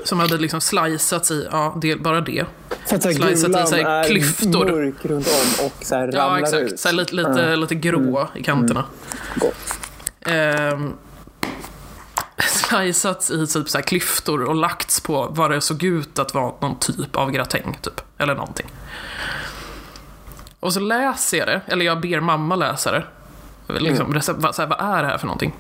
Som 0.05 0.21
hade 0.21 0.39
liksom 0.39 0.61
sliceats 0.61 1.31
i, 1.31 1.49
ja, 1.53 1.79
det, 1.83 1.97
bara 1.97 2.21
det. 2.21 2.45
För 2.87 2.97
att 2.97 3.03
så 3.03 3.09
här, 3.09 3.15
Sliceat 3.15 3.39
i 3.39 3.47
gulan 3.47 3.67
sig 3.67 3.83
är 3.83 4.05
klyftor. 4.05 4.65
mörk 4.65 4.95
runt 5.05 5.27
om 5.29 5.67
och 5.67 5.73
så 5.85 5.95
här 5.95 6.11
Ja, 6.13 6.19
ramlar 6.21 6.39
exakt. 6.39 6.63
ut. 6.63 6.81
Så 6.81 6.89
här, 6.89 6.95
lite, 6.95 7.15
lite, 7.15 7.57
lite 7.57 7.75
grå 7.75 8.29
i 8.35 8.43
kanterna. 8.43 8.85
Gott. 9.37 9.79
Ehm, 10.21 10.93
sliceats 12.47 13.31
i 13.31 13.47
typ 13.47 13.69
så 13.69 13.79
här 13.79 13.83
klyftor 13.83 14.43
och 14.45 14.55
lagts 14.55 15.01
på 15.01 15.29
vad 15.31 15.51
det 15.51 15.61
såg 15.61 15.83
ut 15.83 16.19
att 16.19 16.35
vara 16.35 16.53
någon 16.61 16.79
typ 16.79 17.17
av 17.17 17.31
gratäng, 17.31 17.79
typ. 17.83 18.01
Eller 18.19 18.35
någonting. 18.35 18.67
Och 20.61 20.73
så 20.73 20.81
läser 20.81 21.39
jag 21.39 21.47
det, 21.49 21.61
eller 21.67 21.85
jag 21.87 22.01
ber 22.01 22.21
mamma 22.21 22.57
läsa 22.57 22.91
det. 22.93 23.05
Liksom, 23.81 24.15
recept, 24.15 24.39
vad- 24.41 24.55
så 24.55 24.63
här, 24.63 24.69
vad 24.69 24.81
är 24.99 25.03
det 25.03 25.09
här 25.09 25.19
för 25.19 25.27
någonting? 25.27 25.53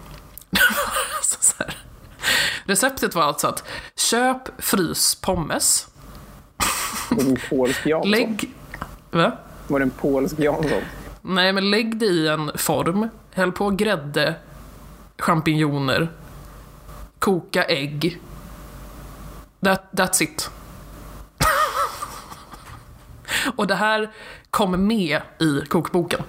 så 1.22 1.36
så 1.40 1.54
här. 1.58 1.76
Receptet 2.64 3.14
var 3.14 3.22
alltså 3.22 3.46
att 3.46 3.64
köp 3.96 4.62
det 7.10 7.30
en 7.30 7.38
polsk 7.50 7.86
Jansson? 7.86 8.10
lägg... 8.10 8.54
Va? 9.10 9.32
Var 9.68 9.78
det 9.78 9.82
en 9.82 9.90
polsk 9.90 10.38
Jansson? 10.38 10.82
Nej, 11.22 11.52
men 11.52 11.70
lägg 11.70 11.96
det 11.96 12.06
i 12.06 12.28
en 12.28 12.50
form, 12.54 13.08
häll 13.32 13.52
på 13.52 13.70
grädde, 13.70 14.34
champinjoner 15.18 16.08
koka 17.22 17.64
ägg. 17.64 18.20
That, 19.64 19.82
that's 19.92 20.22
it. 20.22 20.50
Och 23.56 23.66
det 23.66 23.74
här 23.74 24.10
kommer 24.50 24.78
med 24.78 25.20
i 25.38 25.60
kokboken. 25.68 26.22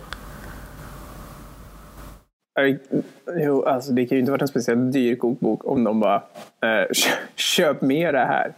Jo, 3.42 3.63
alltså 3.63 3.92
det 3.92 4.06
kan 4.06 4.16
ju 4.16 4.20
inte 4.20 4.32
varit 4.32 4.42
en 4.42 4.48
speciellt 4.48 4.94
dyr 4.94 5.16
kokbok 5.16 5.66
om 5.66 5.84
de 5.84 6.00
bara 6.00 6.16
eh, 6.62 6.88
köp 7.36 7.82
med 7.82 8.13
det 8.13 8.26
här. 8.26 8.54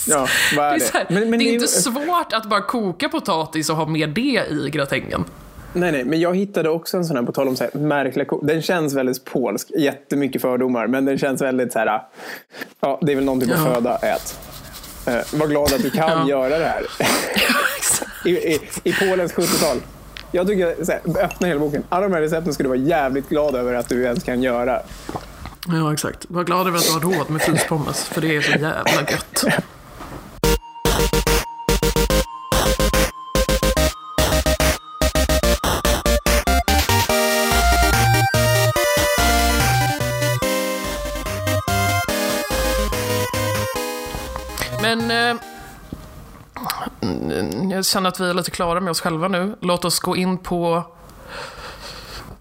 Ja, 0.07 0.27
vad 0.55 0.65
är 0.65 0.69
det? 0.69 0.75
Är 0.75 0.79
så 0.79 0.97
här, 0.97 1.05
men, 1.09 1.29
men 1.29 1.39
det 1.39 1.45
är 1.45 1.47
det... 1.47 1.53
inte 1.53 1.67
svårt 1.67 2.33
att 2.33 2.45
bara 2.49 2.61
koka 2.61 3.09
potatis 3.09 3.69
och 3.69 3.75
ha 3.75 3.85
med 3.85 4.09
det 4.09 4.45
i 4.49 4.69
gratängen. 4.69 5.25
Nej, 5.73 5.91
nej, 5.91 6.05
men 6.05 6.19
jag 6.19 6.35
hittade 6.35 6.69
också 6.69 6.97
en 6.97 7.05
sån 7.05 7.17
här, 7.17 7.23
på 7.23 7.31
tal 7.31 7.47
om 7.47 7.55
så 7.55 7.63
här, 7.63 7.79
märkliga 7.79 8.27
Den 8.41 8.61
känns 8.61 8.93
väldigt 8.93 9.25
polsk, 9.25 9.71
jättemycket 9.77 10.41
fördomar, 10.41 10.87
men 10.87 11.05
den 11.05 11.17
känns 11.17 11.41
väldigt 11.41 11.73
så 11.73 11.79
här, 11.79 12.01
ja, 12.79 12.99
det 13.01 13.11
är 13.11 13.15
väl 13.15 13.25
någon 13.25 13.39
typ 13.39 13.51
av 13.51 13.57
ja. 13.57 13.73
föda, 13.73 13.97
ät. 13.97 14.39
Uh, 15.07 15.39
var 15.39 15.47
glad 15.47 15.73
att 15.73 15.81
du 15.81 15.89
kan 15.89 16.09
ja. 16.09 16.29
göra 16.29 16.57
det 16.57 16.65
här. 16.65 16.83
I, 18.25 18.29
i, 18.29 18.59
I 18.83 18.93
Polens 18.93 19.33
70-tal. 19.33 19.77
Jag 20.31 20.47
tycker, 20.47 20.85
så 20.85 20.91
här, 20.91 21.01
öppna 21.23 21.47
hela 21.47 21.59
boken. 21.59 21.83
Alla 21.89 22.07
de 22.07 22.13
här 22.13 22.21
recepten 22.21 22.53
skulle 22.53 22.69
du 22.69 22.77
vara 22.77 22.87
jävligt 22.87 23.29
glad 23.29 23.55
över 23.55 23.73
att 23.73 23.89
du 23.89 24.03
ens 24.03 24.23
kan 24.23 24.43
göra. 24.43 24.81
Ja, 25.67 25.93
exakt. 25.93 26.25
Var 26.29 26.43
glad 26.43 26.67
över 26.67 26.77
att 26.77 26.85
du 26.85 26.91
har 26.91 26.99
råd 27.17 27.29
med 27.29 27.41
fryspommes, 27.41 28.03
för 28.03 28.21
det 28.21 28.35
är 28.35 28.41
så 28.41 28.51
jävla 28.51 29.11
gött. 29.11 29.43
Jag 47.71 47.85
känner 47.85 48.09
att 48.09 48.19
vi 48.19 48.29
är 48.29 48.33
lite 48.33 48.51
klara 48.51 48.79
med 48.79 48.91
oss 48.91 49.01
själva 49.01 49.27
nu. 49.27 49.55
Låt 49.61 49.85
oss 49.85 49.99
gå 49.99 50.15
in 50.15 50.37
på 50.37 50.83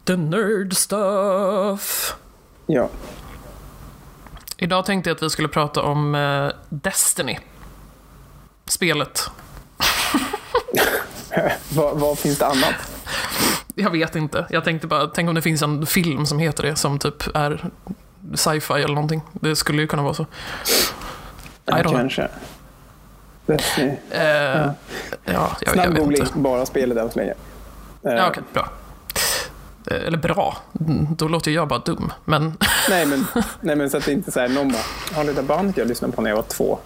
the 0.04 0.16
nerd 0.16 0.76
stuff. 0.76 2.16
Ja. 2.66 2.88
Idag 4.56 4.86
tänkte 4.86 5.10
jag 5.10 5.16
att 5.16 5.22
vi 5.22 5.30
skulle 5.30 5.48
prata 5.48 5.82
om 5.82 6.14
eh, 6.14 6.50
Destiny. 6.68 7.38
Spelet. 8.64 9.30
vad, 11.74 11.98
vad 11.98 12.18
finns 12.18 12.38
det 12.38 12.46
annat? 12.46 12.74
Jag 13.74 13.90
vet 13.90 14.16
inte. 14.16 14.46
Jag 14.50 14.64
tänkte 14.64 14.86
bara, 14.86 15.06
tänk 15.06 15.28
om 15.28 15.34
det 15.34 15.42
finns 15.42 15.62
en 15.62 15.86
film 15.86 16.26
som 16.26 16.38
heter 16.38 16.62
det, 16.62 16.76
som 16.76 16.98
typ 16.98 17.36
är 17.36 17.70
sci-fi 18.34 18.74
eller 18.74 18.94
någonting. 18.94 19.22
Det 19.32 19.56
skulle 19.56 19.82
ju 19.82 19.88
kunna 19.88 20.02
vara 20.02 20.14
så. 20.14 20.26
Ja, 21.64 22.08
kanske. 23.46 23.82
Destiny. 23.82 23.90
Uh, 23.90 24.18
ja. 24.18 24.74
ja, 25.24 25.72
Snabb 25.72 25.96
googling, 25.96 26.26
bara 26.34 26.66
spelet 26.66 26.98
än 26.98 27.10
så 27.10 27.18
länge. 27.18 27.32
Uh, 27.32 27.36
ja, 28.02 28.10
okej, 28.12 28.28
okay, 28.30 28.42
bra. 28.52 28.68
Eh, 29.90 30.06
eller 30.06 30.18
bra, 30.18 30.56
då 31.16 31.28
låter 31.28 31.50
jag 31.50 31.68
bara 31.68 31.78
dum. 31.78 32.12
Men... 32.24 32.56
nej, 32.90 33.06
men, 33.06 33.26
nej, 33.60 33.76
men 33.76 33.90
så 33.90 33.96
att 33.96 34.04
det 34.04 34.12
inte 34.12 34.30
är 34.30 34.32
så 34.32 34.40
här, 34.40 34.48
någon 34.48 34.68
bara, 34.68 34.82
har 35.16 35.24
det 35.24 35.32
där 35.32 35.42
bandet 35.42 35.76
jag 35.76 35.88
lyssnade 35.88 36.12
på 36.12 36.22
när 36.22 36.30
jag 36.30 36.36
var 36.36 36.42
två? 36.42 36.78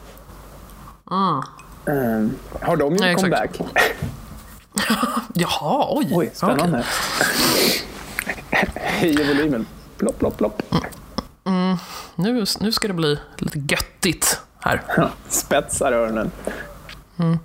Mm. 1.10 1.42
Um, 1.86 2.36
har 2.60 2.76
de 2.76 2.96
gjort 2.96 3.16
comeback? 3.16 3.60
Jaha, 5.32 5.86
oj. 5.90 6.08
Oj, 6.12 6.30
spännande. 6.34 6.84
Okay. 8.18 8.68
Höjer 8.74 9.34
volymen. 9.34 9.66
Plopp, 9.96 10.18
plopp, 10.18 10.36
plopp. 10.36 10.62
Mm, 11.44 11.76
nu, 12.14 12.44
nu 12.60 12.72
ska 12.72 12.88
det 12.88 12.94
bli 12.94 13.18
lite 13.38 13.58
göttigt 13.58 14.40
här. 14.64 14.82
Spetsar 15.28 15.92
öronen. 15.92 16.30
Mm. 17.16 17.38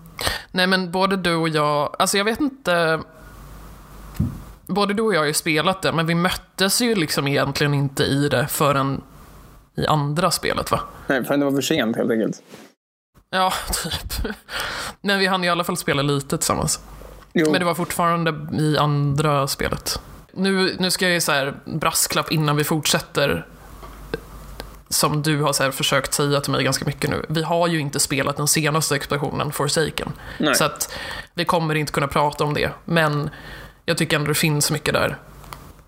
Nej 0.52 0.68
men 0.68 0.92
både 0.92 1.18
du 1.18 1.36
och 1.36 1.50
jag, 1.50 1.96
alltså 2.00 2.18
jag 2.18 2.26
vet 2.26 2.40
inte 2.40 3.00
både 4.66 4.94
du 4.94 5.02
och 5.02 5.14
jag 5.14 5.20
har 5.20 5.26
ju 5.26 5.34
spelat 5.34 5.82
det, 5.82 5.92
men 5.92 6.08
vi 6.08 6.16
möttes 6.16 6.82
ju 6.82 6.96
liksom 6.96 7.28
egentligen 7.28 7.74
inte 7.74 8.04
i 8.04 8.30
det 8.30 8.48
förrän 8.48 9.02
i 9.76 9.86
andra 9.86 10.32
spelet 10.32 10.72
va? 10.72 10.80
Nej, 11.08 11.24
förrän 11.24 11.40
det 11.40 11.46
var 11.46 11.54
för 11.54 11.62
sent 11.62 11.96
helt 11.96 12.12
enkelt. 12.12 12.42
Ja, 13.30 13.54
typ. 13.84 14.36
Men 15.02 15.20
vi 15.20 15.26
hann 15.26 15.44
i 15.44 15.50
alla 15.50 15.64
fall 15.64 15.78
spela 15.78 16.02
lite 16.02 16.38
tillsammans. 16.38 16.80
Jo. 17.34 17.52
Men 17.52 17.60
det 17.60 17.66
var 17.66 17.76
fortfarande 17.76 18.48
i 18.60 18.78
andra 18.78 19.48
spelet. 19.48 20.02
Nu, 20.34 20.76
nu 20.80 20.92
ska 20.92 21.06
jag 21.06 21.14
ju 21.14 21.22
så 21.22 21.32
här 21.32 21.54
brasklapp 21.66 22.32
innan 22.32 22.56
vi 22.56 22.64
fortsätter. 22.64 23.48
Som 24.90 25.22
du 25.22 25.42
har 25.42 25.54
så 25.54 25.72
försökt 25.72 26.14
säga 26.14 26.42
till 26.42 26.52
mig 26.52 26.64
ganska 26.64 26.86
mycket 26.86 27.10
nu. 27.10 27.26
Vi 27.30 27.44
har 27.44 27.68
ju 27.68 27.80
inte 27.80 28.00
spelat 28.00 28.38
den 28.38 28.48
senaste 28.48 28.96
expansionen, 28.96 29.52
Forsaken. 29.52 30.12
Nej. 30.38 30.56
Så 30.56 30.64
att 30.64 30.94
vi 31.34 31.46
kommer 31.46 31.76
inte 31.76 31.92
kunna 31.92 32.08
prata 32.08 32.44
om 32.44 32.54
det. 32.54 32.72
Men 32.86 33.30
jag 33.86 33.98
tycker 33.98 34.18
ändå 34.18 34.28
det 34.28 34.36
finns 34.36 34.72
mycket 34.72 34.94
där 34.94 35.18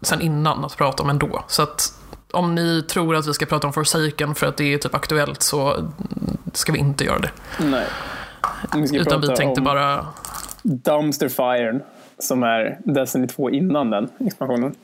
sen 0.02 0.22
innan 0.22 0.66
att 0.66 0.78
prata 0.78 1.04
om 1.04 1.10
ändå. 1.10 1.44
Så 1.48 1.62
att 1.62 1.94
om 2.32 2.56
ni 2.56 2.82
tror 2.82 3.16
att 3.16 3.28
vi 3.28 3.34
ska 3.34 3.46
prata 3.46 3.68
om 3.68 3.74
Forsaken 3.74 4.36
för 4.36 4.48
att 4.48 4.58
det 4.58 4.74
är 4.74 4.78
typ 4.78 4.96
aktuellt 4.96 5.42
så 5.42 5.92
ska 6.54 6.72
vi 6.72 6.80
inte 6.80 7.04
göra 7.04 7.20
det. 7.20 7.32
Nej. 7.60 7.86
Vi 8.76 8.98
Utan 8.98 9.22
vi 9.22 9.28
tänkte 9.28 9.62
bara... 9.62 10.08
Dumpster 10.64 11.30
Fire 11.30 11.80
som 12.20 12.44
är 12.44 12.80
Destiny 12.86 13.28
2 13.28 13.50
innan 13.50 13.90
den 13.90 14.10
expansionen. 14.20 14.76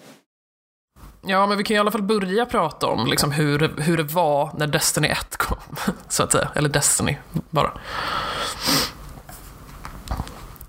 Ja, 1.28 1.48
men 1.48 1.58
vi 1.58 1.64
kan 1.64 1.76
i 1.76 1.80
alla 1.80 1.92
fall 1.92 2.02
börja 2.02 2.46
prata 2.46 2.88
om 2.88 3.08
liksom 3.08 3.32
hur, 3.32 3.82
hur 3.82 3.98
det 3.98 4.04
var 4.04 4.50
när 4.58 4.68
Destiny 4.68 5.08
1 5.08 5.38
kom, 5.38 5.58
så 6.10 6.24
att 6.24 6.32
säga. 6.32 6.50
Eller 6.56 6.70
Destiny, 6.70 7.18
bara. 7.50 7.72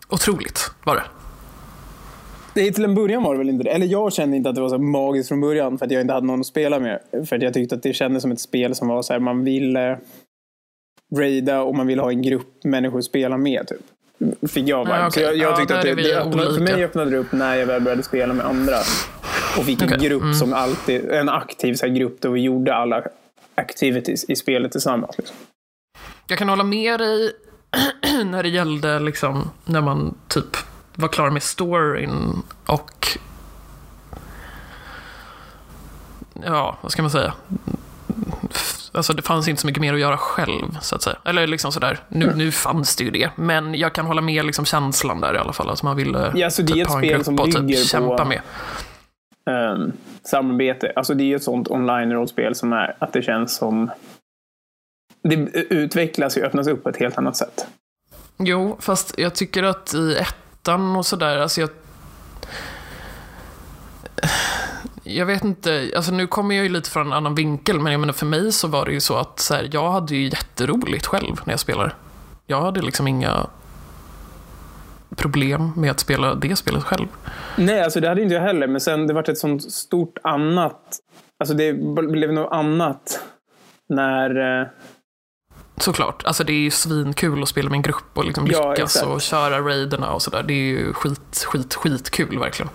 Otroligt 0.08 0.70
var 0.84 0.94
det. 0.94 1.04
Nej, 2.54 2.72
till 2.72 2.84
en 2.84 2.94
början 2.94 3.22
var 3.22 3.34
det 3.34 3.38
väl 3.38 3.48
inte 3.48 3.64
det. 3.64 3.70
Eller 3.70 3.86
jag 3.86 4.12
kände 4.12 4.36
inte 4.36 4.48
att 4.48 4.54
det 4.54 4.60
var 4.60 4.68
så 4.68 4.78
magiskt 4.78 5.28
från 5.28 5.40
början 5.40 5.78
för 5.78 5.86
att 5.86 5.92
jag 5.92 6.00
inte 6.00 6.14
hade 6.14 6.26
någon 6.26 6.40
att 6.40 6.46
spela 6.46 6.80
med. 6.80 7.00
För 7.28 7.36
att 7.36 7.42
jag 7.42 7.54
tyckte 7.54 7.74
att 7.74 7.82
det 7.82 7.92
kändes 7.92 8.22
som 8.22 8.32
ett 8.32 8.40
spel 8.40 8.74
som 8.74 8.88
var 8.88 9.02
så 9.02 9.12
här, 9.12 9.20
man 9.20 9.44
ville 9.44 9.98
raida 11.16 11.62
och 11.62 11.74
man 11.74 11.86
ville 11.86 12.02
ha 12.02 12.10
en 12.10 12.22
grupp 12.22 12.64
människor 12.64 12.98
att 12.98 13.04
spela 13.04 13.36
med. 13.36 13.68
Typ. 13.68 13.80
Fick 14.48 14.68
jag 14.68 14.86
bara. 14.86 15.00
Ja, 15.00 15.06
okay. 15.06 15.22
Jag, 15.22 15.36
jag 15.36 15.56
tyckte 15.56 15.74
ja, 15.74 15.78
att 15.78 15.84
det, 15.84 15.94
det 15.94 16.18
öppnade, 16.18 16.54
för 16.54 16.60
mig 16.60 16.84
öppnade 16.84 17.10
det 17.10 17.16
upp 17.16 17.32
när 17.32 17.54
jag 17.54 17.66
väl 17.66 17.82
började 17.82 18.02
spela 18.02 18.34
med 18.34 18.46
andra. 18.46 18.76
Och 19.58 19.64
fick 19.64 19.82
okay. 19.82 19.94
en 19.94 20.04
grupp 20.04 20.22
mm. 20.22 20.34
som 20.34 20.52
alltid, 20.52 21.10
en 21.10 21.28
aktiv 21.28 21.74
så 21.74 21.86
här, 21.86 21.94
grupp 21.94 22.20
där 22.20 22.28
vi 22.28 22.40
gjorde 22.40 22.74
alla 22.74 23.02
activities 23.54 24.24
i 24.24 24.36
spelet 24.36 24.72
tillsammans. 24.72 25.18
Liksom. 25.18 25.36
Jag 26.26 26.38
kan 26.38 26.48
hålla 26.48 26.64
med 26.64 27.00
dig 27.00 27.32
när 28.24 28.42
det 28.42 28.48
gällde 28.48 29.00
liksom 29.00 29.50
när 29.64 29.80
man 29.80 30.14
typ 30.28 30.56
var 30.94 31.08
klar 31.08 31.30
med 31.30 31.42
storyn 31.42 32.42
och 32.66 33.18
ja, 36.44 36.78
vad 36.80 36.92
ska 36.92 37.02
man 37.02 37.10
säga? 37.10 37.34
Alltså 38.92 39.12
det 39.12 39.22
fanns 39.22 39.48
inte 39.48 39.60
så 39.60 39.66
mycket 39.66 39.80
mer 39.80 39.94
att 39.94 40.00
göra 40.00 40.16
själv, 40.16 40.78
så 40.80 40.96
att 40.96 41.02
säga. 41.02 41.16
Eller 41.24 41.46
liksom 41.46 41.72
sådär, 41.72 41.98
nu, 42.08 42.24
mm. 42.24 42.38
nu 42.38 42.52
fanns 42.52 42.96
det 42.96 43.04
ju 43.04 43.10
det. 43.10 43.30
Men 43.36 43.74
jag 43.74 43.92
kan 43.92 44.06
hålla 44.06 44.20
med 44.20 44.46
liksom 44.46 44.64
känslan 44.64 45.20
där 45.20 45.34
i 45.34 45.38
alla 45.38 45.52
fall. 45.52 45.70
Att 45.70 45.82
man 45.82 45.96
ville 45.96 46.32
ja, 46.34 46.44
alltså 46.44 46.62
det 46.62 46.72
typ, 46.72 46.76
är 46.76 46.82
ett 46.82 46.88
ha 46.88 46.96
en 46.96 47.04
spel 47.04 47.24
som 47.24 47.38
och 47.38 47.52
typ 47.52 47.86
kämpa 47.86 48.18
på, 48.18 48.24
med. 48.24 48.40
Um, 49.72 49.92
samarbete. 50.24 50.92
Alltså 50.96 51.14
det 51.14 51.22
är 51.22 51.26
ju 51.26 51.36
ett 51.36 51.42
sånt 51.42 51.68
online-rollspel 51.68 52.54
som 52.54 52.72
är 52.72 52.96
att 52.98 53.12
det 53.12 53.22
känns 53.22 53.56
som 53.56 53.90
det 55.22 55.34
utvecklas 55.54 56.36
och 56.36 56.42
öppnas 56.42 56.66
upp 56.66 56.82
på 56.82 56.88
ett 56.88 56.96
helt 56.96 57.18
annat 57.18 57.36
sätt. 57.36 57.66
Jo, 58.38 58.76
fast 58.80 59.18
jag 59.18 59.34
tycker 59.34 59.62
att 59.62 59.94
i 59.94 60.16
ett 60.16 60.34
ettan 60.68 60.96
och 60.96 61.06
sådär, 61.06 61.38
alltså 61.38 61.60
jag... 61.60 61.70
Jag 65.08 65.26
vet 65.26 65.44
inte, 65.44 65.92
alltså 65.96 66.12
nu 66.12 66.26
kommer 66.26 66.54
jag 66.54 66.64
ju 66.64 66.68
lite 66.68 66.90
från 66.90 67.06
en 67.06 67.12
annan 67.12 67.34
vinkel, 67.34 67.80
men 67.80 67.92
jag 67.92 68.00
menar 68.00 68.12
för 68.12 68.26
mig 68.26 68.52
så 68.52 68.68
var 68.68 68.84
det 68.84 68.92
ju 68.92 69.00
så 69.00 69.16
att 69.16 69.40
så 69.40 69.54
här, 69.54 69.68
jag 69.72 69.90
hade 69.90 70.14
ju 70.14 70.24
jätteroligt 70.24 71.06
själv 71.06 71.40
när 71.44 71.52
jag 71.52 71.60
spelade. 71.60 71.92
Jag 72.46 72.60
hade 72.60 72.82
liksom 72.82 73.08
inga 73.08 73.46
problem 75.16 75.72
med 75.76 75.90
att 75.90 76.00
spela 76.00 76.34
det 76.34 76.56
spelet 76.56 76.82
själv. 76.82 77.06
Nej, 77.56 77.82
alltså 77.82 78.00
det 78.00 78.08
hade 78.08 78.22
inte 78.22 78.34
jag 78.34 78.42
heller, 78.42 78.66
men 78.66 78.80
sen 78.80 79.06
det 79.06 79.14
vart 79.14 79.28
ett 79.28 79.38
sånt 79.38 79.72
stort 79.72 80.18
annat, 80.22 80.98
alltså 81.38 81.54
det 81.54 81.72
blev 82.08 82.32
något 82.32 82.52
annat 82.52 83.20
när 83.88 84.60
eh, 84.60 84.66
Såklart. 85.76 86.22
Alltså 86.24 86.44
det 86.44 86.52
är 86.52 86.60
ju 86.60 86.70
svinkul 86.70 87.42
att 87.42 87.48
spela 87.48 87.70
med 87.70 87.76
en 87.76 87.82
grupp 87.82 88.18
och 88.18 88.24
liksom 88.24 88.46
lyckas 88.46 88.98
ja, 89.02 89.08
och 89.08 89.20
köra 89.20 89.60
raiderna 89.60 90.12
och 90.12 90.22
sådär. 90.22 90.42
Det 90.42 90.52
är 90.52 90.56
ju 90.56 90.92
skit, 90.92 91.44
skit, 91.46 91.74
skitkul 91.74 92.38
verkligen. 92.38 92.70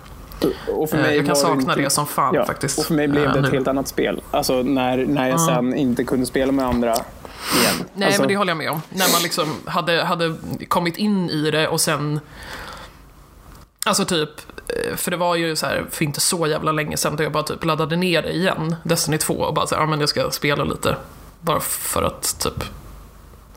Och 0.68 0.90
för 0.90 0.96
mig 0.96 1.10
eh, 1.10 1.16
jag 1.16 1.26
kan 1.26 1.36
sakna 1.36 1.72
inte, 1.72 1.82
det 1.82 1.90
som 1.90 2.06
fan 2.06 2.34
ja, 2.34 2.46
faktiskt. 2.46 2.78
Och 2.78 2.84
för 2.84 2.94
mig 2.94 3.08
blev 3.08 3.32
det 3.32 3.38
ett 3.38 3.52
helt 3.52 3.68
annat 3.68 3.88
spel. 3.88 4.20
Alltså 4.30 4.62
när, 4.62 5.06
när 5.06 5.28
jag 5.28 5.40
sen 5.40 5.58
mm. 5.58 5.74
inte 5.74 6.04
kunde 6.04 6.26
spela 6.26 6.52
med 6.52 6.66
andra 6.66 6.92
igen. 6.92 7.04
Nej, 7.94 8.06
alltså... 8.06 8.22
men 8.22 8.28
det 8.28 8.36
håller 8.36 8.50
jag 8.50 8.58
med 8.58 8.70
om. 8.70 8.82
När 8.88 9.12
man 9.12 9.22
liksom 9.22 9.48
hade, 9.64 10.02
hade 10.02 10.34
kommit 10.68 10.96
in 10.96 11.30
i 11.30 11.50
det 11.50 11.68
och 11.68 11.80
sen 11.80 12.20
Alltså 13.86 14.04
typ, 14.04 14.30
eh, 14.68 14.96
för 14.96 15.10
det 15.10 15.16
var 15.16 15.36
ju 15.36 15.56
så 15.56 15.66
här, 15.66 15.86
för 15.90 16.04
inte 16.04 16.20
så 16.20 16.46
jävla 16.46 16.72
länge 16.72 16.96
sedan, 16.96 17.16
då 17.16 17.22
jag 17.22 17.32
bara 17.32 17.42
typ 17.42 17.64
laddade 17.64 17.96
ner 17.96 18.22
det 18.22 18.32
igen, 18.32 18.76
Destiny 18.82 19.18
2, 19.18 19.34
och 19.34 19.54
bara 19.54 19.66
så 19.66 19.74
här, 19.74 19.82
ja 19.82 19.86
men 19.86 20.00
jag 20.00 20.08
ska 20.08 20.30
spela 20.30 20.64
lite. 20.64 20.96
Bara 21.40 21.60
för 21.60 22.02
att 22.02 22.38
typ, 22.38 22.64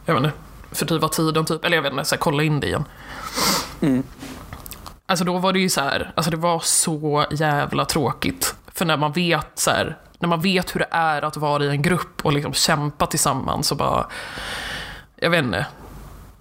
jag 0.05 0.13
vet 0.13 0.23
inte, 0.23 0.37
fördriva 0.71 1.07
tiden 1.07 1.45
typ, 1.45 1.65
eller 1.65 1.77
jag 1.77 1.81
vet 1.81 1.91
inte, 1.91 2.05
så 2.05 2.15
här, 2.15 2.19
kolla 2.19 2.43
in 2.43 2.59
det 2.59 2.67
igen. 2.67 2.83
Mm. 3.81 4.03
Alltså 5.09 5.25
då 5.25 5.37
var 5.37 5.53
det 5.53 5.59
ju 5.59 5.69
så 5.69 5.81
här, 5.81 6.11
alltså 6.15 6.31
det 6.31 6.37
var 6.37 6.59
så 6.59 7.25
jävla 7.31 7.85
tråkigt. 7.85 8.55
För 8.67 8.85
när 8.85 8.97
man 8.97 9.11
vet 9.11 9.47
så 9.59 9.71
här, 9.71 9.97
när 10.19 10.29
man 10.29 10.41
vet 10.41 10.75
hur 10.75 10.79
det 10.79 10.87
är 10.91 11.21
att 11.21 11.37
vara 11.37 11.65
i 11.65 11.69
en 11.69 11.81
grupp 11.81 12.25
och 12.25 12.33
liksom 12.33 12.53
kämpa 12.53 13.07
tillsammans 13.07 13.71
och 13.71 13.77
bara, 13.77 14.07
jag 15.15 15.29
vet 15.29 15.43
inte. 15.43 15.65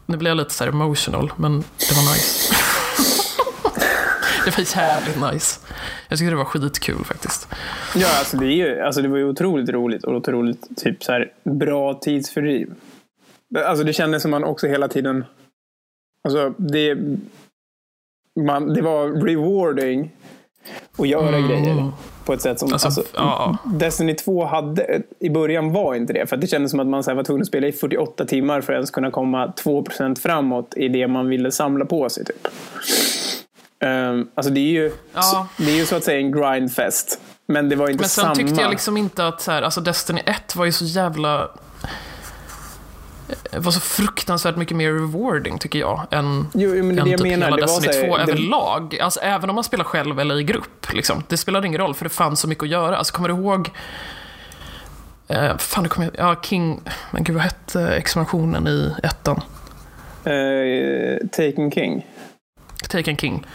Nu 0.06 0.16
blir 0.16 0.30
jag 0.30 0.36
lite 0.36 0.54
så 0.54 0.64
här 0.64 0.70
emotional, 0.70 1.32
men 1.36 1.52
det 1.60 1.94
var 1.94 2.14
nice. 2.14 2.54
det 4.44 4.58
var 4.58 4.76
jävligt 4.76 5.32
nice. 5.32 5.60
Jag 6.08 6.18
tyckte 6.18 6.30
det 6.30 6.36
var 6.36 6.44
skitkul 6.44 7.04
faktiskt. 7.04 7.48
Ja, 7.94 8.18
alltså 8.18 8.36
det, 8.36 8.46
är 8.46 8.52
ju, 8.52 8.80
alltså 8.80 9.02
det 9.02 9.08
var 9.08 9.16
ju 9.16 9.24
otroligt 9.24 9.68
roligt 9.68 10.04
och 10.04 10.14
otroligt 10.14 10.76
typ 10.76 11.04
så 11.04 11.12
här, 11.12 11.32
bra 11.44 11.94
tidsfördriv. 11.94 12.74
Alltså 13.66 13.84
det 13.84 13.92
kändes 13.92 14.22
som 14.22 14.30
man 14.30 14.44
också 14.44 14.66
hela 14.66 14.88
tiden... 14.88 15.24
Alltså 16.24 16.54
det, 16.58 16.98
man, 18.36 18.74
det 18.74 18.82
var 18.82 19.24
rewarding 19.26 20.10
att 20.98 21.08
göra 21.08 21.36
Mm. 21.36 21.48
grejer 21.48 21.90
på 22.24 22.32
ett 22.32 22.40
sätt 22.42 22.58
som... 22.58 22.72
Alltså, 22.72 22.86
Alltså, 22.88 23.02
ja. 23.14 23.56
Destiny 23.64 24.14
2 24.14 24.44
hade, 24.44 25.02
i 25.20 25.30
början 25.30 25.72
var 25.72 25.94
inte 25.94 26.12
det. 26.12 26.26
För 26.26 26.36
det 26.36 26.46
kändes 26.46 26.70
som 26.70 26.80
att 26.80 26.86
man 26.86 27.04
så 27.04 27.14
var 27.14 27.22
tvungen 27.24 27.42
att 27.42 27.48
spela 27.48 27.66
i 27.66 27.72
48 27.72 28.24
timmar 28.24 28.60
för 28.60 28.72
att 28.72 28.76
ens 28.76 28.90
kunna 28.90 29.10
komma 29.10 29.52
2% 29.64 30.18
framåt 30.18 30.74
i 30.76 30.88
det 30.88 31.08
man 31.08 31.28
ville 31.28 31.50
samla 31.52 31.84
på 31.84 32.08
sig. 32.08 32.24
Typ. 32.24 32.48
Ehm, 33.80 34.28
alltså 34.34 34.52
det 34.52 34.60
är, 34.60 34.72
ju, 34.72 34.92
Ja. 35.14 35.48
det 35.58 35.70
är 35.72 35.76
ju 35.76 35.86
så 35.86 35.96
att 35.96 36.04
säga 36.04 36.18
en 36.18 36.32
grindfest. 36.32 37.20
Men 37.48 37.68
det 37.68 37.76
var 37.76 37.88
inte 37.88 38.02
Men 38.02 38.08
sen 38.08 38.22
samma. 38.24 38.34
tyckte 38.34 38.60
jag 38.62 38.70
liksom 38.70 38.96
inte 38.96 39.26
att 39.26 39.40
så 39.40 39.50
här, 39.52 39.62
alltså 39.62 39.80
Destiny 39.80 40.20
1 40.26 40.56
var 40.56 40.64
ju 40.64 40.72
så 40.72 40.84
jävla... 40.84 41.48
Det 43.50 43.58
var 43.58 43.72
så 43.72 43.80
fruktansvärt 43.80 44.56
mycket 44.56 44.76
mer 44.76 44.92
rewarding 44.92 45.58
tycker 45.58 45.78
jag 45.78 46.06
än, 46.10 46.46
Jo, 46.54 46.70
men 46.84 46.96
det 46.96 47.02
än 47.02 47.10
jag 47.10 47.18
typ 47.20 47.26
menar. 47.30 47.46
hela 47.46 47.56
Det 47.56 47.62
Destiny 47.62 47.92
här- 47.96 48.06
2 48.08 48.16
det- 48.16 48.22
överlag. 48.22 48.98
Alltså, 49.00 49.20
även 49.20 49.50
om 49.50 49.54
man 49.54 49.64
spelar 49.64 49.84
själv 49.84 50.20
eller 50.20 50.40
i 50.40 50.42
grupp. 50.44 50.92
Liksom. 50.92 51.22
Det 51.28 51.36
spelade 51.36 51.66
ingen 51.66 51.80
roll 51.80 51.94
för 51.94 52.04
det 52.04 52.10
fanns 52.10 52.40
så 52.40 52.48
mycket 52.48 52.62
att 52.64 52.68
göra. 52.70 52.96
Alltså, 52.96 53.14
kommer 53.14 53.28
du 53.28 53.34
ihåg... 53.34 53.70
Eh, 55.28 55.56
fan, 55.56 55.82
det 55.82 55.88
kommer. 55.88 56.10
Ja, 56.18 56.36
King... 56.42 56.80
Men 57.10 57.24
gud, 57.24 57.34
vad 57.34 57.44
hette 57.44 57.88
expansionen 57.96 58.66
i 58.68 58.92
ettan? 59.02 59.40
Eh, 60.24 61.26
Taken 61.28 61.70
King. 61.70 62.06
Taken 62.88 63.16
King. 63.16 63.46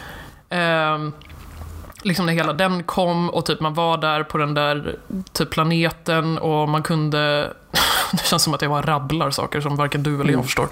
Ehm, 0.49 1.13
liksom 2.01 2.25
när 2.25 2.33
hela 2.33 2.53
den 2.53 2.83
kom 2.83 3.29
och 3.29 3.45
typ 3.45 3.59
man 3.59 3.73
var 3.73 3.97
där 3.97 4.23
på 4.23 4.37
den 4.37 4.53
där 4.53 4.95
typ 5.33 5.49
planeten 5.49 6.37
och 6.37 6.69
man 6.69 6.83
kunde... 6.83 7.53
det 8.11 8.25
känns 8.25 8.43
som 8.43 8.53
att 8.53 8.61
jag 8.61 8.71
bara 8.71 8.81
rabblar 8.81 9.31
saker 9.31 9.61
som 9.61 9.75
varken 9.75 10.03
du 10.03 10.21
eller 10.21 10.33
jag 10.33 10.45
förstår. 10.45 10.67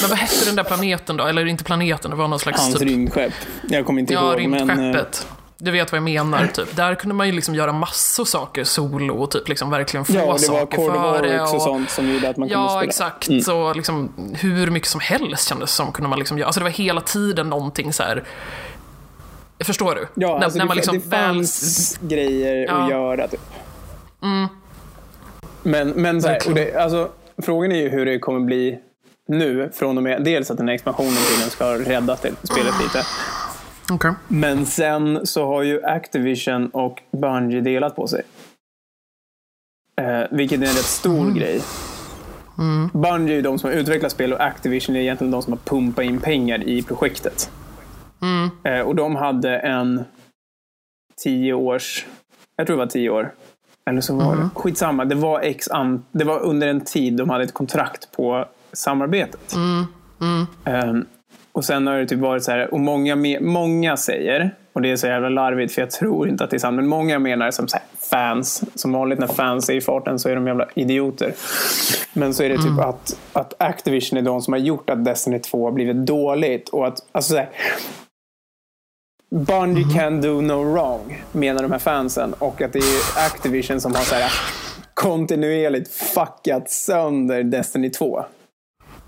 Men 0.00 0.10
vad 0.10 0.18
hette 0.18 0.44
den 0.46 0.56
där 0.56 0.64
planeten 0.64 1.16
då? 1.16 1.24
Eller 1.24 1.46
inte 1.46 1.64
planeten, 1.64 2.10
det 2.10 2.16
var 2.16 2.28
någon 2.28 2.38
slags... 2.38 2.60
Hans 2.60 2.74
typ, 2.74 2.88
rymdskepp. 2.88 3.32
Jag 3.68 3.86
kommer 3.86 4.00
inte 4.00 4.14
ja, 4.14 4.40
ihåg. 4.40 4.50
Men, 4.50 4.60
eh, 4.60 4.66
rymdskeppet. 4.66 5.26
Du 5.60 5.70
vet 5.70 5.92
vad 5.92 5.96
jag 5.96 6.04
menar, 6.04 6.46
typ. 6.46 6.76
Där 6.76 6.94
kunde 6.94 7.14
man 7.14 7.26
ju 7.26 7.32
liksom 7.32 7.54
göra 7.54 7.72
massor 7.72 8.24
saker 8.24 8.64
solo 8.64 9.14
och 9.14 9.30
typ 9.30 9.48
liksom 9.48 9.70
verkligen 9.70 10.04
få 10.04 10.12
ja, 10.12 10.32
det 10.32 10.38
saker 10.38 10.76
Cord 10.76 10.90
of 10.90 10.96
för 10.96 11.22
det. 11.22 11.40
Oryx 11.40 11.54
och 11.54 11.62
sånt 11.62 11.90
som 11.90 12.12
gjorde 12.12 12.28
att 12.28 12.36
man 12.36 12.48
kunde 12.48 12.64
Ja, 12.64 12.68
spela. 12.68 12.84
exakt. 12.84 13.28
Mm. 13.28 13.40
Så 13.40 13.74
liksom, 13.74 14.12
hur 14.34 14.70
mycket 14.70 14.88
som 14.88 15.00
helst 15.00 15.48
kändes 15.48 15.74
som 15.74 15.92
kunde 15.92 16.08
man 16.08 16.18
liksom 16.18 16.38
göra. 16.38 16.46
Alltså 16.46 16.60
det 16.60 16.64
var 16.64 16.70
hela 16.70 17.00
tiden 17.00 17.48
någonting 17.48 17.92
så 17.92 18.02
här. 18.02 18.24
Förstår 19.64 19.94
du? 19.94 20.08
Ja, 20.14 20.38
när, 20.38 20.44
alltså 20.44 20.58
när 20.58 20.64
det, 20.64 20.68
man 20.68 20.76
liksom 20.76 20.98
det 20.98 21.06
väl... 21.08 21.20
fanns 21.34 21.98
grejer 22.02 22.56
Ja. 22.66 22.70
Mm. 22.72 22.82
att 22.84 22.90
göra. 22.90 23.28
Typ. 23.28 23.40
Men, 25.62 25.88
men 25.88 26.22
så 26.22 26.28
här, 26.28 26.54
det, 26.54 26.74
alltså, 26.76 27.10
frågan 27.42 27.72
är 27.72 27.76
ju 27.76 27.88
hur 27.88 28.06
det 28.06 28.18
kommer 28.18 28.40
bli 28.40 28.78
nu 29.28 29.70
från 29.74 29.96
och 29.96 30.02
med 30.02 30.24
dels 30.24 30.50
att 30.50 30.56
den 30.56 30.68
här 30.68 30.74
expansionen 30.74 31.14
tydligen 31.28 31.50
ska 31.50 31.74
rädda 31.78 32.16
spelet 32.16 32.74
lite. 32.82 33.02
Okej. 33.90 34.12
Men 34.28 34.66
sen 34.66 35.26
så 35.26 35.46
har 35.46 35.62
ju 35.62 35.84
Activision 35.84 36.68
och 36.68 37.02
Bungie 37.10 37.60
delat 37.60 37.96
på 37.96 38.06
sig. 38.06 38.22
Eh, 40.00 40.20
vilket 40.30 40.58
är 40.60 40.62
en 40.66 40.68
rätt 40.72 40.84
stor 40.84 41.20
Mm. 41.20 41.34
grej. 41.34 41.60
Bungie 42.92 43.38
är 43.38 43.42
de 43.42 43.58
som 43.58 43.70
har 43.70 43.76
utvecklat 43.76 44.12
spel 44.12 44.32
och 44.32 44.40
Activision 44.44 44.96
är 44.96 45.00
egentligen 45.00 45.30
de 45.30 45.42
som 45.42 45.52
har 45.52 45.60
pumpat 45.64 46.04
in 46.04 46.20
pengar 46.20 46.62
i 46.68 46.82
projektet. 46.82 47.50
Mm. 48.22 48.50
Eh, 48.64 48.86
och 48.86 48.94
de 48.94 49.16
hade 49.16 49.58
en 49.58 50.04
tio 51.22 51.52
års, 51.54 52.06
jag 52.56 52.66
tror 52.66 52.76
det 52.76 52.82
var 52.84 52.90
tio 52.90 53.10
år. 53.10 53.34
Eller 53.90 54.00
så 54.00 54.14
var 54.16 54.36
det, 54.36 54.48
skitsamma, 54.54 55.04
det 55.04 55.14
var, 55.14 55.40
x 55.40 55.68
an, 55.68 56.04
det 56.12 56.24
var 56.24 56.40
under 56.40 56.68
en 56.68 56.80
tid 56.80 57.16
de 57.16 57.30
hade 57.30 57.44
ett 57.44 57.54
kontrakt 57.54 58.12
på 58.16 58.44
samarbetet. 58.72 59.54
Ehm, 60.64 61.06
och 61.52 61.64
sen 61.64 61.86
har 61.86 61.96
det 61.96 62.06
typ 62.06 62.18
varit 62.18 62.44
så 62.44 62.50
här, 62.50 62.74
och 62.74 62.80
många, 62.80 63.38
många 63.40 63.96
säger, 63.96 64.54
och 64.72 64.82
det 64.82 64.90
är 64.90 64.96
så 64.96 65.06
jävla 65.06 65.28
larvigt 65.28 65.72
för 65.72 65.82
jag 65.82 65.90
tror 65.90 66.28
inte 66.28 66.44
att 66.44 66.50
det 66.50 66.56
är 66.56 66.58
sant, 66.58 66.76
men 66.76 66.86
många 66.86 67.18
menar 67.18 67.50
som 67.50 67.68
så 67.68 67.76
här, 67.76 67.86
fans, 68.10 68.62
som 68.74 68.92
vanligt 68.92 69.18
när 69.18 69.26
fans 69.26 69.70
är 69.70 69.74
i 69.74 69.80
farten 69.80 70.18
så 70.18 70.28
är 70.28 70.34
de 70.34 70.46
jävla 70.46 70.68
idioter. 70.74 71.32
Men 72.12 72.34
så 72.34 72.42
är 72.42 72.48
det 72.48 72.56
typ 72.56 72.78
att, 72.80 73.18
att 73.32 73.54
Activision 73.58 74.18
är 74.18 74.22
de 74.22 74.42
som 74.42 74.52
har 74.52 74.60
gjort 74.60 74.90
att 74.90 75.04
Destiny 75.04 75.38
2 75.38 75.64
har 75.64 75.72
blivit 75.72 76.06
dåligt 76.06 76.68
och 76.68 76.86
att, 76.86 76.98
alltså 77.12 77.32
så 77.32 77.36
här, 77.36 77.48
Bungie 79.30 79.84
can 79.94 80.20
do 80.20 80.40
no 80.40 80.64
wrong, 80.64 81.24
menar 81.32 81.62
de 81.62 81.72
här 81.72 81.78
fansen. 81.78 82.32
Och 82.32 82.62
att 82.62 82.72
det 82.72 82.78
är 82.78 83.26
Activision 83.26 83.80
som 83.80 83.94
har 83.94 84.02
så 84.02 84.14
här, 84.14 84.32
kontinuerligt 84.94 85.90
fuckat 85.90 86.70
sönder 86.70 87.42
Destiny 87.42 87.90
2. 87.90 88.24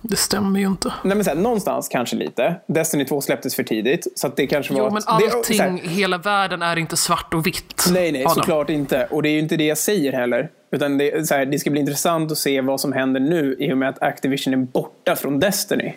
Det 0.03 0.17
stämmer 0.17 0.61
ju 0.61 0.67
inte. 0.67 0.93
Nej, 1.05 1.17
men 1.17 1.25
så 1.25 1.31
här, 1.31 1.37
någonstans 1.37 1.89
kanske 1.89 2.17
lite. 2.17 2.61
Destiny 2.67 3.05
2 3.05 3.21
släpptes 3.21 3.55
för 3.55 3.63
tidigt. 3.63 4.07
Så 4.15 4.27
att 4.27 4.37
det 4.37 4.47
kanske 4.47 4.75
var... 4.75 4.81
Jo, 4.81 4.91
men 4.91 5.03
det, 5.03 5.09
allting, 5.09 5.57
så 5.57 5.63
här, 5.63 5.71
hela 5.71 6.19
världen 6.19 6.63
är 6.63 6.77
inte 6.77 6.97
svart 6.97 7.35
och 7.35 7.47
vitt. 7.47 7.87
Nej, 7.91 8.13
nej, 8.13 8.25
Adam. 8.25 8.35
såklart 8.35 8.71
inte. 8.71 9.07
Och 9.11 9.23
det 9.23 9.29
är 9.29 9.33
ju 9.33 9.39
inte 9.39 9.57
det 9.57 9.65
jag 9.65 9.79
säger 9.79 10.13
heller. 10.13 10.51
Utan 10.73 10.99
det, 10.99 11.29
så 11.29 11.35
här, 11.35 11.47
det 11.47 11.59
ska 11.59 11.71
bli 11.71 11.81
intressant 11.81 12.33
att 12.33 12.39
se 12.39 12.61
vad 12.61 12.81
som 12.81 12.93
händer 12.93 13.21
nu 13.21 13.57
i 13.59 13.73
och 13.73 13.79
med 13.79 13.89
att 13.89 14.03
Activision 14.03 14.55
är 14.55 14.59
borta 14.59 15.17
från 15.17 15.41
Destiny. 15.41 15.95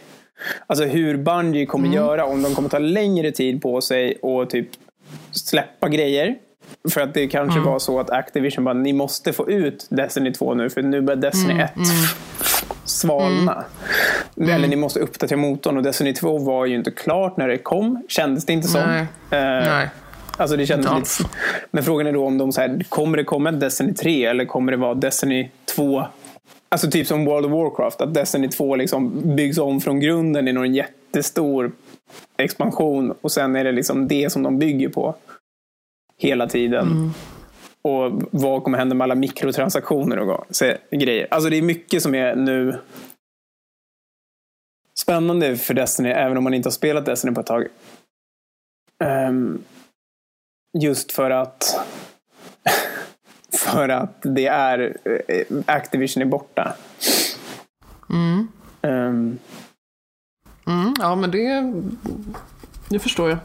Alltså 0.68 0.86
hur 0.86 1.18
Bungie 1.18 1.66
kommer 1.66 1.89
göra, 1.89 2.26
om 2.26 2.44
de 2.44 2.56
kommer 2.56 2.70
ta 2.70 2.80
längre 2.80 3.32
tid 3.32 3.62
på 3.62 3.82
sig 3.82 4.18
och 4.22 4.50
typ 4.50 4.68
släppa 5.32 5.89
grejer. 5.89 6.36
För 6.89 7.02
att 7.02 7.14
det 7.14 7.28
kanske 7.28 7.60
var 7.60 7.80
så 7.80 8.00
att 8.00 8.10
Activision 8.10 8.64
bara, 8.64 8.74
ni 8.74 8.94
måste 8.94 9.34
få 9.34 9.50
ut 9.50 9.88
Destiny 9.89 10.34
2 10.34 10.54
nu, 10.54 10.70
för 10.70 10.82
nu 10.82 11.02
börjar 11.02 11.22
Destiny 11.22 11.60
1 11.60 11.72
svalna. 12.86 13.64
Eller 14.41 14.68
ni 14.68 14.76
måste 14.76 15.00
uppdatera 15.00 15.38
motorn 15.38 15.78
och 15.78 15.84
Destiny 15.84 16.14
2 16.14 16.38
var 16.38 16.66
ju 16.66 16.76
inte 16.76 16.91
klart 16.91 17.38
när 17.38 17.48
det 17.48 17.58
kom, 17.58 18.04
kändes 18.08 18.46
det 18.46 18.54
inte 18.54 18.68
som. 18.68 18.82
Nej. 18.82 19.02
Eh, 19.02 19.68
Nej. 19.70 19.89
Alltså 20.38 20.58
det 20.58 20.66
kändes 20.66 21.20
lite... 21.20 21.30
Men 21.72 21.84
frågan 21.84 22.08
är 22.08 22.14
då 22.14 22.26
om 22.26 22.38
de 22.38 22.52
så 22.52 22.62
här, 22.62 22.86
kommer 22.89 23.18
det 23.18 23.24
komma 23.24 23.52
Destiny 23.52 23.94
3 23.94 24.26
eller 24.26 24.46
kommer 24.46 24.72
det 24.72 24.78
vara 24.78 24.94
Destiny 24.94 25.50
2? 25.76 26.04
Alltså 26.74 26.92
typ 26.92 27.08
som 27.08 27.26
World 27.26 27.46
of 27.46 27.52
Warcraft, 27.52 28.02
att 28.02 28.14
Destiny 28.14 28.50
2 28.50 28.76
liksom 28.76 29.36
byggs 29.36 29.58
om 29.58 29.82
från 29.82 30.00
grunden 30.00 30.48
i 30.48 30.54
någon 30.54 30.74
jättestor 30.74 31.72
expansion 32.38 33.14
och 33.22 33.32
sen 33.32 33.56
är 33.56 33.64
det 33.64 33.72
liksom 33.72 34.08
det 34.08 34.30
som 34.30 34.44
de 34.44 34.60
bygger 34.60 34.90
på 34.90 35.16
hela 36.18 36.48
tiden. 36.48 37.12
Och 37.82 38.24
vad 38.32 38.64
kommer 38.64 38.78
hända 38.78 38.96
med 38.96 39.06
alla 39.06 39.16
mikrotransaktioner 39.16 40.20
och 40.20 40.46
grejer. 40.92 41.28
Alltså 41.32 41.50
det 41.50 41.58
är 41.58 41.62
mycket 41.62 42.04
som 42.04 42.16
är 42.16 42.36
nu 42.36 42.80
spännande 45.00 45.58
för 45.58 45.74
Destiny, 45.74 46.10
även 46.10 46.38
om 46.38 46.44
man 46.44 46.54
inte 46.54 46.68
har 46.68 46.72
spelat 46.72 47.06
Destiny 47.06 47.34
på 47.34 47.42
ett 47.42 47.48
tag. 47.48 47.68
Ehm, 49.04 49.64
just 50.80 51.12
för 51.12 51.32
att 51.32 51.80
för 53.58 53.89
att 53.89 54.18
det 54.22 54.47
är 54.47 54.97
eh, 55.28 55.45
Activision 55.66 56.22
är 56.22 56.28
borta. 56.28 56.76
Mm. 58.10 58.47
Ehm, 58.82 59.39
Mm, 60.68 60.93
ja, 60.99 61.16
men 61.16 61.32
det, 61.32 61.74
det 62.89 62.99
förstår 62.99 63.30
jag. 63.30 63.38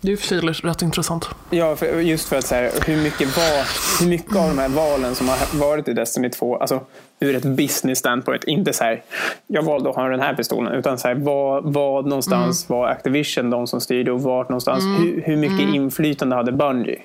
Det 0.00 0.08
är 0.08 0.12
i 0.12 0.14
och 0.14 0.18
för 0.18 0.26
sig 0.26 0.40
rätt 0.40 0.82
intressant. 0.82 1.28
ja, 1.50 1.76
för, 1.76 2.00
just 2.00 2.28
för 2.28 2.36
att 2.36 2.46
så 2.46 2.54
här, 2.54 2.70
hur, 2.86 3.02
mycket 3.02 3.36
var, 3.36 3.66
hur 4.00 4.10
mycket 4.10 4.36
av 4.36 4.48
de 4.48 4.58
här 4.58 4.68
valen 4.68 5.14
som 5.14 5.28
har 5.28 5.58
varit 5.58 5.88
i 5.88 5.92
Destiny 5.92 6.30
2, 6.30 6.56
alltså 6.56 6.80
ur 7.20 7.34
ett 7.34 7.44
business 7.44 7.98
standpoint, 7.98 8.44
inte 8.44 8.72
så 8.72 8.84
här, 8.84 9.02
jag 9.46 9.62
valde 9.62 9.90
att 9.90 9.96
ha 9.96 10.08
den 10.08 10.20
här 10.20 10.34
pistolen, 10.34 10.72
utan 10.72 10.98
så 10.98 11.08
här, 11.08 11.14
vad, 11.14 11.72
vad 11.72 12.06
någonstans 12.06 12.68
var 12.68 12.88
Activision 12.88 13.50
de 13.50 13.66
som 13.66 13.80
styrde 13.80 14.12
och 14.12 14.22
vart 14.22 14.48
någonstans, 14.48 14.84
hur, 14.84 15.22
hur 15.22 15.36
mycket 15.36 15.74
inflytande 15.74 16.36
hade 16.36 16.52
Bungie? 16.52 17.00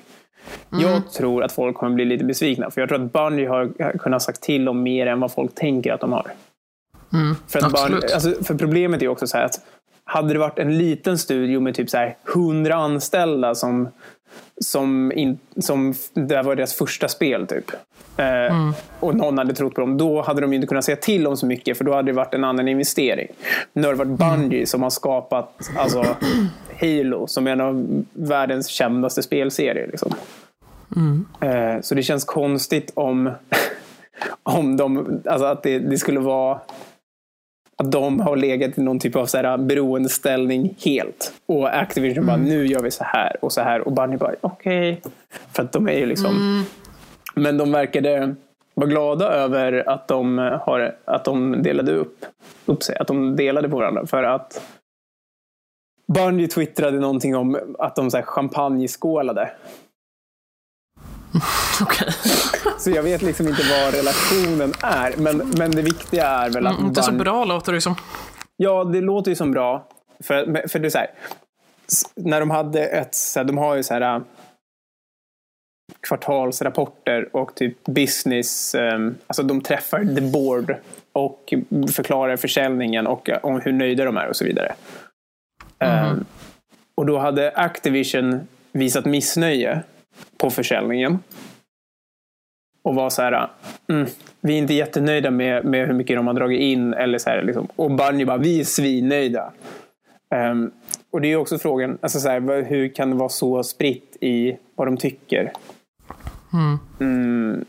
Jag 0.70 1.12
tror 1.12 1.44
att 1.44 1.52
folk 1.52 1.76
kommer 1.76 1.94
bli 1.94 2.04
lite 2.04 2.24
besvikna, 2.24 2.70
för 2.70 2.80
jag 2.80 2.88
tror 2.88 3.04
att 3.04 3.12
Bungie 3.12 3.48
har 3.48 3.98
kunnat 3.98 4.22
sagt 4.22 4.40
till 4.40 4.68
om 4.68 4.82
mer 4.82 5.06
än 5.06 5.20
vad 5.20 5.32
folk 5.32 5.54
tänker 5.54 5.92
att 5.92 6.00
de 6.00 6.12
har. 6.12 6.32
Mm, 7.12 7.36
För, 7.48 7.58
att. 7.58 7.72
Bungie, 7.72 8.14
alltså, 8.14 8.44
för 8.44 8.54
problemet 8.54 9.02
är 9.02 9.08
också 9.08 9.26
så 9.26 9.36
här 9.36 9.44
att 9.44 9.60
hade 10.04 10.32
det 10.32 10.38
varit 10.38 10.58
en 10.58 10.78
liten 10.78 11.18
studio 11.18 11.60
med 11.60 11.74
typ 11.74 11.90
så 11.90 11.96
här 11.96 12.16
100 12.34 12.74
anställda 12.74 13.54
som, 13.54 13.88
som, 14.62 15.12
in, 15.12 15.38
som 15.60 15.94
det 16.14 16.42
var 16.42 16.56
deras 16.56 16.74
första 16.74 17.08
spel 17.08 17.46
typ. 17.46 17.70
Eh, 18.16 18.70
Och 19.00 19.16
någon 19.16 19.38
hade 19.38 19.54
trott 19.54 19.74
på 19.74 19.80
dem. 19.80 19.98
Då 19.98 20.22
hade 20.22 20.40
de 20.40 20.52
inte 20.52 20.66
kunnat 20.66 20.84
säga 20.84 20.96
till 20.96 21.26
om 21.26 21.36
så 21.36 21.46
mycket 21.46 21.78
för 21.78 21.84
då 21.84 21.94
hade 21.94 22.12
det 22.12 22.16
varit 22.16 22.34
en 22.34 22.44
annan 22.44 22.68
investering. 22.68 23.28
Nu 23.72 23.82
har 23.82 23.92
det 23.94 24.04
varit 24.04 24.18
Bungie 24.18 24.66
som 24.66 24.82
har 24.82 24.90
skapat 24.90 25.70
alltså, 25.76 26.04
Halo 26.80 27.26
som 27.26 27.46
är 27.46 27.50
en 27.50 27.60
av 27.60 28.04
världens 28.12 28.68
kändaste 28.68 29.22
spelserier. 29.22 29.88
Liksom. 29.90 30.14
Eh, 31.40 31.80
så 31.80 31.94
det 31.94 32.02
känns 32.02 32.24
konstigt 32.24 32.92
om, 32.94 33.30
om 34.42 34.76
de, 34.76 35.20
alltså 35.26 35.46
att 35.46 35.62
det, 35.62 35.78
det 35.78 35.98
skulle 35.98 36.20
vara 36.20 36.60
att 37.82 37.92
de 37.92 38.20
har 38.20 38.36
legat 38.36 38.78
i 38.78 38.82
någon 38.82 38.98
typ 38.98 39.16
av 39.16 39.26
så 39.26 39.36
här 39.36 39.58
beroendeställning 39.58 40.74
helt. 40.84 41.32
Och 41.46 41.76
Activision 41.76 42.26
bara, 42.26 42.36
nu 42.36 42.66
gör 42.66 42.82
vi 42.82 42.90
så 42.90 43.04
här 43.04 43.36
och 43.44 43.52
så 43.52 43.60
här. 43.60 43.80
Och 43.80 43.92
Bungie 43.92 44.18
bara, 44.18 44.34
okej. 44.40 45.02
För 45.52 45.62
att 45.62 45.72
de 45.72 45.88
är 45.88 45.98
ju 45.98 46.06
liksom... 46.06 46.64
Men 47.34 47.58
de 47.58 47.72
verkade 47.72 48.34
vara 48.74 48.88
glada 48.88 49.26
över 49.26 49.88
att 49.88 50.08
de, 50.08 50.38
har, 50.62 50.96
att 51.04 51.24
de 51.24 51.62
delade 51.62 51.92
upp, 51.92 52.24
upp 52.66 52.82
sig. 52.82 52.96
Att 52.96 53.06
de 53.06 53.36
delade 53.36 53.68
på 53.68 53.76
varandra. 53.76 54.06
För 54.06 54.22
att 54.22 54.62
Bungie 56.14 56.48
twittrade 56.48 57.00
någonting 57.00 57.36
om 57.36 57.76
att 57.78 57.96
de 57.96 58.10
så 58.10 58.16
här 58.16 58.24
champagneskålade. 58.24 59.52
Okej. 61.82 62.08
Så 62.82 62.90
jag 62.90 63.02
vet 63.02 63.22
liksom 63.22 63.48
inte 63.48 63.62
vad 63.70 63.94
relationen 63.94 64.72
är. 64.82 65.16
Men, 65.16 65.36
men 65.58 65.70
det 65.70 65.82
viktiga 65.82 66.26
är 66.26 66.50
väl 66.50 66.66
att 66.66 66.74
Mm, 66.74 66.86
Inte 66.86 67.02
så 67.02 67.10
Bungie- 67.10 67.18
bra 67.18 67.44
låter 67.44 67.72
det 67.72 67.80
som. 67.80 67.94
Ja, 68.56 68.84
det 68.84 69.00
låter 69.00 69.30
ju 69.30 69.34
som 69.34 69.52
bra. 69.52 69.88
För, 70.24 70.68
för 70.68 70.78
det 70.78 70.88
är 70.88 70.90
så 70.90 70.98
här, 70.98 71.10
när 72.16 72.40
de 72.40 72.50
hade 72.50 72.86
ett, 72.86 73.14
så 73.14 73.38
här, 73.38 73.44
de 73.44 73.58
har 73.58 73.74
ju 73.76 73.82
så 73.82 73.94
här 73.94 74.16
äh, 74.16 74.22
kvartalsrapporter 76.08 77.36
och 77.36 77.54
typ 77.54 77.84
business, 77.84 78.74
ähm, 78.74 79.14
alltså 79.26 79.42
de 79.42 79.60
träffar 79.60 80.14
the 80.16 80.20
board 80.20 80.76
och 81.12 81.54
förklarar 81.92 82.36
försäljningen 82.36 83.06
och 83.06 83.30
äh, 83.30 83.38
om 83.42 83.60
hur 83.60 83.72
nöjda 83.72 84.04
de 84.04 84.16
är 84.16 84.28
och 84.28 84.36
så 84.36 84.44
vidare. 84.44 84.74
Ähm, 85.78 86.24
och 86.94 87.06
då 87.06 87.18
hade 87.18 87.50
Activision 87.50 88.40
visat 88.72 89.04
missnöje 89.04 89.82
på 90.38 90.50
försäljningen. 90.50 91.18
Och 92.82 92.94
var 92.94 93.10
så 93.10 93.22
här, 93.22 93.48
mm, 93.88 94.06
vi 94.40 94.54
är 94.54 94.58
inte 94.58 94.74
jättenöjda 94.74 95.30
med, 95.30 95.64
med 95.64 95.86
hur 95.86 95.94
mycket 95.94 96.16
de 96.16 96.26
har 96.26 96.34
dragit 96.34 96.60
in. 96.60 96.94
Eller 96.94 97.18
så 97.18 97.30
här, 97.30 97.42
liksom. 97.42 97.68
Och 97.76 97.90
Bungie 97.90 98.26
bara, 98.26 98.36
vi 98.36 98.60
är 98.60 98.64
svinnöjda. 98.64 99.52
Ehm, 100.34 100.70
och 101.10 101.20
det 101.20 101.32
är 101.32 101.36
också 101.36 101.58
frågan, 101.58 101.98
alltså 102.00 102.20
så 102.20 102.28
här, 102.28 102.62
hur 102.62 102.88
kan 102.88 103.10
det 103.10 103.16
vara 103.16 103.28
så 103.28 103.62
spritt 103.62 104.16
i 104.20 104.56
vad 104.74 104.86
de 104.86 104.96
tycker? 104.96 105.52
Mm. 107.00 107.64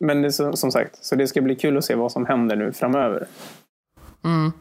Men 0.00 0.22
det 0.22 0.32
som 0.32 0.70
sagt, 0.72 1.04
så 1.04 1.14
det 1.14 1.26
ska 1.26 1.40
bli 1.40 1.56
kul 1.56 1.78
att 1.78 1.84
se 1.84 1.94
vad 1.94 2.12
som 2.12 2.26
händer 2.26 2.56
nu 2.56 2.72
framöver. 2.72 3.26
Mm. 4.24 4.52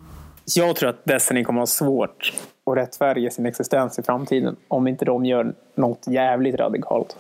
Jag 0.56 0.76
tror 0.76 0.90
att 0.90 1.06
Destiny 1.06 1.44
kommer 1.44 1.62
att 1.62 1.70
ha 1.70 1.86
svårt 1.86 2.34
att 2.66 2.78
rättfärdiga 2.78 3.30
sin 3.30 3.46
existens 3.46 4.00
i 4.00 4.04
framtiden 4.04 4.56
om 4.68 4.88
inte 4.88 5.06
de 5.06 5.26
gör 5.26 5.54
något 5.76 6.08
jävligt 6.08 6.56
radikalt. 6.56 7.18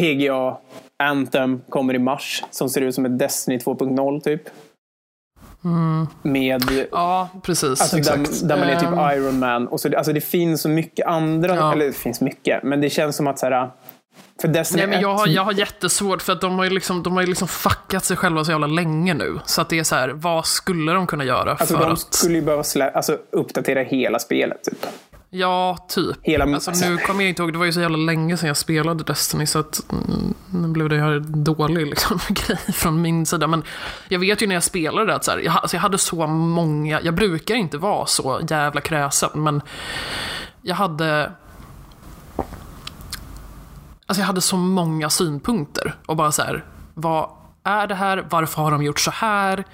PGA 0.00 0.56
Anthem 1.02 1.60
kommer 1.68 1.94
i 1.94 1.98
mars 1.98 2.44
som 2.50 2.68
ser 2.68 2.80
ut 2.80 2.94
som 2.94 3.04
ett 3.04 3.18
Destiny 3.18 3.58
2.0 3.58 4.20
typ. 4.20 4.42
Med 6.22 6.62
Ja, 6.92 7.28
precis. 7.42 7.80
Alltså 7.80 7.96
där, 7.96 8.48
där 8.48 8.56
man 8.56 8.68
är 8.68 8.80
typ 8.80 8.88
Ehm, 8.88 9.18
Iron 9.18 9.38
Man. 9.38 9.68
Och 9.68 9.80
så, 9.80 9.96
alltså 9.96 10.12
det 10.12 10.20
finns 10.20 10.62
så 10.62 10.68
mycket 10.68 11.06
andra, 11.06 11.54
Ja. 11.56 11.72
eller 11.72 11.86
det 11.86 11.92
finns 11.92 12.20
mycket, 12.20 12.62
men 12.62 12.80
det 12.80 12.90
känns 12.90 13.16
som 13.16 13.26
att 13.26 13.38
så 13.38 13.46
här, 13.46 13.70
för 14.40 14.48
Destiny 14.48 14.80
Nej, 14.82 14.86
men 14.90 15.00
jag, 15.00 15.14
1 15.14 15.20
har, 15.20 15.26
jag 15.26 15.42
har 15.42 15.52
jättesvårt 15.52 16.22
för 16.22 16.32
att 16.32 16.40
de 16.40 16.58
har 16.58 16.64
ju 16.64 16.70
liksom, 16.70 17.02
de 17.02 17.16
har 17.16 17.22
liksom 17.22 17.48
fuckat 17.48 18.04
sig 18.04 18.16
själva 18.16 18.44
så 18.44 18.50
jävla 18.50 18.66
länge 18.66 19.14
nu. 19.14 19.38
Så 19.44 19.60
att 19.60 19.68
det 19.68 19.78
är 19.78 19.84
så 19.84 19.94
här, 19.94 20.08
vad 20.08 20.46
skulle 20.46 20.92
de 20.92 21.06
kunna 21.06 21.24
göra 21.24 21.50
alltså 21.50 21.76
för 21.76 21.84
de 21.84 21.92
att... 21.92 22.14
skulle 22.14 22.34
ju 22.34 22.42
behöva 22.42 22.64
slä, 22.64 22.90
alltså, 22.90 23.18
uppdatera 23.30 23.82
hela 23.82 24.18
spelet. 24.18 24.64
Typ. 24.64 24.86
Ja, 25.34 25.86
typ. 25.88 26.16
Hela, 26.22 26.44
Alltså, 26.44 26.70
nu 26.70 26.96
kommer 26.96 27.22
jag 27.22 27.28
inte 27.28 27.42
ihåg, 27.42 27.52
det 27.52 27.58
var 27.58 27.66
ju 27.66 27.72
så 27.72 27.80
jävla 27.80 27.96
länge 27.96 28.36
sedan 28.36 28.46
jag 28.46 28.56
spelade 28.56 29.04
Destiny 29.04 29.46
så 29.46 29.58
att 29.58 29.80
mm, 29.92 30.34
nu 30.50 30.68
blev 30.68 30.88
det 30.88 31.00
här 31.00 31.18
dålig 31.20 31.86
liksom, 31.86 32.18
grej 32.28 32.58
från 32.72 33.02
min 33.02 33.26
sida. 33.26 33.46
Men 33.46 33.62
jag 34.08 34.18
vet 34.18 34.42
ju 34.42 34.46
när 34.46 34.54
jag 34.54 34.62
spelade 34.62 35.06
det 35.06 35.14
att 35.14 35.24
så 35.24 35.30
här, 35.30 35.38
jag, 35.38 35.54
alltså, 35.54 35.76
jag 35.76 35.80
hade 35.82 35.98
så 35.98 36.26
många, 36.26 37.00
jag 37.00 37.14
brukar 37.14 37.54
inte 37.54 37.78
vara 37.78 38.06
så 38.06 38.40
jävla 38.48 38.80
kräsen 38.80 39.30
men 39.34 39.62
jag 40.62 40.74
hade 40.76 41.32
Alltså 44.06 44.20
jag 44.20 44.26
hade 44.26 44.40
så 44.40 44.56
många 44.56 45.10
synpunkter 45.10 45.94
och 46.06 46.16
bara 46.16 46.32
så 46.32 46.42
här, 46.42 46.64
vad 46.94 47.28
är 47.64 47.86
det 47.86 47.94
här? 47.94 48.26
Varför 48.30 48.62
har 48.62 48.70
de 48.70 48.82
gjort 48.82 49.00
så 49.00 49.10
här? 49.10 49.64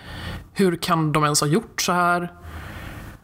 Hur 0.54 0.76
kan 0.76 1.12
de 1.12 1.24
ens 1.24 1.40
ha 1.40 1.48
gjort 1.48 1.80
så 1.82 1.92
här? 1.92 2.32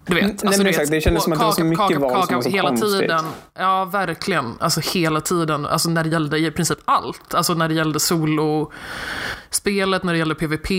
Du 0.06 0.14
vet, 0.14 0.42
Nej, 0.42 0.58
men 0.58 0.66
exakt, 0.66 0.90
det 0.90 1.00
kändes 1.00 1.24
som 1.24 1.32
att 1.32 1.38
det 1.38 1.44
var 1.44 1.52
så 1.52 1.64
mycket 1.64 1.98
val 1.98 2.26
som 2.26 2.34
var 2.34 2.42
så 2.42 2.48
hela 2.48 2.68
konstigt. 2.68 3.00
tiden. 3.00 3.24
Ja, 3.58 3.84
verkligen. 3.84 4.54
Alltså 4.60 4.80
hela 4.80 5.20
tiden. 5.20 5.66
Alltså 5.66 5.90
när 5.90 6.04
det 6.04 6.10
gällde 6.10 6.38
i 6.38 6.50
princip 6.50 6.78
allt. 6.84 7.34
Alltså 7.34 7.54
när 7.54 7.68
det 7.68 7.74
gällde 7.74 8.00
solo-spelet, 8.00 10.02
när 10.02 10.12
det 10.12 10.18
gällde 10.18 10.34
PVP, 10.34 10.70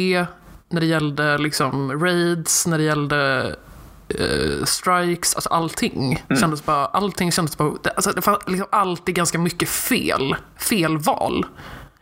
när 0.69 0.79
det 0.79 0.85
gällde 0.85 1.37
liksom 1.37 1.99
raids, 2.03 2.67
när 2.67 2.77
det 2.77 2.83
gällde 2.83 3.55
eh, 4.09 4.65
strikes, 4.65 5.35
alltså 5.35 5.49
allting. 5.49 6.23
Mm. 6.29 6.41
Kändes 6.41 6.65
bara, 6.65 6.85
allting 6.85 7.31
kändes 7.31 7.57
bara, 7.57 7.71
det, 7.83 7.89
alltså 7.89 8.11
det 8.11 8.27
var 8.27 8.39
liksom 8.47 8.67
alltid 8.71 9.15
ganska 9.15 9.39
mycket 9.39 9.69
fel. 9.69 10.35
Felval. 10.57 11.45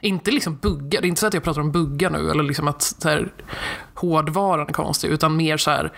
Inte 0.01 0.31
liksom 0.31 0.55
buggar, 0.55 1.01
det 1.01 1.07
är 1.07 1.09
inte 1.09 1.21
så 1.21 1.27
att 1.27 1.33
jag 1.33 1.43
pratar 1.43 1.61
om 1.61 1.71
buggar 1.71 2.09
nu 2.09 2.31
eller 2.31 2.43
liksom 2.43 2.67
att 2.67 2.81
så 2.81 3.09
här, 3.09 3.33
hårdvaran 3.93 4.67
är 4.67 4.73
konstig, 4.73 5.09
utan 5.09 5.35
mer 5.35 5.57
så 5.57 5.71
här 5.71 5.91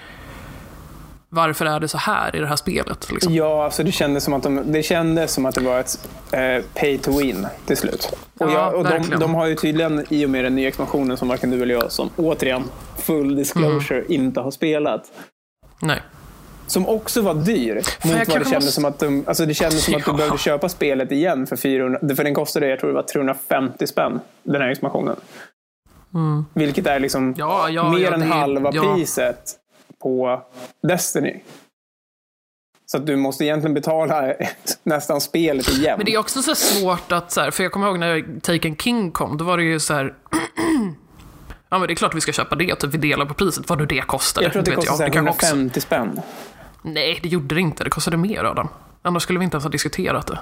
varför 1.35 1.65
är 1.65 1.79
det 1.79 1.87
så 1.87 1.97
här 1.97 2.35
i 2.35 2.39
det 2.39 2.47
här 2.47 2.55
spelet? 2.55 3.11
Liksom? 3.11 3.33
Ja, 3.33 3.63
alltså 3.65 3.83
det 3.83 3.91
kändes 3.91 4.23
som 4.23 4.33
att, 4.33 4.43
de, 4.43 4.71
det, 4.71 4.83
kändes 4.83 5.33
som 5.33 5.45
att 5.45 5.55
det 5.55 5.61
var 5.61 5.79
ett 5.79 6.07
eh, 6.31 6.63
pay 6.73 6.97
to 6.97 7.17
win 7.17 7.47
till 7.65 7.77
slut. 7.77 8.09
Och, 8.37 8.49
Ja, 8.49 8.51
jag, 8.51 8.75
och 8.75 8.83
de, 9.09 9.19
de 9.19 9.35
har 9.35 9.45
ju 9.45 9.55
tydligen, 9.55 10.05
i 10.09 10.25
och 10.25 10.29
med 10.29 10.43
den 10.43 10.55
nya 10.55 10.67
expansionen 10.67 11.17
som 11.17 11.27
varken 11.27 11.49
du 11.51 11.61
eller 11.63 11.73
jag, 11.73 11.91
som 11.91 12.09
återigen, 12.15 12.63
full 12.97 13.35
disclosure, 13.35 13.99
Mm. 13.99 14.11
inte 14.11 14.39
har 14.41 14.51
spelat. 14.51 15.03
Nej. 15.81 16.01
Som 16.67 16.87
också 16.87 17.21
var 17.21 17.33
dyr. 17.33 17.75
Mot 17.75 17.83
vad 18.03 18.13
det 18.19 18.25
kändes 18.25 18.53
måste- 18.53 18.71
som 18.71 18.85
att 18.85 18.99
de, 18.99 19.23
alltså 19.27 19.45
det 19.45 19.53
kändes 19.53 19.83
som 19.85 19.95
att 19.95 20.05
du 20.05 20.13
behövde 20.13 20.37
köpa 20.37 20.69
spelet 20.69 21.11
igen 21.11 21.47
för 21.47 21.55
400. 21.55 21.99
För 22.15 22.23
den 22.23 22.33
kostade, 22.35 22.67
jag 22.67 22.79
tror 22.79 22.89
det 22.89 22.95
var 22.95 23.03
350 23.03 23.87
spänn, 23.87 24.19
den 24.43 24.61
här 24.61 24.69
expansionen. 24.69 25.15
Vilket 26.53 26.87
är 26.87 26.99
liksom 26.99 27.23
Mm. 27.23 27.35
Ja, 27.37 27.69
ja, 27.69 27.91
mer 27.91 27.99
ja, 28.01 28.13
än 28.13 28.21
halva 28.31 28.71
priset 28.71 29.39
på 30.05 30.41
Destiny. 30.87 31.39
Så 32.85 32.97
att 32.97 33.05
du 33.07 33.15
måste 33.15 33.45
egentligen 33.45 33.73
betala 33.73 34.33
nästan 34.83 35.21
spelet 35.21 35.69
igen. 35.69 35.93
Men 35.97 36.05
det 36.05 36.13
är 36.13 36.17
också 36.17 36.41
så 36.41 36.55
svårt 36.55 37.11
att, 37.11 37.31
så 37.31 37.41
här, 37.41 37.51
för 37.51 37.63
jag 37.63 37.71
kommer 37.71 37.87
ihåg 37.87 37.99
när 37.99 38.39
Taken 38.39 38.75
King 38.75 39.11
kom, 39.11 39.37
då 39.37 39.45
var 39.45 39.57
det 39.57 39.63
ju 39.63 39.79
så 39.79 39.93
här. 39.93 40.13
Ja 41.69 41.79
men 41.79 41.87
det 41.87 41.93
är 41.93 41.95
klart 41.95 42.15
vi 42.15 42.21
ska 42.21 42.31
köpa 42.31 42.55
det, 42.55 42.75
typ 42.75 42.93
vi 42.93 42.97
delar 42.97 43.25
på 43.25 43.33
priset, 43.33 43.69
vad 43.69 43.79
nu 43.79 43.85
det 43.85 44.01
kostade. 44.01 44.45
jag 44.45 44.53
tror 44.53 44.59
att 44.59 44.65
det 44.65 44.71
jag. 44.71 45.01
jag. 45.01 45.13
kanske 45.13 45.29
också- 45.31 45.45
150 45.45 45.81
spänn. 45.81 46.21
Nej, 46.81 47.19
det 47.23 47.29
gjorde 47.29 47.55
det 47.55 47.61
inte. 47.61 47.83
Det 47.83 47.89
kostade 47.89 48.17
mer 48.17 48.43
Adam. 48.43 48.67
Annars 49.01 49.23
skulle 49.23 49.39
vi 49.39 49.45
inte 49.45 49.55
ens 49.55 49.63
ha 49.63 49.71
diskuterat 49.71 50.27
det. 50.27 50.39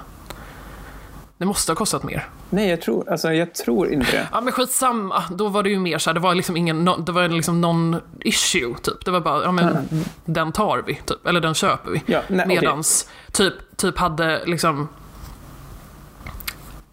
Det 1.38 1.44
måste 1.44 1.72
ha 1.72 1.76
kostat 1.76 2.02
mer. 2.02 2.28
Nej, 2.50 2.68
jag 2.70 2.80
tror, 2.82 3.10
alltså, 3.10 3.32
jag 3.32 3.54
tror 3.54 3.92
inte 3.92 4.10
det. 4.10 4.28
Ja 4.32 4.40
men 4.40 4.52
skitsamma, 4.52 5.24
då 5.30 5.48
var 5.48 5.62
det 5.62 5.70
ju 5.70 5.78
mer 5.78 5.98
så 5.98 6.10
här, 6.10 6.14
det 6.14 6.20
var 6.20 6.34
liksom 6.34 6.56
ingen, 6.56 6.88
no- 6.88 7.04
det 7.04 7.12
var 7.12 7.28
liksom 7.28 7.60
någon 7.60 8.00
issue 8.20 8.74
typ. 8.82 9.04
Det 9.04 9.10
var 9.10 9.20
bara, 9.20 9.42
ja 9.44 9.52
men 9.52 9.88
den 10.24 10.52
tar 10.52 10.82
vi, 10.86 10.94
typ. 10.94 11.26
eller 11.26 11.40
den 11.40 11.54
köper 11.54 11.90
vi. 11.90 12.02
Ja, 12.06 12.20
nej. 12.28 12.46
Medans 12.46 13.08
typ, 13.32 13.54
typ 13.76 13.98
hade 13.98 14.42
liksom 14.46 14.88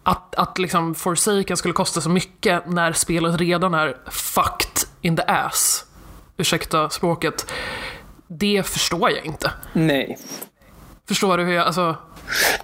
att, 0.02 0.34
att 0.34 0.58
liksom 0.58 0.94
Forsaken 0.94 1.56
skulle 1.56 1.74
kosta 1.74 2.00
så 2.00 2.08
mycket 2.10 2.66
när 2.66 2.92
spelet 2.92 3.40
redan 3.40 3.74
är 3.74 3.96
fucked 4.10 4.88
in 5.00 5.16
the 5.16 5.22
ass. 5.26 5.84
Ursäkta 6.36 6.90
språket. 6.90 7.50
Det 8.26 8.62
förstår 8.66 9.10
jag 9.10 9.24
inte. 9.24 9.50
Nej. 9.72 10.18
Förstår 11.08 11.38
du 11.38 11.44
hur 11.44 11.52
jag, 11.52 11.66
alltså, 11.66 11.96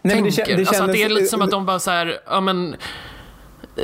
Nej, 0.03 0.15
men 0.17 0.25
det, 0.25 0.31
tänker? 0.31 0.53
kä- 0.53 0.57
det 0.57 0.69
alltså 0.69 0.83
att 0.85 0.93
det 0.93 0.99
är 0.99 1.03
kändes- 1.03 1.19
lite 1.19 1.31
som 1.31 1.43
att 1.43 1.51
de 1.51 1.67
bara 1.67 1.79
så 1.79 1.91
här, 1.91 2.19
ja 2.27 2.41
men 2.41 2.75
eh, 3.77 3.83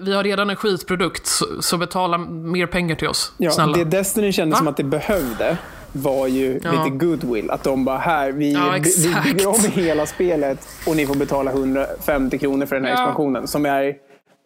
vi 0.00 0.14
har 0.14 0.24
redan 0.24 0.50
en 0.50 0.56
skitprodukt, 0.56 1.26
så, 1.26 1.44
så 1.60 1.76
betala 1.76 2.18
mer 2.18 2.66
pengar 2.66 2.96
till 2.96 3.08
oss. 3.08 3.32
Ja, 3.38 3.50
snälla. 3.50 3.76
det 3.76 3.84
Destiny 3.84 4.32
kände 4.32 4.52
Va? 4.52 4.58
som 4.58 4.68
att 4.68 4.76
det 4.76 4.84
behövde 4.84 5.56
var 5.92 6.26
ju 6.26 6.60
Ja. 6.64 6.70
lite 6.84 6.96
goodwill. 6.96 7.50
Att 7.50 7.62
de 7.64 7.84
bara, 7.84 7.98
här, 7.98 8.32
vi, 8.32 8.52
Ja, 8.52 8.74
vi, 8.98 9.14
bygger 9.32 9.46
om 9.48 9.60
hela 9.72 10.06
spelet 10.06 10.68
och 10.86 10.96
ni 10.96 11.06
får 11.06 11.14
betala 11.14 11.50
150 11.50 12.38
kronor 12.38 12.66
för 12.66 12.76
den 12.76 12.84
här 12.84 12.92
Ja. 12.92 12.98
expansionen. 12.98 13.48
Som 13.48 13.66
är 13.66 13.94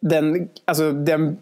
den, 0.00 0.48
alltså 0.64 0.92
den 0.92 1.36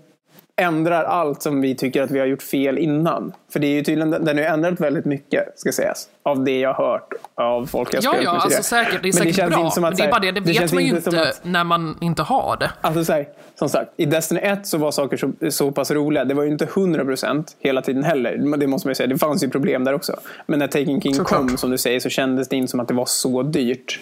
ändrar 0.60 1.04
allt 1.04 1.42
som 1.42 1.60
vi 1.60 1.74
tycker 1.74 2.02
att 2.02 2.10
vi 2.10 2.18
har 2.18 2.26
gjort 2.26 2.42
fel 2.42 2.78
innan. 2.78 3.32
För 3.52 3.60
det 3.60 3.66
är 3.66 3.74
ju 3.74 3.82
tydligen, 3.82 4.10
den 4.10 4.26
har 4.26 4.34
ju 4.34 4.44
ändrat 4.44 4.80
väldigt 4.80 5.04
mycket, 5.04 5.58
ska 5.58 5.72
sägas. 5.72 6.08
Av 6.22 6.44
det 6.44 6.58
jag 6.60 6.74
har 6.74 6.84
hört 6.92 7.08
av 7.34 7.66
folk 7.66 7.94
jag 7.94 8.02
Ja, 8.04 8.10
spelat 8.10 8.24
ja, 8.24 8.32
med 8.32 8.40
alltså 8.42 8.62
tidigare. 8.72 8.84
säkert. 8.84 9.02
Det 9.02 9.08
är 9.08 9.12
säkert 9.12 9.36
känns 9.36 9.54
bra. 9.54 9.66
att 9.66 9.80
men 9.80 9.90
det 9.90 9.96
så 9.96 10.02
är 10.04 10.10
bara 10.10 10.20
det, 10.20 10.30
det, 10.30 10.40
vet 10.40 10.56
känns 10.56 10.72
man 10.72 10.82
ju 10.84 10.88
inte 10.96 11.22
att- 11.22 11.40
när 11.44 11.64
man 11.64 11.96
inte 12.00 12.22
har 12.22 12.56
det. 12.60 12.70
Alltså 12.80 13.04
så 13.04 13.12
här, 13.12 13.28
som 13.58 13.68
sagt, 13.68 13.90
i 13.96 14.04
Destiny 14.04 14.40
1 14.40 14.66
så 14.66 14.78
var 14.78 14.90
saker 14.90 15.16
så, 15.16 15.50
så 15.50 15.72
pass 15.72 15.90
roliga. 15.90 16.24
Det 16.24 16.34
var 16.34 16.42
ju 16.42 16.50
inte 16.50 16.66
100% 16.66 17.44
hela 17.60 17.82
tiden 17.82 18.04
heller. 18.04 18.56
Det 18.56 18.66
måste 18.66 18.88
man 18.88 18.90
ju 18.90 18.94
säga. 18.94 19.06
Det 19.06 19.18
fanns 19.18 19.44
ju 19.44 19.48
problem 19.50 19.84
där 19.84 19.92
också. 19.94 20.16
Men 20.46 20.58
när 20.58 20.66
Taken 20.66 21.00
King 21.00 21.14
Såklart. 21.14 21.38
kom, 21.40 21.56
som 21.56 21.70
du 21.70 21.78
säger, 21.78 22.00
så 22.00 22.08
kändes 22.08 22.48
det 22.48 22.56
inte 22.56 22.70
som 22.70 22.80
att 22.80 22.88
det 22.88 22.94
var 22.94 23.06
så 23.06 23.42
dyrt. 23.42 24.00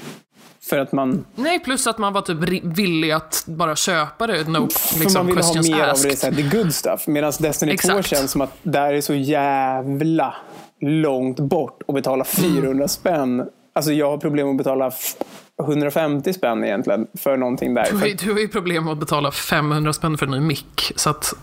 För 0.63 0.79
att 0.79 0.93
man, 0.93 1.25
Nej, 1.35 1.59
plus 1.61 1.87
att 1.87 1.99
man 1.99 2.13
var 2.13 2.21
typ 2.23 2.39
villig 2.79 3.11
att 3.11 3.45
bara 3.47 3.77
köpa 3.77 4.27
det. 4.27 4.49
No 4.49 4.69
för 4.71 5.01
liksom, 5.01 5.27
man 5.27 5.27
ville 5.27 5.43
ha 5.43 5.63
mer 5.63 5.85
av 5.85 5.91
asked. 5.91 6.11
det, 6.11 6.17
så 6.17 6.27
här, 6.27 6.35
the 6.35 6.57
good 6.59 6.75
stuff. 6.75 7.07
Medan 7.07 7.33
Destiny 7.41 7.77
2 7.77 7.89
Exakt. 7.99 8.09
känns 8.09 8.31
som 8.31 8.41
att 8.41 8.53
där 8.63 8.93
är 8.95 9.01
så 9.01 9.15
jävla 9.15 10.35
långt 10.81 11.41
bort 11.41 11.83
att 11.89 11.95
betala 11.95 12.25
400 12.25 12.71
Mm. 12.71 12.89
spänn. 12.89 13.45
Alltså 13.75 13.93
jag 13.93 14.11
har 14.11 14.19
problem 14.19 14.49
att 14.51 14.57
betala 14.57 14.87
f- 14.87 15.15
150 15.63 16.33
spänn 16.33 16.65
egentligen 16.65 17.07
för 17.19 17.37
någonting 17.37 17.75
där. 17.75 17.89
Du 17.93 18.15
Du 18.15 18.33
har 18.33 18.39
ju 18.41 18.49
problem 18.49 18.85
med 18.85 18.93
att 18.93 18.99
betala 19.01 19.31
500 19.33 19.93
spänn 19.93 20.19
för 20.19 20.27
en 20.27 20.33
ny 20.33 20.41
mick. 20.41 20.93
Så 20.97 21.11
att, 21.11 21.35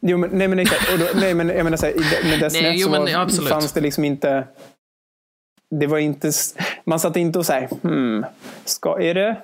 jo, 0.00 0.18
men, 0.18 0.30
nej 0.32 0.48
men 0.48 0.58
exakt. 0.58 0.92
Och 0.92 0.98
då, 0.98 1.04
nej 1.14 1.34
men 1.34 1.48
jag 1.48 1.64
menar 1.64 1.76
så 1.76 1.86
här, 1.86 1.94
med 2.30 2.40
Destiny 2.40 2.62
Nej, 2.64 2.74
1 2.74 2.80
jo, 2.80 2.84
så 2.86 2.90
men 2.90 3.00
var, 3.02 3.48
fanns 3.48 3.72
det 3.72 3.80
liksom 3.80 4.04
inte 4.04 4.44
det 5.80 5.86
var 5.86 5.98
inte, 5.98 6.32
man 6.84 7.00
satt 7.00 7.16
inte 7.16 7.38
och 7.38 7.46
såhär, 7.46 7.68
hmm, 7.82 8.24
ska, 8.64 9.00
är 9.00 9.14
det, 9.14 9.36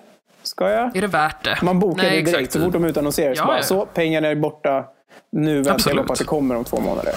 ska 0.42 0.70
jag? 0.70 0.96
är 0.96 1.00
det 1.00 1.06
värt 1.06 1.44
det? 1.44 1.58
Man 1.62 1.78
bokade 1.78 2.08
Nej, 2.08 2.22
direkt 2.22 2.52
så 2.52 2.60
fort 2.60 2.72
de 2.72 2.84
utannonserade. 2.84 3.36
Så, 3.36 3.42
Ja, 3.42 3.46
bara, 3.46 3.56
ja. 3.56 3.62
så 3.62 3.86
pengarna 3.86 4.28
är 4.28 4.34
borta. 4.34 4.84
Nu 5.32 5.62
väntar 5.62 5.94
jag 5.94 6.06
på 6.06 6.12
att 6.12 6.18
det 6.18 6.24
kommer 6.24 6.54
om 6.56 6.64
två 6.64 6.80
månader. 6.80 7.14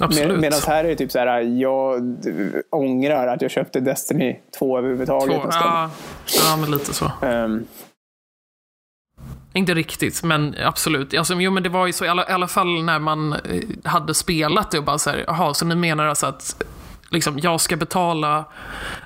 Med, 0.00 0.40
Medan 0.40 0.60
här 0.66 0.84
är 0.84 0.88
det 0.88 0.96
typ 0.96 1.12
så 1.12 1.18
här, 1.18 1.40
jag 1.40 2.16
ångrar 2.70 3.26
att 3.26 3.42
jag 3.42 3.50
köpte 3.50 3.80
Destiny 3.80 4.40
2 4.58 4.78
överhuvudtaget. 4.78 5.42
Två, 5.42 5.48
ja, 5.52 5.90
ja, 6.44 6.56
men 6.56 6.70
lite 6.70 6.94
så. 6.94 7.12
Ehm, 7.22 7.66
Inte 9.52 9.74
riktigt, 9.74 10.22
men 10.22 10.54
absolut. 10.64 11.14
Alltså, 11.14 11.34
jo, 11.34 11.50
men 11.50 11.62
det 11.62 11.68
var 11.68 11.86
ju 11.86 11.92
så 11.92 12.04
i 12.04 12.08
alla, 12.08 12.28
i 12.28 12.32
alla 12.32 12.48
fall 12.48 12.82
när 12.82 12.98
man 12.98 13.32
eh, 13.32 13.38
hade 13.84 14.14
spelat 14.14 14.70
det 14.70 14.78
och 14.78 14.84
bara 14.84 14.98
så 14.98 15.10
här, 15.10 15.24
jaha, 15.26 15.54
så 15.54 15.64
ni 15.64 15.74
menar 15.74 16.06
alltså 16.06 16.26
att 16.26 16.62
liksom, 17.10 17.38
jag 17.38 17.60
ska 17.60 17.76
betala 17.76 18.44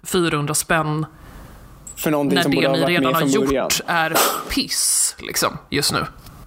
400 0.05 0.55
spänn 0.55 1.07
för 1.97 2.11
någonting 2.11 2.35
när 2.35 2.43
som 2.43 2.51
det 2.51 2.57
borde 2.57 2.73
ni 2.73 2.85
redan 2.85 3.15
har 3.15 3.21
början. 3.21 3.65
gjort 3.65 3.81
är 3.87 4.17
piss, 4.51 5.17
liksom, 5.19 5.59
just 5.71 5.93
nu. 5.93 5.99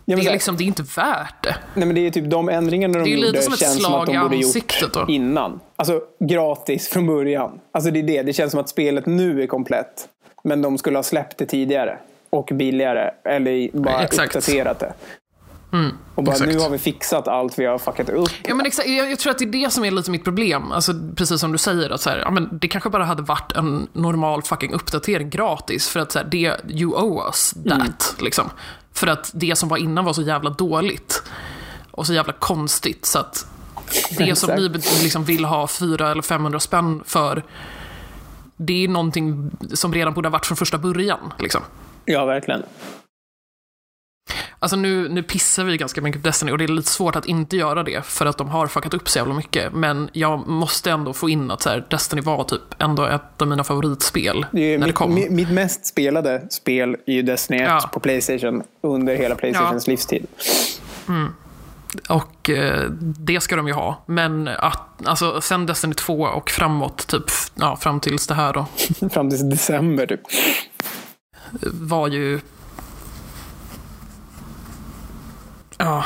Ja, 0.09 0.17
det, 0.17 0.25
är 0.27 0.31
liksom, 0.31 0.57
det 0.57 0.63
är 0.63 0.65
inte 0.65 0.83
värt 0.95 1.43
det. 1.43 1.55
Nej, 1.73 1.85
men 1.85 1.95
det 1.95 2.07
är 2.07 2.11
typ 2.11 2.29
de 2.29 2.49
ändringarna 2.49 2.93
de 2.93 3.03
Det 3.03 3.09
är 3.09 3.15
gjorde 3.15 3.27
lite 3.31 3.41
som 3.41 3.53
ett 3.53 3.59
känns 3.59 3.83
som 3.83 3.93
att 3.93 4.05
slag 4.07 4.15
de 4.15 4.21
borde 4.21 4.35
gjort 4.35 4.93
då. 4.93 5.05
innan. 5.07 5.59
Alltså 5.75 6.01
gratis 6.19 6.89
från 6.89 7.07
början. 7.07 7.59
Alltså 7.71 7.91
det 7.91 7.99
är 7.99 8.03
det. 8.03 8.23
Det 8.23 8.33
känns 8.33 8.51
som 8.51 8.59
att 8.59 8.69
spelet 8.69 9.05
nu 9.05 9.43
är 9.43 9.47
komplett. 9.47 10.07
Men 10.43 10.61
de 10.61 10.77
skulle 10.77 10.97
ha 10.97 11.03
släppt 11.03 11.37
det 11.37 11.45
tidigare. 11.45 11.97
Och 12.29 12.49
billigare. 12.53 13.11
Eller 13.25 13.77
bara 13.77 14.03
Exakt. 14.03 14.35
uppdaterat 14.35 14.79
det. 14.79 14.93
Och 16.15 16.23
bara 16.23 16.31
exakt. 16.31 16.51
nu 16.51 16.59
har 16.59 16.69
vi 16.69 16.77
fixat 16.77 17.27
allt 17.27 17.59
vi 17.59 17.65
har 17.65 17.77
fuckat 17.77 18.09
upp. 18.09 18.29
Ja, 18.43 18.55
men 18.55 18.65
exakt, 18.65 18.89
jag, 18.89 19.11
jag 19.11 19.19
tror 19.19 19.31
att 19.31 19.37
det 19.37 19.45
är 19.45 19.51
det 19.51 19.73
som 19.73 19.85
är 19.85 19.91
lite 19.91 20.11
mitt 20.11 20.23
problem. 20.23 20.71
Alltså, 20.71 20.93
precis 21.15 21.39
som 21.39 21.51
du 21.51 21.57
säger, 21.57 21.89
att 21.89 22.01
så 22.01 22.09
här, 22.09 22.17
ja, 22.17 22.31
men 22.31 22.49
det 22.51 22.67
kanske 22.67 22.89
bara 22.89 23.05
hade 23.05 23.21
varit 23.21 23.51
en 23.51 23.87
normal 23.93 24.41
fucking 24.41 24.73
uppdatering 24.73 25.29
gratis. 25.29 25.89
För 25.89 25.99
att 25.99 26.11
så 26.11 26.19
här, 26.19 26.25
det, 26.25 26.55
you 26.69 26.93
owe 26.93 27.25
us 27.27 27.53
that. 27.69 28.15
Liksom. 28.19 28.49
För 28.93 29.07
att 29.07 29.31
det 29.33 29.55
som 29.55 29.69
var 29.69 29.77
innan 29.77 30.05
var 30.05 30.13
så 30.13 30.21
jävla 30.21 30.49
dåligt. 30.49 31.23
Och 31.91 32.07
så 32.07 32.13
jävla 32.13 32.33
konstigt. 32.33 33.05
Så 33.05 33.19
att 33.19 33.45
det 34.17 34.35
som 34.37 34.55
ni 34.55 34.69
liksom 35.03 35.23
vill 35.23 35.45
ha 35.45 35.67
400 35.67 36.11
eller 36.11 36.21
500 36.21 36.59
spänn 36.59 37.03
för, 37.05 37.43
det 38.57 38.83
är 38.83 38.87
någonting 38.87 39.51
som 39.73 39.93
redan 39.93 40.13
borde 40.13 40.27
ha 40.27 40.31
varit 40.31 40.45
från 40.45 40.57
första 40.57 40.77
början. 40.77 41.33
Liksom. 41.39 41.61
Ja, 42.05 42.25
verkligen. 42.25 42.63
Alltså 44.59 44.77
nu, 44.77 45.09
nu 45.09 45.23
pissar 45.23 45.63
vi 45.63 45.77
ganska 45.77 46.01
mycket 46.01 46.21
på 46.21 46.27
Destiny 46.27 46.51
och 46.51 46.57
det 46.57 46.63
är 46.63 46.67
lite 46.67 46.89
svårt 46.89 47.15
att 47.15 47.25
inte 47.25 47.57
göra 47.57 47.83
det 47.83 48.05
för 48.05 48.25
att 48.25 48.37
de 48.37 48.49
har 48.49 48.67
fuckat 48.67 48.93
upp 48.93 49.09
så 49.09 49.19
jävla 49.19 49.33
mycket. 49.33 49.73
Men 49.73 50.09
jag 50.13 50.47
måste 50.47 50.91
ändå 50.91 51.13
få 51.13 51.29
in 51.29 51.51
att 51.51 51.61
så 51.61 51.69
här, 51.69 51.85
Destiny 51.89 52.21
var 52.21 52.43
typ 52.43 52.61
ändå 52.79 53.05
ett 53.05 53.41
av 53.41 53.47
mina 53.47 53.63
favoritspel 53.63 54.45
Det 54.51 54.59
när 54.59 54.77
det 54.77 54.85
mitt, 54.85 54.95
kom. 54.95 55.17
mi- 55.17 55.29
mitt 55.29 55.49
mest 55.51 55.85
spelade 55.85 56.47
spel 56.49 56.95
är 57.05 57.13
ju 57.13 57.21
Destiny 57.21 57.59
1 57.59 57.67
Ja. 57.69 57.89
på 57.93 57.99
Playstation 57.99 58.63
under 58.83 59.15
hela 59.15 59.35
Playstations 59.35 59.87
livstid. 59.87 60.27
Och 62.09 62.49
eh, 62.49 62.89
det 63.01 63.41
ska 63.41 63.55
de 63.55 63.67
ju 63.67 63.73
ha. 63.73 64.03
Men 64.05 64.47
att, 64.47 65.07
alltså 65.07 65.41
sen 65.41 65.65
Destiny 65.65 65.93
2 65.93 66.21
och 66.23 66.49
framåt, 66.49 67.07
typ, 67.07 67.23
ja, 67.55 67.75
fram 67.75 67.99
tills 67.99 68.27
det 68.27 68.33
här 68.33 68.53
då, 68.53 68.65
Fram 69.09 69.29
till 69.29 69.49
december 69.49 70.05
typ. 70.07 70.21
var 71.73 72.07
ju... 72.07 72.39
Ja, 75.77 76.05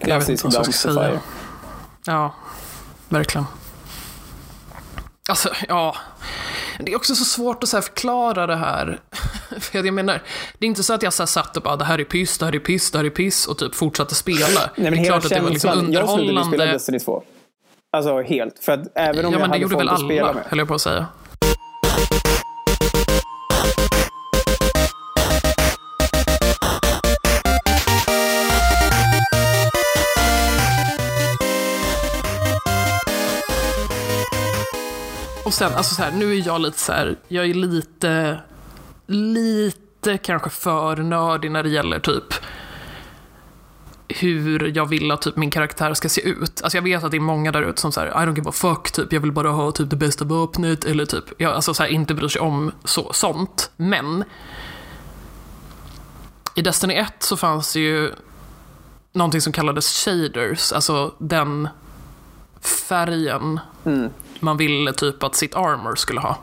jag 0.00 0.18
vet 0.18 0.28
inte 0.28 0.44
vad 0.44 0.54
jag 0.54 0.64
ska 0.74 0.92
säga. 0.92 1.20
Ja, 2.06 2.34
verkligen. 3.08 3.46
Alltså, 5.28 5.50
ja. 5.68 5.96
Det 6.78 6.92
är 6.92 6.96
också 6.96 7.14
så 7.14 7.24
svårt 7.24 7.62
att 7.62 7.68
så 7.68 7.82
förklara 7.82 8.46
det 8.46 8.56
här. 8.56 9.00
För 9.60 9.78
jag 9.84 9.94
menar, 9.94 10.22
det 10.58 10.66
är 10.66 10.68
inte 10.68 10.82
så 10.82 10.94
att 10.94 11.02
jag 11.02 11.12
så 11.12 11.22
här 11.22 11.26
satt 11.26 11.56
och 11.56 11.62
bara 11.62 11.76
det 11.76 11.84
här 11.84 12.00
är 12.00 12.04
piss, 12.04 12.38
det 12.38 12.44
här 12.44 12.54
är 12.54 12.58
piss, 12.58 12.90
det 12.90 12.98
här 12.98 13.04
är 13.04 13.10
piss 13.10 13.46
och 13.46 13.58
typ 13.58 13.74
fortsatte 13.74 14.14
spela. 14.14 14.60
Nej, 14.76 14.90
men 14.90 14.92
det 14.92 14.98
är 14.98 15.04
klart 15.04 15.24
att 15.24 15.30
det 15.30 15.40
var 15.40 15.50
liksom 15.50 15.70
känslan. 15.70 15.92
Jag 15.92 16.08
slutade 16.08 16.18
spela 16.18 16.40
underhållande. 16.40 16.72
Destiny 16.72 16.98
2. 17.00 17.22
Alltså 17.92 18.22
helt. 18.22 18.58
För 18.58 18.72
att 18.72 18.80
även 18.94 19.26
om 19.26 19.32
Ja, 19.32 19.38
jag 19.38 19.40
men 19.40 19.40
det 19.40 19.46
hade 19.46 19.58
gjorde 19.58 19.74
folk 19.74 19.80
väl 19.80 19.88
att 19.94 20.00
spela 20.00 20.22
alla, 20.22 20.32
med. 20.32 20.44
höll 20.48 20.58
jag 20.58 20.68
på 20.68 20.74
att 20.74 20.80
säga. 20.80 21.06
Och 35.54 35.58
sen, 35.58 35.74
alltså 35.74 35.94
så 35.94 36.02
här, 36.02 36.12
nu 36.12 36.32
är 36.36 36.46
jag 36.46 36.60
lite 36.60 36.78
så 36.78 36.92
här, 36.92 37.16
jag 37.28 37.46
är 37.46 37.54
lite, 37.54 38.40
lite 39.06 40.18
kanske 40.18 40.50
för 40.50 40.96
nördig 40.96 41.50
när 41.50 41.62
det 41.62 41.68
gäller 41.68 42.00
typ 42.00 42.34
hur 44.08 44.76
jag 44.76 44.86
vill 44.86 45.10
att 45.10 45.22
typ 45.22 45.36
min 45.36 45.50
karaktär 45.50 45.94
ska 45.94 46.08
se 46.08 46.20
ut. 46.20 46.62
Alltså 46.62 46.78
jag 46.78 46.82
vet 46.82 47.04
att 47.04 47.10
det 47.10 47.16
är 47.16 47.20
många 47.20 47.52
där 47.52 47.62
ute 47.62 47.80
som 47.80 47.92
säger 47.92 48.08
I 48.08 48.26
don't 48.26 48.36
give 48.36 48.48
a 48.48 48.52
fuck, 48.52 48.92
typ 48.92 49.12
jag 49.12 49.20
vill 49.20 49.32
bara 49.32 49.50
ha 49.50 49.72
typ 49.72 49.90
det 49.90 49.96
bästa 49.96 50.24
vapnet 50.24 50.84
eller 50.84 51.06
typ, 51.06 51.24
jag, 51.38 51.52
alltså 51.52 51.74
så 51.74 51.82
här, 51.82 51.90
inte 51.90 52.14
bryr 52.14 52.28
sig 52.28 52.40
om 52.40 52.72
så, 52.84 53.12
sånt. 53.12 53.70
Men 53.76 54.24
i 56.54 56.62
Destiny 56.62 56.94
1 56.94 57.12
så 57.18 57.36
fanns 57.36 57.72
det 57.72 57.80
ju 57.80 58.12
någonting 59.12 59.40
som 59.40 59.52
kallades 59.52 60.04
shaders, 60.04 60.72
alltså 60.72 61.14
den 61.18 61.68
färgen 62.60 63.60
mm 63.84 64.10
man 64.40 64.56
ville 64.56 64.92
typ 64.92 65.22
att 65.22 65.34
sitt 65.34 65.56
armor 65.56 65.94
skulle 65.94 66.20
ha. 66.20 66.36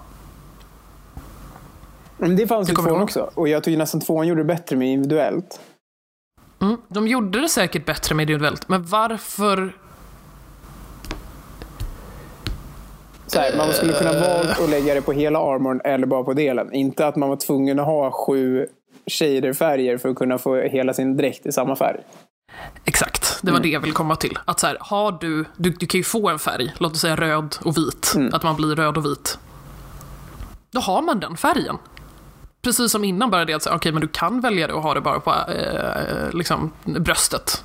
Men 2.18 2.36
det 2.36 2.48
fanns 2.48 2.68
Det 2.68 2.76
kommer 2.76 2.90
tvåan 2.90 3.04
också. 3.04 3.32
Och 3.34 3.48
jag 3.48 3.64
tycker 3.64 3.78
nästan 3.78 4.02
tvåan 4.02 4.28
gjorde 4.28 4.42
det 4.42 4.46
bättre 4.46 4.76
med 4.76 4.88
individuellt. 4.88 5.60
Mm, 6.62 6.78
de 6.88 7.08
gjorde 7.08 7.42
det 7.42 7.50
säkert 7.50 7.86
bättre 7.86 8.16
med 8.16 8.24
individuellt, 8.24 8.70
men 8.70 8.84
varför 8.84 9.74
Så 13.28 13.40
här, 13.40 13.58
man 13.58 13.74
skulle 13.74 13.94
kunna 13.94 14.12
valt 14.12 14.60
att 14.60 14.70
lägga 14.70 14.94
det 14.94 15.02
på 15.02 15.12
hela 15.12 15.40
armorn 15.40 15.82
eller 15.84 16.08
bara 16.08 16.24
på 16.24 16.34
delen. 16.34 16.74
Inte 16.74 17.08
att 17.08 17.16
man 17.16 17.30
var 17.30 17.36
tvungen 17.36 17.80
att 17.80 17.86
ha 17.86 18.12
sju 18.12 18.68
shaderfärger 19.08 19.98
för 19.98 20.10
att 20.10 20.16
kunna 20.16 20.38
få 20.38 20.56
hela 20.56 20.94
sin 20.94 21.18
dräkt 21.18 21.46
i 21.46 21.52
samma 21.52 21.76
färg. 21.76 22.00
Exakt, 22.86 23.21
det 23.42 23.52
var 23.52 23.60
det 23.60 23.70
jag 23.70 23.80
ville 23.80 23.94
komma 23.94 24.16
till. 24.16 24.40
Att 24.46 24.60
så 24.60 24.68
här, 24.68 24.78
har 24.80 25.12
du, 25.12 25.46
du, 25.58 25.70
du 25.70 25.86
kan 25.86 26.00
ju 26.00 26.04
få 26.04 26.30
en 26.30 26.40
färg, 26.40 26.74
låt 26.78 26.92
oss 26.92 27.02
säga 27.02 27.16
röd 27.16 27.56
och 27.62 27.78
vit, 27.78 28.16
att 28.32 28.44
man 28.44 28.56
blir 28.56 28.76
röd 28.76 28.98
och 28.98 29.06
vit. 29.06 29.40
Då 30.72 30.80
har 30.80 31.02
man 31.02 31.20
den 31.20 31.38
färgen. 31.38 31.78
Precis 32.62 32.92
som 32.92 33.04
innan, 33.04 33.30
bara 33.30 33.46
det 33.46 33.54
att 33.54 33.64
säga, 33.64 33.76
okej, 33.76 33.92
men 33.92 34.02
du 34.02 34.08
kan 34.08 34.42
välja 34.42 34.68
det 34.68 34.74
och 34.74 34.84
ha 34.84 34.94
det 34.94 35.02
bara 35.02 35.20
på 35.20 35.52
eh, 35.52 36.34
liksom, 36.34 36.72
bröstet. 36.84 37.64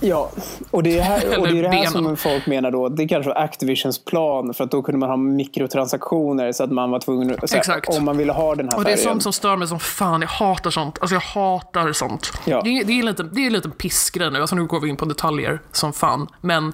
Ja, 0.00 0.30
och 0.70 0.82
det 0.82 0.98
är, 0.98 1.02
här, 1.02 1.38
och 1.38 1.46
det, 1.48 1.58
är 1.58 1.62
det 1.62 1.68
här 1.68 1.86
som 1.86 2.16
folk 2.16 2.46
menar 2.46 2.70
då. 2.70 2.88
Det 2.88 3.08
kanske 3.08 3.28
var 3.28 3.42
Activisions 3.42 4.04
plan 4.04 4.54
för 4.54 4.64
att 4.64 4.70
då 4.70 4.82
kunde 4.82 4.98
man 4.98 5.08
ha 5.08 5.16
mikrotransaktioner 5.16 6.52
så 6.52 6.64
att 6.64 6.70
man 6.70 6.90
var 6.90 7.00
tvungen 7.00 7.36
att, 7.42 7.66
här, 7.66 7.82
om 7.98 8.04
man 8.04 8.16
ville 8.16 8.32
ha 8.32 8.54
den 8.54 8.68
här 8.68 8.78
Och 8.78 8.84
det 8.84 8.92
är 8.92 8.96
färgen. 8.96 9.10
sånt 9.10 9.22
som 9.22 9.32
stör 9.32 9.56
mig 9.56 9.68
som 9.68 9.80
fan. 9.80 10.20
Jag 10.20 10.28
hatar 10.28 10.70
sånt. 10.70 10.98
Alltså 11.00 11.14
jag 11.14 11.20
hatar 11.20 11.92
sånt. 11.92 12.32
Ja. 12.44 12.60
Det, 12.64 12.70
är, 12.70 12.84
det, 12.84 12.92
är 12.92 13.02
lite, 13.02 13.22
det 13.22 13.40
är 13.40 13.46
en 13.46 13.52
liten 13.52 13.70
pissgrej 13.70 14.30
nu. 14.30 14.40
Alltså 14.40 14.56
nu 14.56 14.66
går 14.66 14.80
vi 14.80 14.88
in 14.88 14.96
på 14.96 15.04
detaljer 15.04 15.60
som 15.72 15.92
fan. 15.92 16.26
Men 16.40 16.72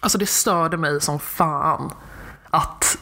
alltså 0.00 0.18
det 0.18 0.26
störde 0.26 0.76
mig 0.76 1.00
som 1.00 1.18
fan 1.18 1.92
att 2.50 2.98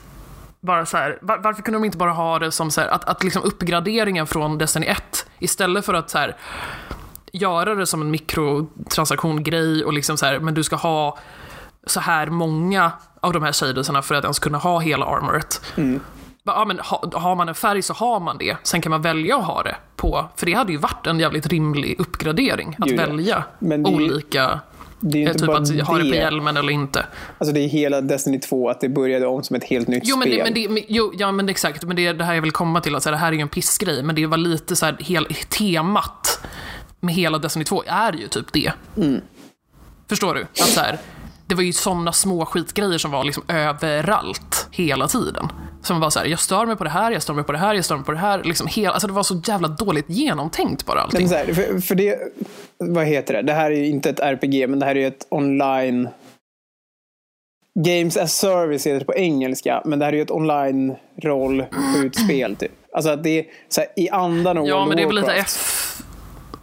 bara 0.60 0.86
så 0.86 0.96
här, 0.96 1.18
var, 1.22 1.38
varför 1.38 1.62
kunde 1.62 1.78
de 1.78 1.84
inte 1.84 1.98
bara 1.98 2.12
ha 2.12 2.38
det 2.38 2.52
som 2.52 2.70
så 2.70 2.80
här, 2.80 2.88
att, 2.88 3.04
att 3.04 3.24
liksom 3.24 3.42
uppgraderingen 3.42 4.26
från 4.26 4.58
Destiny 4.58 4.86
1 4.86 5.26
istället 5.38 5.84
för 5.84 5.94
att 5.94 6.10
så 6.10 6.18
här 6.18 6.36
göra 7.32 7.74
det 7.74 7.86
som 7.86 8.02
en 8.02 8.10
mikrotransaktion-grej 8.10 9.84
och 9.84 9.92
liksom 9.92 10.16
så 10.16 10.26
här, 10.26 10.38
men 10.38 10.54
du 10.54 10.64
ska 10.64 10.76
ha 10.76 11.18
så 11.86 12.00
här 12.00 12.26
många 12.26 12.92
av 13.20 13.32
de 13.32 13.42
här 13.42 13.52
shadesarna 13.52 14.02
för 14.02 14.14
att 14.14 14.24
ens 14.24 14.38
kunna 14.38 14.58
ha 14.58 14.78
hela 14.78 15.06
armoret. 15.06 15.60
Mm. 15.76 16.00
Ja, 16.44 16.64
men 16.64 16.78
ha, 16.78 17.10
har 17.14 17.36
man 17.36 17.48
en 17.48 17.54
färg 17.54 17.82
så 17.82 17.94
har 17.94 18.20
man 18.20 18.38
det. 18.38 18.56
Sen 18.62 18.80
kan 18.80 18.90
man 18.90 19.02
välja 19.02 19.36
att 19.36 19.44
ha 19.44 19.62
det 19.62 19.76
på, 19.96 20.28
för 20.36 20.46
det 20.46 20.52
hade 20.52 20.72
ju 20.72 20.78
varit 20.78 21.06
en 21.06 21.20
jävligt 21.20 21.46
rimlig 21.46 22.00
uppgradering 22.00 22.76
att 22.78 22.90
ja. 22.90 22.96
välja 22.96 23.44
det 23.58 23.76
olika, 23.76 24.60
Det 25.00 25.18
är 25.18 25.22
eh, 25.22 25.28
inte 25.28 25.38
typ 25.38 25.46
bara 25.46 25.58
att 25.58 25.80
ha 25.80 25.98
det 25.98 26.10
på 26.10 26.16
hjälmen 26.16 26.56
eller 26.56 26.72
inte. 26.72 27.06
Alltså 27.38 27.54
det 27.54 27.60
är 27.60 27.68
hela 27.68 28.00
Destiny 28.00 28.40
2, 28.40 28.70
att 28.70 28.80
det 28.80 28.88
började 28.88 29.26
om 29.26 29.42
som 29.42 29.56
ett 29.56 29.64
helt 29.64 29.88
nytt 29.88 30.02
Jo, 30.06 30.16
men, 30.16 30.28
spel. 30.28 30.38
det, 30.38 30.44
men, 30.44 30.54
det, 30.54 30.68
men, 30.68 30.82
jo, 30.88 31.12
ja, 31.18 31.32
men 31.32 31.48
exakt, 31.48 31.84
men 31.84 31.96
det, 31.96 32.12
det 32.12 32.24
här 32.24 32.34
jag 32.34 32.42
vill 32.42 32.52
komma 32.52 32.80
till, 32.80 32.94
att 32.94 33.02
så 33.02 33.08
här, 33.08 33.12
det 33.12 33.20
här 33.20 33.28
är 33.28 33.32
ju 33.32 33.40
en 33.40 33.48
pissgrej, 33.48 34.02
men 34.02 34.14
det 34.14 34.26
var 34.26 34.36
lite 34.36 34.76
så 34.76 34.86
här, 34.86 34.96
hel, 35.00 35.26
temat 35.48 36.40
med 37.00 37.14
hela 37.14 37.38
Destiny 37.38 37.64
2 37.64 37.82
är 37.86 38.12
ju 38.12 38.28
typ 38.28 38.52
det. 38.52 38.72
Mm. 38.96 39.20
Förstår 40.08 40.34
du? 40.34 40.42
Att 40.42 40.56
så 40.56 40.80
här, 40.80 40.98
det 41.46 41.54
var 41.54 41.62
ju 41.62 41.72
sådana 41.72 42.12
små 42.12 42.46
skitgrejer 42.46 42.98
som 42.98 43.10
var 43.10 43.24
liksom 43.24 43.42
överallt 43.48 44.68
hela 44.70 45.08
tiden. 45.08 45.48
Som 45.82 46.00
var 46.00 46.10
så 46.10 46.18
här, 46.18 46.26
jag 46.26 46.38
stör 46.38 46.66
mig 46.66 46.76
på 46.76 46.84
det 46.84 46.90
här, 46.90 47.10
jag 47.10 47.22
stör 47.22 47.34
mig 47.34 47.44
på 47.44 47.52
det 47.52 47.58
här, 47.58 47.74
jag 47.74 47.84
stör 47.84 47.96
mig 47.96 48.04
på 48.04 48.12
det 48.12 48.18
här. 48.18 48.44
Liksom 48.44 48.66
hela, 48.66 48.92
alltså 48.92 49.06
det 49.06 49.12
var 49.12 49.22
så 49.22 49.42
jävla 49.44 49.68
dåligt 49.68 50.04
genomtänkt 50.08 50.86
bara 50.86 51.00
allting. 51.00 51.20
men 51.20 51.28
så 51.28 51.34
här, 51.34 51.54
för, 51.54 51.80
för 51.80 51.94
det, 51.94 52.18
vad 52.78 53.06
heter 53.06 53.34
det? 53.34 53.42
Det 53.42 53.52
här 53.52 53.70
är 53.70 53.76
ju 53.76 53.86
inte 53.86 54.10
ett 54.10 54.20
RPG, 54.20 54.68
men 54.68 54.78
det 54.78 54.86
här 54.86 54.94
är 54.94 55.00
ju 55.00 55.06
ett 55.06 55.26
online... 55.28 56.08
Games 57.84 58.16
as 58.16 58.38
service 58.38 58.86
heter 58.86 58.98
det 58.98 59.04
på 59.04 59.14
engelska, 59.14 59.82
men 59.84 59.98
det 59.98 60.04
här 60.04 60.12
är 60.12 60.16
ju 60.16 60.22
ett 60.22 60.30
online 60.30 60.96
rollskjutspel 61.22 62.56
typ. 62.56 62.72
Alltså 62.92 63.10
att 63.10 63.22
det 63.22 63.38
är 63.38 63.44
så 63.68 63.80
här, 63.80 63.90
i 63.96 64.08
andan 64.08 64.58
av 64.58 64.66
Ja, 64.66 64.86
men 64.86 64.96
det 64.96 65.02
är 65.02 65.06
väl 65.06 65.16
lite. 65.16 65.32
F... 65.32 65.89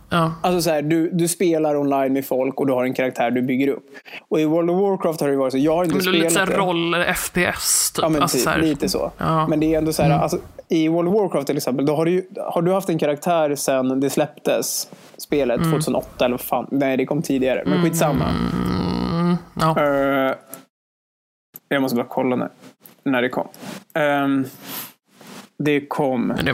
Ja. 0.10 0.34
Alltså 0.42 0.62
så 0.62 0.70
här, 0.70 0.82
du, 0.82 1.10
du 1.12 1.28
spelar 1.28 1.76
online 1.76 2.14
med 2.14 2.26
folk 2.26 2.60
och 2.60 2.68
du 2.68 2.74
har 2.74 2.84
en 2.84 2.94
karaktär 2.94 3.32
du 3.32 3.42
bygger 3.42 3.68
upp. 3.68 3.86
Och 4.30 4.40
i 4.40 4.46
World 4.46 4.70
of 4.70 4.82
Warcraft 4.82 5.22
har 5.22 5.28
det 5.30 5.36
varit 5.36 5.52
så, 5.52 5.58
jag 5.58 5.76
har 5.76 5.84
inte 5.84 5.96
Men 5.96 6.06
det 6.06 6.10
är 6.10 6.14
lite 6.14 6.30
spelat 6.30 6.50
såhär 6.50 6.60
det. 6.60 6.66
roll, 6.66 6.96
FPS 7.16 7.92
typ. 7.92 8.04
Ja, 8.04 8.10
men 8.10 8.22
alltså, 8.22 8.38
typ, 8.38 8.44
så 8.44 8.50
här, 8.50 8.60
lite 8.62 8.90
så. 8.90 9.12
Ja. 9.18 9.48
Men 9.48 9.60
det 9.60 9.74
är 9.74 9.78
ändå 9.78 9.94
så 9.94 10.04
här, 10.04 10.12
alltså, 10.12 10.38
i 10.70 10.88
World 10.88 11.10
of 11.10 11.16
Warcraft 11.16 11.48
till 11.48 11.58
exempel, 11.58 11.86
då 11.86 11.96
har 11.96 12.06
du, 12.06 12.28
har 12.38 12.62
du 12.62 12.74
haft 12.74 12.90
en 12.90 12.98
karaktär 13.00 13.56
sedan 13.56 14.00
det 14.00 14.10
släpptes, 14.10 14.90
spelet, 15.18 15.58
Mm. 15.60 15.72
2008 15.72 16.26
eller 16.26 16.34
vad 16.34 16.42
fan, 16.42 16.68
nej 16.72 16.98
det 16.98 17.06
kom 17.06 17.22
tidigare, 17.22 17.64
men 17.66 17.84
skitsamma. 17.84 18.26
ja. 19.60 19.76
Uh, 19.82 20.34
jag 21.70 21.82
måste 21.82 21.96
bara 21.96 22.08
kolla 22.10 22.36
när, 22.36 22.50
när 23.04 23.22
det 23.22 23.30
kom. 23.30 23.48
Ehm, 23.94 24.46
det 25.60 25.86
kom 25.88 26.34
det 26.44 26.54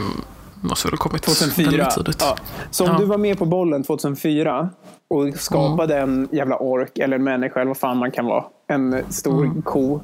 måste 0.63 0.87
väl 0.87 0.93
ha 0.93 0.97
kommit 0.97 1.21
2004. 1.21 1.69
väldigt 1.69 1.89
tidigt. 1.95 2.21
Ja. 2.21 2.35
Så 2.71 2.83
om 2.85 2.89
Ja. 2.91 2.97
du 2.99 3.05
var 3.05 3.17
med 3.17 3.37
på 3.39 3.45
bollen 3.45 3.83
2004 3.83 4.69
och 5.09 5.33
skapade 5.37 5.97
en 5.97 6.27
jävla 6.31 6.57
ork 6.57 6.97
eller 6.97 7.15
en 7.15 7.23
människa 7.23 7.59
eller 7.59 7.67
vad 7.69 7.77
fan 7.77 7.97
man 7.97 8.11
kan 8.11 8.25
vara. 8.25 8.43
En 8.67 9.03
stor 9.09 9.45
Mm. 9.45 9.61
ko. 9.61 10.01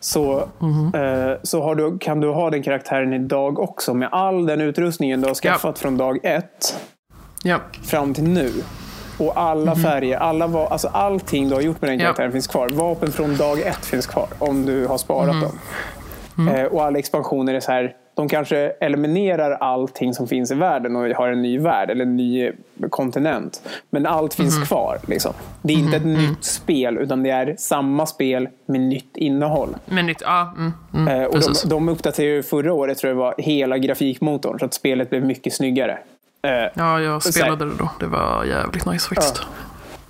Så, 0.00 0.38
eh, 0.38 1.38
så 1.42 1.74
du, 1.74 1.98
kan 1.98 2.20
du 2.20 2.28
ha 2.30 2.50
den 2.50 2.62
karaktären 2.62 3.12
idag 3.12 3.58
också 3.58 3.94
med 3.94 4.08
all 4.12 4.46
den 4.46 4.60
utrustningen 4.60 5.20
du 5.20 5.28
har 5.28 5.34
skaffat 5.34 5.78
från 5.78 5.96
dag 5.96 6.18
ett 6.22 6.76
Ja. 7.42 7.58
fram 7.84 8.14
till 8.14 8.24
nu. 8.24 8.52
Och 9.18 9.40
alla 9.40 9.76
färger, 9.76 10.16
alla 10.18 10.46
va- 10.46 10.68
alltså 10.70 10.88
allting 10.88 11.48
du 11.48 11.54
har 11.54 11.62
gjort 11.62 11.80
med 11.80 11.90
den 11.90 11.96
Mhm. 11.96 12.00
Ja. 12.00 12.06
karaktären 12.06 12.32
finns 12.32 12.46
kvar. 12.46 12.68
Vapen 12.68 13.12
från 13.12 13.36
dag 13.36 13.60
ett 13.60 13.84
finns 13.84 14.06
kvar 14.06 14.26
om 14.38 14.66
du 14.66 14.86
har 14.86 14.98
sparat 14.98 15.34
Mhm. 15.34 15.40
dem. 15.42 15.52
Mm. 16.38 16.54
Eh, 16.54 16.64
och 16.66 16.84
alla 16.84 16.98
expansioner 16.98 17.54
är 17.54 17.60
så 17.60 17.72
här, 17.72 17.92
de 18.18 18.28
kanske 18.28 18.56
eliminerar 18.80 19.50
allting 19.50 20.14
som 20.14 20.28
finns 20.28 20.50
i 20.50 20.54
världen 20.54 20.96
och 20.96 21.06
har 21.08 21.28
en 21.28 21.42
ny 21.42 21.58
värld 21.58 21.90
eller 21.90 22.02
en 22.04 22.16
ny 22.16 22.52
kontinent. 22.90 23.62
Men 23.90 24.06
allt 24.06 24.34
finns 24.34 24.56
Mhm. 24.56 24.64
kvar. 24.66 24.98
Liksom. 25.06 25.32
Det 25.62 25.72
är 25.72 25.76
inte 25.76 25.96
ett 25.96 26.04
nytt 26.06 26.44
spel 26.44 26.98
utan 26.98 27.22
det 27.22 27.30
är 27.30 27.54
samma 27.58 28.06
spel 28.06 28.48
med 28.66 28.80
nytt 28.80 29.16
innehåll. 29.16 29.76
Men 29.86 30.06
nytt, 30.06 30.22
ja, 30.24 30.54
mm, 30.56 30.72
mm, 30.94 31.08
Eh, 31.22 31.26
och 31.26 31.40
de, 31.40 31.68
de 31.68 31.88
uppdaterade 31.88 32.32
ju 32.34 32.42
förra 32.42 32.72
året 32.72 32.98
tror 32.98 33.08
jag 33.10 33.16
var 33.16 33.34
hela 33.38 33.78
grafikmotorn 33.78 34.58
så 34.58 34.64
att 34.64 34.74
spelet 34.74 35.10
blev 35.10 35.24
mycket 35.24 35.52
snyggare. 35.52 35.98
Eh, 36.42 36.50
Ja, 36.74 37.00
jag 37.00 37.22
spelade 37.22 37.64
det 37.64 37.72
då. 37.78 37.90
Det 38.00 38.06
var 38.06 38.44
jävligt 38.44 38.86
nice 38.86 39.08
faktiskt. 39.08 39.42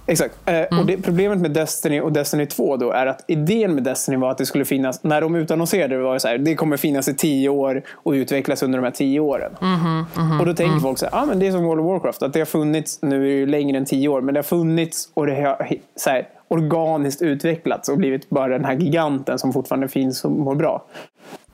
Exakt. 0.09 0.35
Eh, 0.45 0.55
Mm. 0.71 0.81
Och 0.81 0.87
det, 0.87 0.97
problemet 0.97 1.39
med 1.39 1.51
Destiny 1.51 2.01
och 2.01 2.13
Destiny 2.13 2.47
2 2.47 2.77
då 2.77 2.91
är 2.91 3.07
att 3.07 3.25
idén 3.27 3.75
med 3.75 3.85
Destiny 3.85 4.17
var 4.17 4.31
att 4.31 4.39
det 4.39 4.47
skulle 4.47 4.65
finnas, 4.65 5.03
när 5.03 5.21
de 5.21 5.35
utannonserade 5.35 5.97
det 5.97 6.03
var 6.03 6.15
det 6.15 6.21
så 6.21 6.29
här, 6.29 6.39
det 6.39 6.55
kommer 6.55 6.77
finnas 6.77 7.09
i 7.09 7.15
tio 7.15 7.49
år 7.49 7.83
och 7.93 8.13
utvecklas 8.13 8.63
under 8.63 8.79
de 8.79 8.85
här 8.85 8.91
tio 8.91 9.21
åren. 9.21 9.53
Mm-hmm, 9.61 10.41
och 10.41 10.47
då 10.47 10.55
tänker 10.55 10.71
mm. 10.71 10.81
folk 10.81 10.99
så 10.99 11.07
här, 11.07 11.23
ah, 11.23 11.27
men 11.27 11.39
det 11.39 11.47
är 11.47 11.53
som 11.53 11.65
World 11.65 11.81
of 11.81 11.87
Warcraft, 11.87 12.23
att 12.23 12.33
det 12.33 12.39
har 12.39 12.47
funnits, 12.47 13.03
nu 13.03 13.17
är 13.17 13.21
det 13.21 13.35
ju 13.35 13.47
längre 13.47 13.79
än 13.79 13.85
tio 13.85 14.09
år, 14.09 14.21
men 14.21 14.35
det 14.35 14.39
har 14.39 14.45
funnits 14.45 15.09
och 15.15 15.27
det 15.27 15.35
har 15.35 15.69
så 15.97 16.11
här, 16.11 16.29
organiskt 16.49 17.23
utvecklats 17.23 17.89
och 17.89 17.99
blivit 17.99 18.31
bara 18.31 18.49
den 18.49 18.65
här 18.65 18.75
giganten 18.75 19.39
som 19.39 19.53
fortfarande 19.53 19.89
finns 19.89 20.25
och 20.25 20.31
mår 20.31 20.55
bra. 20.55 20.85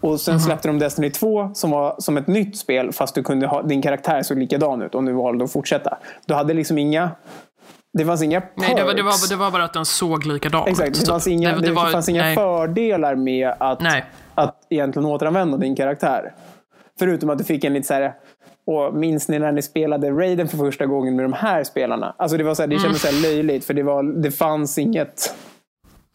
Och 0.00 0.20
sen 0.20 0.34
Mm-hmm. 0.34 0.38
släppte 0.38 0.68
de 0.68 0.78
Destiny 0.78 1.10
2 1.10 1.50
som 1.54 1.70
var 1.70 1.94
som 1.98 2.16
ett 2.16 2.26
nytt 2.26 2.58
spel 2.58 2.92
fast 2.92 3.14
du 3.14 3.22
kunde 3.22 3.46
ha, 3.46 3.62
din 3.62 3.82
karaktär 3.82 4.22
såg 4.22 4.38
likadan 4.38 4.82
ut 4.82 4.94
om 4.94 5.04
du 5.04 5.12
valde 5.12 5.44
att 5.44 5.52
fortsätta. 5.52 5.98
Du 6.26 6.34
hade 6.34 6.54
liksom 6.54 6.78
inga 6.78 7.10
det 7.94 8.04
fanns 8.04 8.22
inga 8.22 8.40
perks. 8.40 8.52
Nej, 8.56 8.74
det 8.74 8.84
var, 8.84 8.94
det, 8.94 9.02
var, 9.02 9.28
det 9.30 9.36
var 9.36 9.50
bara 9.50 9.64
att 9.64 9.72
den 9.72 9.84
såg 9.84 10.26
likadan 10.26 10.68
Exakt, 10.68 10.94
det 10.94 10.98
typ. 11.00 11.08
fanns 11.08 11.26
inga, 11.26 11.56
det, 11.56 11.70
var- 11.72 11.90
fanns 11.90 12.08
inga 12.08 12.22
nej. 12.22 12.34
fördelar 12.34 13.14
med 13.14 13.52
att, 13.58 13.80
Nej. 13.80 14.04
att 14.34 14.56
egentligen 14.70 15.06
återanvända 15.06 15.56
din 15.56 15.76
karaktär. 15.76 16.32
Förutom 16.98 17.30
att 17.30 17.38
du 17.38 17.44
fick 17.44 17.64
en 17.64 17.72
lite 17.74 17.86
så 17.86 17.94
här, 17.94 18.12
och 18.66 18.94
minns 18.94 19.28
ni 19.28 19.38
när 19.38 19.52
ni 19.52 19.62
spelade 19.62 20.10
Raiden 20.10 20.48
för 20.48 20.56
första 20.56 20.86
gången 20.86 21.16
med 21.16 21.24
de 21.24 21.32
här 21.32 21.64
spelarna? 21.64 22.14
Alltså 22.18 22.36
det 22.36 22.44
var 22.44 22.54
så 22.54 22.62
här, 22.62 22.66
det 22.66 22.78
kändes 22.78 23.00
så 23.02 23.08
här 23.08 23.22
löjligt 23.22 23.64
för 23.64 23.74
det, 23.74 23.82
var, 23.82 24.02
det 24.02 24.30
fanns 24.30 24.78
inget... 24.78 25.34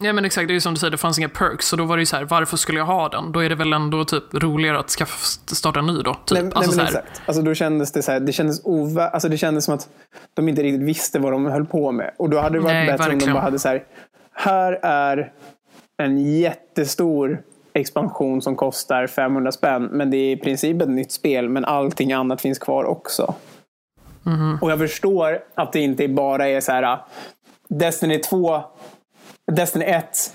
Ja 0.02 0.12
men 0.12 0.24
exakt, 0.24 0.48
det 0.48 0.52
är 0.52 0.54
ju 0.54 0.60
som 0.60 0.74
du 0.74 0.80
säger, 0.80 0.90
det 0.90 0.96
fanns 0.96 1.18
inga 1.18 1.28
perks. 1.28 1.66
Så 1.66 1.76
då 1.76 1.84
var 1.84 1.96
det 1.96 2.00
ju 2.00 2.06
så 2.06 2.16
här, 2.16 2.24
varför 2.24 2.56
skulle 2.56 2.78
jag 2.78 2.86
ha 2.86 3.08
den? 3.08 3.32
Då 3.32 3.40
är 3.40 3.48
det 3.48 3.54
väl 3.54 3.72
ändå 3.72 4.04
typ 4.04 4.34
roligare 4.34 4.78
att 4.78 4.90
skaffa, 4.90 5.16
starta 5.54 5.78
en 5.80 5.86
ny 5.86 6.02
då. 6.02 6.14
Typ. 6.14 6.38
Nej, 6.38 6.42
nej, 6.42 6.52
alltså, 6.54 6.80
här, 6.80 6.86
exakt. 6.86 7.22
Alltså 7.26 7.42
då 7.42 7.54
kändes 7.54 7.92
det 7.92 8.02
så 8.02 8.12
här, 8.12 8.20
det 8.20 8.32
kändes 8.32 8.60
ovä... 8.64 9.08
alltså 9.08 9.28
det 9.28 9.38
kändes 9.38 9.64
som 9.64 9.74
att 9.74 9.88
de 10.34 10.48
inte 10.48 10.62
riktigt 10.62 10.82
visste 10.82 11.18
vad 11.18 11.32
de 11.32 11.46
höll 11.46 11.66
på 11.66 11.92
med. 11.92 12.10
Och 12.16 12.30
då 12.30 12.38
hade 12.38 12.58
det 12.58 12.60
varit 12.60 12.74
Nej, 12.74 12.86
bättre 12.86 13.04
om 13.04 13.08
de 13.08 13.14
verkligen. 13.14 13.34
bara 13.34 13.42
hade 13.42 13.58
så 13.58 13.68
här, 13.68 13.84
här 14.32 14.72
är 14.82 15.32
en 16.02 16.38
jättestor 16.40 17.42
expansion 17.72 18.42
som 18.42 18.56
kostar 18.56 19.06
500 19.06 19.52
spänn. 19.52 19.84
Men 19.84 20.10
det 20.10 20.16
är 20.16 20.32
i 20.32 20.36
princip 20.36 20.82
ett 20.82 20.88
nytt 20.88 21.12
spel, 21.12 21.48
men 21.48 21.64
allting 21.64 22.12
annat 22.12 22.40
finns 22.40 22.58
kvar 22.58 22.84
också. 22.84 23.34
Mhm. 24.22 24.58
Och 24.62 24.70
jag 24.70 24.78
förstår 24.78 25.38
att 25.54 25.72
det 25.72 25.80
inte 25.80 26.08
bara 26.08 26.48
är 26.48 26.60
så 26.60 26.72
här 26.72 26.98
Destiny 27.68 28.18
2, 28.18 28.62
Destiny 29.50 29.84
1, 29.84 30.34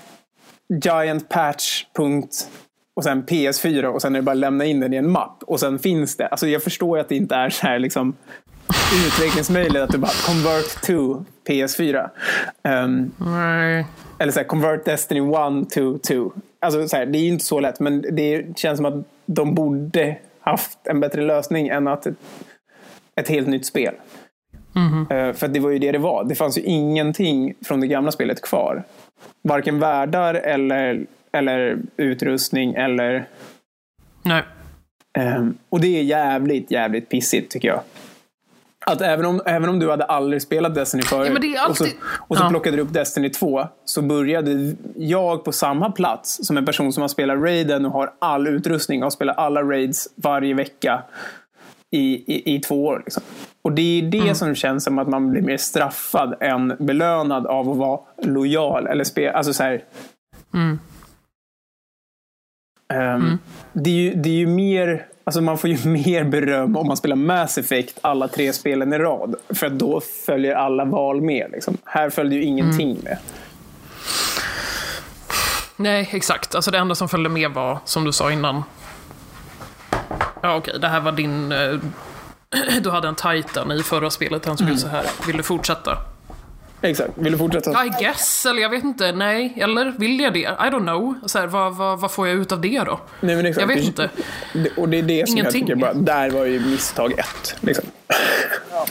Giant 0.84 1.28
Patch, 1.28 1.84
punkt. 1.96 2.50
Och 2.96 3.04
sen 3.04 3.24
PS4 3.24 3.84
och 3.84 4.02
sen 4.02 4.14
är 4.14 4.18
det 4.18 4.22
bara 4.22 4.32
att 4.32 4.38
lämna 4.38 4.64
in 4.64 4.80
den 4.80 4.94
i 4.94 4.96
en 4.96 5.10
mapp. 5.10 5.42
Och 5.42 5.60
sen 5.60 5.78
finns 5.78 6.16
det. 6.16 6.26
Alltså 6.26 6.48
jag 6.48 6.62
förstår 6.62 6.98
ju 6.98 7.00
att 7.00 7.08
det 7.08 7.16
inte 7.16 7.34
är 7.34 7.50
så 7.50 7.66
här 7.66 7.78
liksom 7.78 8.14
utvecklingsmöjligt 9.06 9.76
att 9.76 9.90
du 9.90 9.98
bara 9.98 10.12
convert 10.26 10.82
to 10.82 11.24
PS4. 11.48 12.10
Ehm, 12.62 13.10
nej. 13.18 13.86
eller 14.18 14.32
så 14.32 14.40
här, 14.40 14.46
convert 14.46 14.84
Destiny 14.84 15.20
1 15.20 15.70
to 15.70 15.98
2. 15.98 16.32
Alltså 16.60 16.88
så 16.88 16.96
här, 16.96 17.06
det 17.06 17.18
är 17.18 17.22
ju 17.22 17.28
inte 17.28 17.44
så 17.44 17.60
lätt 17.60 17.80
men 17.80 18.04
det 18.12 18.58
känns 18.58 18.76
som 18.76 18.86
att 18.86 19.04
de 19.26 19.54
borde 19.54 20.16
haft 20.40 20.78
en 20.84 21.00
bättre 21.00 21.22
lösning 21.22 21.68
än 21.68 21.88
att 21.88 22.06
ett, 22.06 22.14
ett 23.20 23.28
helt 23.28 23.48
nytt 23.48 23.66
spel. 23.66 23.94
Eh, 25.10 25.32
för 25.32 25.46
att 25.46 25.54
det 25.54 25.60
var 25.60 25.70
ju 25.70 25.78
det 25.78 25.92
det 25.92 25.98
var. 25.98 26.24
Det 26.24 26.34
fanns 26.34 26.58
ju 26.58 26.62
ingenting 26.62 27.54
från 27.64 27.80
det 27.80 27.86
gamla 27.86 28.12
spelet 28.12 28.42
kvar. 28.42 28.84
Varken 29.42 29.78
världar 29.78 30.34
eller, 30.34 31.06
eller 31.32 31.78
utrustning 31.96 32.74
eller... 32.74 33.28
Nej. 34.22 34.42
ehm, 35.18 35.58
och 35.68 35.80
det 35.80 35.98
är 35.98 36.02
jävligt, 36.02 36.70
jävligt 36.70 37.08
pissigt 37.08 37.50
tycker 37.52 37.68
jag. 37.68 37.80
Att 38.86 39.00
även 39.00 39.26
om, 39.26 39.40
även 39.46 39.68
om 39.68 39.78
du 39.78 39.90
hade 39.90 40.04
aldrig 40.04 40.42
spelat 40.42 40.74
Destiny 40.74 41.02
förut 41.02 41.28
Ja, 41.42 41.60
alltid- 41.60 41.70
och 41.70 41.76
så, 41.76 41.84
och 42.28 42.36
så 42.36 42.42
Ja. 42.44 42.48
plockade 42.50 42.76
du 42.76 42.82
upp 42.82 42.92
Destiny 42.92 43.30
2 43.30 43.68
så 43.84 44.02
började 44.02 44.74
jag 44.96 45.44
på 45.44 45.52
samma 45.52 45.90
plats 45.90 46.46
som 46.46 46.56
en 46.56 46.64
person 46.64 46.92
som 46.92 47.00
har 47.00 47.08
spelat 47.08 47.38
Raiden 47.42 47.84
och 47.84 47.92
har 47.92 48.12
all 48.18 48.46
utrustning 48.46 49.02
och 49.04 49.12
spelar 49.12 49.34
alla 49.34 49.62
raids 49.62 50.08
varje 50.16 50.54
vecka 50.54 51.02
i, 51.90 52.34
i, 52.34 52.54
i 52.56 52.60
två 52.60 52.84
år. 52.84 53.02
Liksom. 53.04 53.22
Och 53.62 53.72
det 53.72 53.82
är 53.98 54.02
det 54.02 54.18
Mm. 54.18 54.34
som 54.34 54.54
känns 54.54 54.84
som 54.84 54.98
att 54.98 55.08
man 55.08 55.30
blir 55.30 55.42
mer 55.42 55.56
straffad 55.56 56.34
än 56.40 56.76
belönad 56.78 57.46
av 57.46 57.70
att 57.70 57.76
vara 57.76 58.00
lojal. 58.22 58.86
Eller 58.86 59.04
spe, 59.04 59.32
alltså 59.32 59.52
så 59.54 59.62
här, 59.62 59.84
Mm. 60.54 60.78
Ehm, 62.92 63.38
det, 63.72 63.90
är 63.90 63.94
ju, 63.94 64.14
det 64.14 64.28
är 64.28 64.34
ju 64.34 64.46
mer, 64.46 65.06
alltså 65.24 65.40
man 65.40 65.58
får 65.58 65.70
ju 65.70 65.88
mer 65.90 66.24
beröm 66.24 66.76
om 66.76 66.86
man 66.86 66.96
spelar 66.96 67.16
Mass 67.16 67.58
Effect 67.58 67.98
alla 68.02 68.28
tre 68.28 68.52
spelen 68.52 68.92
i 68.92 68.98
rad. 68.98 69.34
För 69.48 69.68
då 69.68 70.00
följer 70.26 70.54
alla 70.54 70.84
val 70.84 71.20
med. 71.22 71.50
Liksom. 71.52 71.76
Här 71.84 72.10
följde 72.10 72.36
ju 72.36 72.42
ingenting 72.42 72.90
Mm. 72.90 73.02
med. 73.04 73.18
Nej, 75.76 76.08
exakt. 76.12 76.54
Alltså 76.54 76.70
det 76.70 76.78
enda 76.78 76.94
som 76.94 77.08
följde 77.08 77.28
med 77.28 77.50
var, 77.50 77.78
som 77.84 78.04
du 78.04 78.12
sa 78.12 78.32
innan. 78.32 78.62
Ja, 80.42 80.56
okej, 80.56 80.74
det 80.80 80.88
här 80.88 81.00
var 81.00 81.12
din... 81.12 81.52
eh, 81.52 81.74
du 82.80 82.90
hade 82.90 83.08
en 83.08 83.14
Titan 83.14 83.72
i 83.72 83.82
förra 83.82 84.10
spelet, 84.10 84.44
han 84.46 84.56
Mm. 84.56 84.66
skulle 84.76 84.78
så 84.78 84.88
här. 84.96 85.04
vill 85.26 85.36
du 85.36 85.42
fortsätta? 85.42 85.98
Exakt. 86.82 87.10
Vill 87.14 87.32
du 87.32 87.38
fortsätta? 87.38 87.84
I 87.86 87.88
guess, 88.00 88.46
eller 88.46 88.62
jag 88.62 88.70
vet 88.70 88.84
inte, 88.84 89.12
nej, 89.12 89.54
eller 89.56 89.94
vill 89.98 90.20
jag 90.20 90.32
det? 90.32 90.38
I 90.40 90.44
don't 90.44 90.80
know. 90.82 91.14
Så 91.26 91.38
här, 91.38 91.46
vad, 91.46 91.76
vad, 91.76 92.00
vad 92.00 92.10
får 92.12 92.28
jag 92.28 92.36
ut 92.36 92.52
av 92.52 92.60
det 92.60 92.80
då? 92.86 93.00
Nej, 93.20 93.36
men 93.36 93.46
exakt. 93.46 93.60
Jag 93.60 93.68
vet 93.68 93.76
Det- 93.76 93.82
inte. 93.84 94.10
Det- 94.52 94.76
Och 94.76 94.88
det 94.88 94.98
är 94.98 95.02
det 95.02 95.28
som 95.28 95.38
Ingenting. 95.38 95.60
jag 95.60 95.68
tycker 95.68 95.74
bara, 95.80 95.94
där 95.94 96.30
var 96.30 96.44
ju 96.44 96.60
misstag 96.60 97.12
ett. 97.12 97.54
Liksom. 97.60 97.84
Ja, 98.72 98.86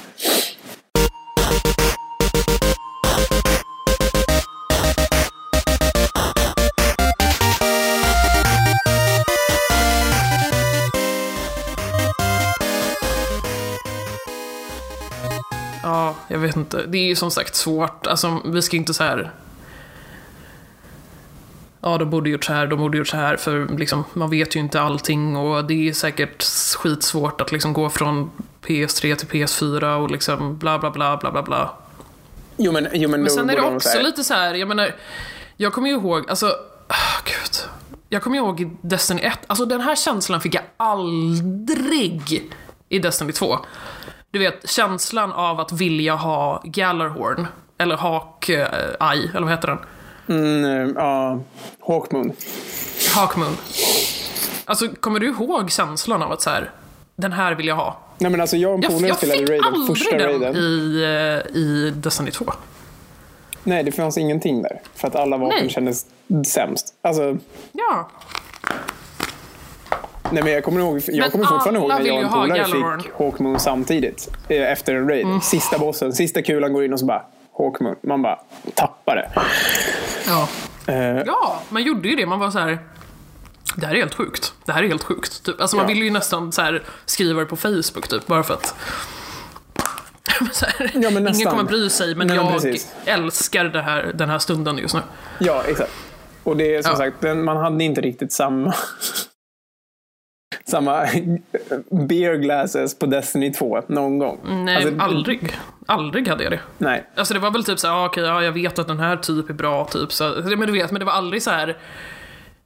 jag 16.28 16.39
vet 16.39 16.55
inte. 16.55 16.86
Det 16.88 16.97
är 16.97 17.05
ju 17.05 17.15
som 17.15 17.32
sagt 17.32 17.55
svårt. 17.55 18.07
Alltså, 18.07 18.41
vi 18.45 18.61
ska 18.61 18.78
inte 18.78 18.93
så 18.93 19.03
här... 19.03 19.32
Ja, 21.82 21.97
de 21.97 22.09
borde 22.09 22.30
gjort 22.30 22.43
så 22.43 22.53
här, 22.53 22.67
de 22.67 22.80
borde 22.80 22.97
gjort 22.97 23.07
så 23.07 23.17
här, 23.17 23.38
för 23.38 23.78
liksom, 23.78 24.03
man 24.13 24.30
vet 24.30 24.55
ju 24.55 24.59
inte 24.59 24.82
allting 24.82 25.36
och 25.38 25.65
det 25.65 25.89
är 25.89 25.93
säkert 25.93 26.43
skitsvårt 26.78 27.41
att 27.41 27.51
liksom 27.51 27.73
gå 27.73 27.89
från 27.89 28.32
PS3 28.61 29.15
till 29.15 29.28
PS4 29.28 29.95
och 29.95 30.11
liksom 30.11 30.57
bla 30.57 30.80
bla 30.80 30.91
bla 30.91 31.17
bla 31.17 31.32
bla 31.32 31.43
bla. 31.43 31.71
Jo, 32.57 32.71
men, 32.71 32.88
jo, 32.93 33.09
men, 33.09 33.21
Men 33.21 33.30
sen 33.30 33.49
är 33.49 33.55
det 33.55 33.61
de 33.61 33.76
också 33.76 34.01
lite 34.01 34.23
så 34.23 34.34
här, 34.34 34.53
jag 34.53 34.67
menar, 34.67 34.95
jag 35.57 35.73
kommer 35.73 35.89
ju 35.89 35.95
ihåg, 35.95 36.30
alltså, 36.30 36.47
ah, 36.88 37.21
gud. 37.26 37.69
Jag 38.09 38.21
kommer 38.21 38.38
ihåg 38.38 38.61
i 38.61 38.71
Destiny 38.82 39.21
1, 39.21 39.39
alltså 39.47 39.65
den 39.65 39.82
här 39.82 39.95
känslan 39.95 40.41
fick 40.41 40.55
jag 40.55 40.63
aldrig 40.78 42.51
i 42.89 42.99
Destiny 42.99 43.32
2. 43.32 43.59
Du 44.36 44.39
vet, 44.39 44.69
känslan 44.69 45.31
av 45.31 45.59
att 45.59 45.71
vilja 45.71 46.15
ha 46.15 46.61
Gallarhorn, 46.63 47.47
eller 47.77 47.97
Hawk-Eye, 47.97 49.29
eller 49.36 49.41
vad 49.41 49.49
heter 49.49 49.67
den? 49.67 49.77
Mm, 50.27 50.93
ja, 50.95 51.39
Hawkmoon. 51.88 52.31
Hawkmoon. 53.15 53.57
Alltså, 54.65 54.88
kommer 54.99 55.19
du 55.19 55.27
ihåg 55.27 55.71
känslan 55.71 56.23
av 56.23 56.31
att 56.31 56.41
så 56.41 56.49
här, 56.49 56.71
den 57.15 57.31
här 57.31 57.55
vill 57.55 57.67
jag 57.67 57.75
ha? 57.75 57.97
Nej, 58.17 58.31
men 58.31 58.41
alltså 58.41 58.57
jag 58.57 58.71
och 58.73 58.83
en 58.86 58.91
polare 58.91 59.15
spelade 59.15 59.41
Raiden, 59.41 59.88
första 59.88 60.15
aldrig 60.15 60.41
den 60.41 60.41
Raiden. 60.41 60.55
i, 60.55 61.01
eh, 61.51 61.57
i 61.57 61.91
Destiny 61.95 62.31
2. 62.31 62.45
Nej, 63.63 63.83
det 63.83 63.91
fanns 63.91 64.17
ingenting 64.17 64.61
där. 64.61 64.81
För 64.95 65.07
att 65.07 65.15
alla 65.15 65.38
vapen 65.38 65.57
Nej. 65.61 65.69
kändes 65.69 66.05
sämst. 66.47 66.93
Alltså, 67.01 67.38
Ja. 67.71 68.09
Nej 70.36 70.43
men 70.43 70.53
jag 70.53 70.63
kommer 70.63 70.79
ihåg, 70.81 71.01
jag 71.07 71.17
Men 71.17 71.31
kommer 71.31 71.45
fortfarande 71.45 71.79
ihåg 71.79 71.89
när 71.89 71.97
vill 71.97 72.07
jag 72.07 72.15
och 72.17 72.23
en 72.23 72.31
polare 72.31 72.99
fick 73.01 73.11
Hawkmoon 73.17 73.59
samtidigt. 73.59 74.29
eh, 74.49 74.71
Efter 74.71 74.95
en 74.95 75.09
raid. 75.09 75.43
Sista 75.43 75.77
bossen, 75.79 76.13
sista 76.13 76.41
kulan 76.41 76.73
går 76.73 76.86
in 76.86 76.93
och 76.93 76.99
så 76.99 77.05
bara 77.05 77.21
Hawkmoon. 77.57 77.95
Man 78.03 78.21
bara 78.21 78.39
tappar 78.73 79.15
det. 79.15 79.31
Ja. 80.27 80.47
Eh, 80.93 81.23
Ja, 81.25 81.61
man 81.69 81.83
gjorde 81.83 82.09
ju 82.09 82.15
det. 82.15 82.25
Man 82.25 82.39
var 82.39 82.51
så 82.51 82.59
här. 82.59 82.79
Det 83.75 83.86
här 83.86 83.93
är 83.93 83.99
helt 83.99 84.13
sjukt. 84.13 84.53
Det 84.65 84.71
här 84.71 84.83
är 84.83 84.88
helt 84.88 85.03
sjukt. 85.03 85.43
Typ. 85.45 85.61
Alltså 85.61 85.75
man 85.77 85.86
Ja. 85.86 85.93
ville 85.93 86.05
ju 86.05 86.11
nästan 86.11 86.51
så 86.51 86.61
här, 86.61 86.83
skriva 87.05 87.39
det 87.39 87.45
på 87.45 87.55
Facebook 87.55 88.07
typ, 88.07 88.27
bara 88.27 88.43
för 88.43 88.53
att... 88.53 88.75
här, 90.61 90.91
Ja, 90.93 91.09
men 91.09 91.27
ingen 91.36 91.49
kommer 91.51 91.63
bry 91.63 91.89
sig, 91.89 92.15
men 92.15 92.27
Nej, 92.27 92.38
men 92.38 92.45
jag 92.45 92.53
precis. 92.53 92.93
älskar 93.05 93.63
det 93.63 93.81
här, 93.81 94.11
den 94.15 94.29
här 94.29 94.39
stunden 94.39 94.77
just 94.77 94.93
nu. 94.95 95.01
Ja, 95.39 95.63
exakt. 95.67 95.91
Och 96.43 96.57
det 96.57 96.75
är 96.75 96.81
som 96.81 96.91
Ja. 96.91 96.97
sagt, 96.97 97.38
man 97.38 97.57
hade 97.57 97.83
inte 97.83 98.01
riktigt 98.01 98.31
samma 98.33 98.73
samma 100.68 101.01
beer 101.91 102.36
glasses 102.36 102.99
på 102.99 103.05
Destiny 103.05 103.53
2 103.53 103.82
någon 103.88 104.20
gång. 104.20 104.39
Nej, 104.66 104.76
Alltså, 104.76 105.01
aldrig. 105.01 105.57
Aldrig 105.86 106.28
hade 106.28 106.43
jag 106.43 106.51
det. 106.53 106.59
Nej. 106.78 107.05
Alltså 107.16 107.34
det 107.34 107.39
var 107.39 107.51
väl 107.51 107.63
typ 107.63 107.80
så 107.80 107.88
här, 107.88 107.93
ah, 107.93 108.05
okej, 108.05 108.24
ja, 108.24 108.43
jag 108.43 108.51
vet 108.51 108.80
att 108.80 108.88
den 108.88 108.99
här 108.99 109.18
typ 109.18 109.49
är 109.49 109.53
bra, 109.53 109.86
typ. 109.86 110.11
Så, 110.13 110.24
men 110.43 110.59
du 110.59 110.72
vet, 110.72 110.91
men 110.91 110.99
det 110.99 111.05
var 111.05 111.13
aldrig 111.13 111.43
så 111.43 111.51
här. 111.51 111.78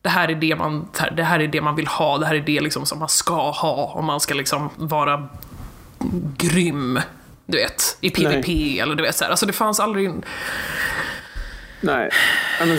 Det 0.02 0.10
här 0.10 0.30
är 0.32 0.36
det 0.36 0.56
man, 0.56 0.88
det 1.16 1.24
här 1.24 1.40
är 1.40 1.48
det 1.48 1.62
man 1.62 1.76
vill 1.76 1.88
ha, 1.88 2.18
det 2.18 2.26
här 2.26 2.36
är 2.36 2.40
det 2.40 2.60
liksom 2.60 2.86
som 2.86 3.00
man 3.00 3.10
ska 3.10 3.52
ha 3.52 3.92
om 3.96 4.06
man 4.06 4.20
ska 4.20 4.34
liksom 4.34 4.70
vara 4.76 5.28
grym. 6.38 7.00
Du 7.46 7.58
vet, 7.58 7.98
i 8.02 8.10
PVP 8.10 8.48
eller 8.82 8.96
du 8.96 9.04
vet 9.04 9.16
så 9.16 9.24
här. 9.24 9.32
Alltså 9.32 9.46
det 9.46 9.54
fanns 9.54 9.80
aldrig... 9.80 10.12
Nej. 11.82 12.10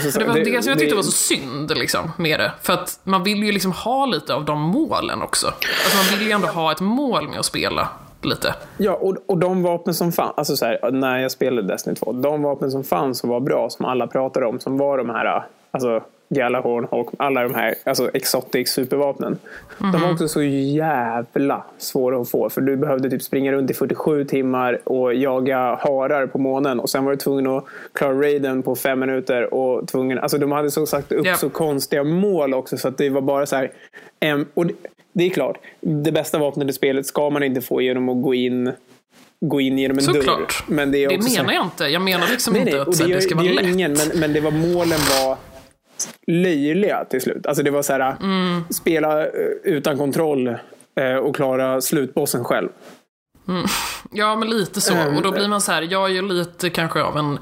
Sagt, 0.01 0.19
Det 0.19 0.25
var 0.25 0.35
det, 0.35 0.63
som 0.63 0.69
jag 0.69 0.79
tyckte 0.79 0.95
var 0.95 1.03
så 1.03 1.11
synd 1.11 1.77
liksom, 1.77 2.11
med 2.17 2.39
det. 2.39 2.51
För 2.61 2.73
att 2.73 2.99
man 3.03 3.23
vill 3.23 3.43
ju 3.43 3.51
liksom 3.51 3.71
ha 3.71 4.05
lite 4.05 4.33
av 4.33 4.45
de 4.45 4.61
målen 4.61 5.21
också. 5.21 5.47
Alltså 5.47 5.97
man 5.97 6.19
vill 6.19 6.27
ju 6.27 6.33
ändå 6.33 6.47
ha 6.47 6.71
ett 6.71 6.81
mål 6.81 7.29
med 7.29 7.39
att 7.39 7.45
spela 7.45 7.87
lite. 8.21 8.55
Ja, 8.77 8.93
och, 8.93 9.15
och 9.25 9.37
de 9.37 9.63
vapen 9.63 9.93
som 9.93 10.11
fanns, 10.11 10.33
alltså 10.37 10.55
så 10.55 10.65
här, 10.65 10.91
när 10.91 11.19
jag 11.19 11.31
spelade 11.31 11.67
Destiny 11.67 11.95
2, 11.95 12.11
de 12.11 12.41
vapen 12.41 12.71
som 12.71 12.83
fanns 12.83 13.23
och 13.23 13.29
var 13.29 13.39
bra, 13.39 13.69
som 13.69 13.85
alla 13.85 14.07
pratade 14.07 14.45
om, 14.45 14.59
som 14.59 14.77
var 14.77 14.97
de 14.97 15.09
här, 15.09 15.45
alltså 15.71 16.03
Gjallarhorn, 16.35 16.87
Hawk, 16.91 17.07
alla 17.19 17.43
de 17.43 17.53
här 17.55 17.75
alltså 17.83 18.09
exotic 18.13 18.69
supervapnen. 18.69 19.37
De 19.79 19.85
Mhm. 19.87 20.01
var 20.01 20.11
också 20.11 20.27
så 20.27 20.43
jävla 20.43 21.63
svåra 21.77 22.21
att 22.21 22.29
få, 22.29 22.49
för 22.49 22.61
du 22.61 22.77
behövde 22.77 23.09
typ 23.09 23.21
springa 23.21 23.51
runt 23.51 23.71
i 23.71 23.73
47 23.73 24.25
timmar 24.25 24.79
och 24.89 25.13
jaga 25.13 25.57
harar 25.57 26.27
på 26.27 26.37
månen 26.37 26.79
och 26.79 26.89
sen 26.89 27.05
var 27.05 27.11
du 27.11 27.17
tvungen 27.17 27.47
att 27.47 27.65
klara 27.93 28.13
raiden 28.21 28.63
på 28.63 28.75
fem 28.75 28.99
minuter 28.99 29.53
och 29.53 29.87
tvungen, 29.87 30.19
alltså 30.19 30.37
de 30.37 30.51
hade 30.51 30.71
så 30.71 30.85
sagt 30.85 31.11
upp 31.11 31.25
Ja. 31.25 31.35
så 31.35 31.49
konstiga 31.49 32.03
mål 32.03 32.53
också 32.53 32.77
så 32.77 32.87
att 32.87 32.97
det 32.97 33.09
var 33.09 33.21
bara 33.21 33.45
så 33.45 33.55
här, 33.55 33.71
em, 34.19 34.45
och 34.53 34.65
det, 34.65 34.73
det 35.13 35.23
är 35.25 35.29
klart, 35.29 35.57
det 35.81 36.11
bästa 36.11 36.37
vapnet 36.37 36.69
i 36.69 36.73
spelet 36.73 37.05
ska 37.05 37.29
man 37.29 37.43
inte 37.43 37.61
få 37.61 37.81
genom 37.81 38.09
att 38.09 38.21
gå 38.23 38.33
in 38.33 38.71
gå 39.45 39.61
in 39.61 39.77
genom 39.79 39.97
en 39.97 40.05
dörr. 40.05 40.13
Såklart. 40.13 40.63
Men 40.67 40.91
det 40.91 41.03
är 41.03 41.09
Det 41.09 41.15
också 41.17 41.41
menar 41.41 41.53
jag 41.53 41.65
inte. 41.65 41.83
Jag 41.85 42.01
menar 42.01 42.27
liksom 42.31 42.53
Nej, 42.53 42.61
inte 42.61 42.71
nej, 42.73 42.81
att 42.81 42.87
och 42.87 42.95
så 42.95 43.03
det 43.03 43.09
gör, 43.09 43.15
det 43.15 43.21
ska 43.21 43.29
det 43.35 43.35
vara 43.35 43.47
gör 43.47 43.53
lätt. 43.63 43.73
ingen, 43.73 43.93
men, 43.93 44.19
men 44.19 44.33
det 44.33 44.39
var 44.39 44.51
målen 44.51 44.99
var 45.19 45.37
löjliga 46.27 47.05
till 47.05 47.21
slut. 47.21 47.45
Alltså 47.45 47.63
det 47.63 47.71
var 47.71 47.81
så 47.81 47.93
här, 47.93 48.15
Mm. 48.21 48.63
spela 48.69 49.25
eh, 49.25 49.31
utan 49.63 49.97
kontroll 49.97 50.47
eh, 50.95 51.15
och 51.15 51.35
klara 51.35 51.81
slutbossen 51.81 52.43
själv. 52.43 52.69
Ja, 54.11 54.35
men 54.35 54.49
lite 54.49 54.81
så. 54.81 54.93
Mm. 54.93 55.17
Och 55.17 55.21
då 55.23 55.31
blir 55.31 55.47
man 55.47 55.61
så 55.61 55.71
här, 55.71 55.81
jag 55.81 56.09
är 56.09 56.13
ju 56.13 56.21
lite 56.21 56.69
kanske 56.69 57.01
av 57.01 57.17
en... 57.17 57.39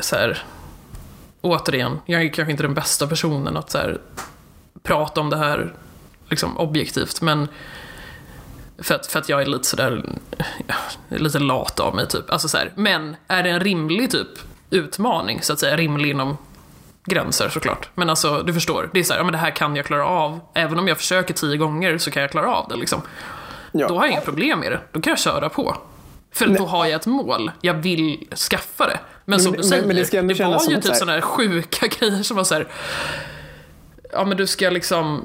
Så 0.00 0.16
här, 0.16 0.42
återigen, 1.40 1.98
jag 2.06 2.22
är 2.22 2.28
kanske 2.28 2.50
inte 2.50 2.62
den 2.62 2.74
bästa 2.74 3.06
personen 3.06 3.56
att 3.56 3.70
så 3.70 3.78
här, 3.78 3.98
prata 4.82 5.20
om 5.20 5.30
det 5.30 5.36
här 5.36 5.74
liksom, 6.30 6.56
objektivt, 6.58 7.22
men 7.22 7.48
för 8.78 8.94
att, 8.94 9.06
för 9.06 9.18
att 9.18 9.28
jag 9.28 9.42
är 9.42 9.46
lite 9.46 9.64
sådär, 9.64 10.04
lite 11.08 11.38
lat 11.38 11.80
av 11.80 11.94
mig 11.94 12.08
typ. 12.08 12.30
Alltså 12.30 12.48
så 12.48 12.58
här, 12.58 12.72
men 12.74 13.16
är 13.28 13.42
det 13.42 13.50
en 13.50 13.60
rimlig 13.60 14.10
typ 14.10 14.28
utmaning, 14.70 15.42
så 15.42 15.52
att 15.52 15.58
säga, 15.58 15.76
rimlig 15.76 16.10
inom 16.10 16.36
gränser 17.06 17.48
såklart. 17.48 17.88
Men 17.94 18.10
alltså, 18.10 18.42
du 18.42 18.54
förstår, 18.54 18.90
det 18.92 19.00
är 19.00 19.04
så 19.04 19.12
här, 19.12 19.20
ja 19.20 19.24
men 19.24 19.32
det 19.32 19.38
här 19.38 19.50
kan 19.50 19.76
jag 19.76 19.86
klara 19.86 20.06
av. 20.06 20.40
Även 20.54 20.78
om 20.78 20.88
jag 20.88 20.96
försöker 20.96 21.34
tio 21.34 21.56
gånger 21.56 21.98
så 21.98 22.10
kan 22.10 22.22
jag 22.22 22.30
klara 22.30 22.54
av 22.54 22.68
det 22.68 22.76
liksom. 22.76 23.02
Ja. 23.72 23.88
Då 23.88 23.94
har 23.96 24.04
jag 24.04 24.12
inga 24.12 24.20
problem 24.20 24.60
med 24.60 24.72
det. 24.72 24.80
Då 24.92 25.00
kan 25.00 25.10
jag 25.10 25.18
köra 25.18 25.48
på. 25.48 25.76
För 26.32 26.46
då 26.46 26.66
har 26.66 26.86
jag 26.86 26.94
ett 27.00 27.06
mål. 27.06 27.50
Jag 27.60 27.74
vill 27.74 28.26
skaffa 28.50 28.86
det. 28.86 28.98
Men 29.24 29.40
som 29.40 29.50
Men- 29.50 29.52
du 29.52 29.58
men- 29.58 29.68
säger, 29.68 29.86
men 29.86 29.96
det 29.96 30.10
det 30.10 30.44
var 30.44 30.70
ju 30.70 30.76
typ 30.76 30.84
så 30.84 30.94
sådana 30.94 31.12
här 31.12 31.20
sjuka 31.20 31.86
grejer 31.98 32.22
som 32.22 32.36
var 32.36 32.44
så 32.44 32.54
här. 32.54 32.66
Ja 34.12 34.24
men 34.24 34.36
du 34.36 34.46
ska 34.46 34.70
liksom... 34.70 35.24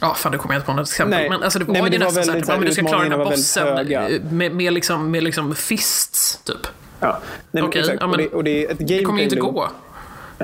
Ja, 0.00 0.14
fan 0.14 0.32
det 0.32 0.38
kommer 0.38 0.54
jag 0.54 0.58
inte 0.58 0.66
på 0.66 0.72
något 0.72 0.88
exempel. 0.88 1.18
Nej. 1.18 1.28
Men 1.30 1.42
alltså 1.42 1.58
det 1.58 1.64
var 1.64 1.72
Nej, 1.72 1.82
men 1.82 1.92
ju 1.92 1.98
det 1.98 2.04
nästan 2.04 2.24
så 2.24 2.30
här, 2.30 2.34
väldigt 2.34 2.48
ja, 2.48 2.56
men 2.56 2.66
du 2.66 2.72
ska 2.72 2.82
klara 2.82 3.02
den 3.02 3.12
här 3.12 3.24
bossen 3.24 3.66
höga. 3.66 4.08
med, 4.30 4.54
med, 4.54 4.72
liksom, 4.72 5.10
med 5.10 5.22
liksom 5.22 5.54
fists, 5.54 6.40
typ. 6.44 6.66
Ja. 7.00 7.08
Nej, 7.08 7.18
men 7.50 7.64
Okej, 7.64 7.80
exakt. 7.80 7.98
ja, 8.00 8.06
men 8.06 8.12
och, 8.14 8.18
det, 8.18 8.28
och 8.28 8.44
det 8.44 8.50
är 8.66 8.70
ett 8.72 8.78
gameplay 8.78 8.98
Det 8.98 9.04
kommer 9.04 9.18
ju 9.18 9.24
inte 9.24 9.36
gå. 9.36 9.68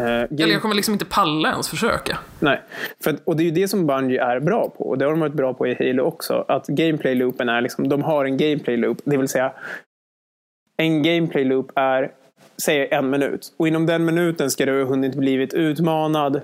Game- 0.00 0.42
Eller 0.42 0.52
jag 0.52 0.62
kommer 0.62 0.74
liksom 0.74 0.92
inte 0.94 1.04
palla 1.04 1.50
ens 1.50 1.68
försöka. 1.68 2.18
Nej, 2.40 2.60
för 3.04 3.10
att, 3.10 3.20
och 3.24 3.36
det 3.36 3.42
är 3.42 3.44
ju 3.44 3.50
det 3.50 3.68
som 3.68 3.86
Bungie 3.86 4.22
är 4.22 4.40
bra 4.40 4.68
på. 4.78 4.84
Och 4.88 4.98
det 4.98 5.04
har 5.04 5.12
de 5.12 5.20
varit 5.20 5.32
bra 5.34 5.54
på 5.54 5.66
i 5.66 5.74
Halo 5.74 6.02
också. 6.02 6.44
Att 6.48 6.66
gameplay-loopen 6.66 7.48
är 7.48 7.60
liksom, 7.60 7.88
de 7.88 8.02
har 8.02 8.24
en 8.24 8.36
gameplay-loop. 8.36 8.98
Det 9.04 9.16
vill 9.16 9.28
säga, 9.28 9.52
en 10.76 11.02
gameplay-loop 11.02 11.72
är, 11.74 12.10
säg 12.62 12.88
en 12.90 13.10
minut. 13.10 13.52
Och 13.56 13.68
inom 13.68 13.86
den 13.86 14.04
minuten 14.04 14.50
ska 14.50 14.66
du 14.66 14.78
ha 14.82 14.88
hunnit 14.88 15.14
blivit 15.14 15.54
utmanad, 15.54 16.36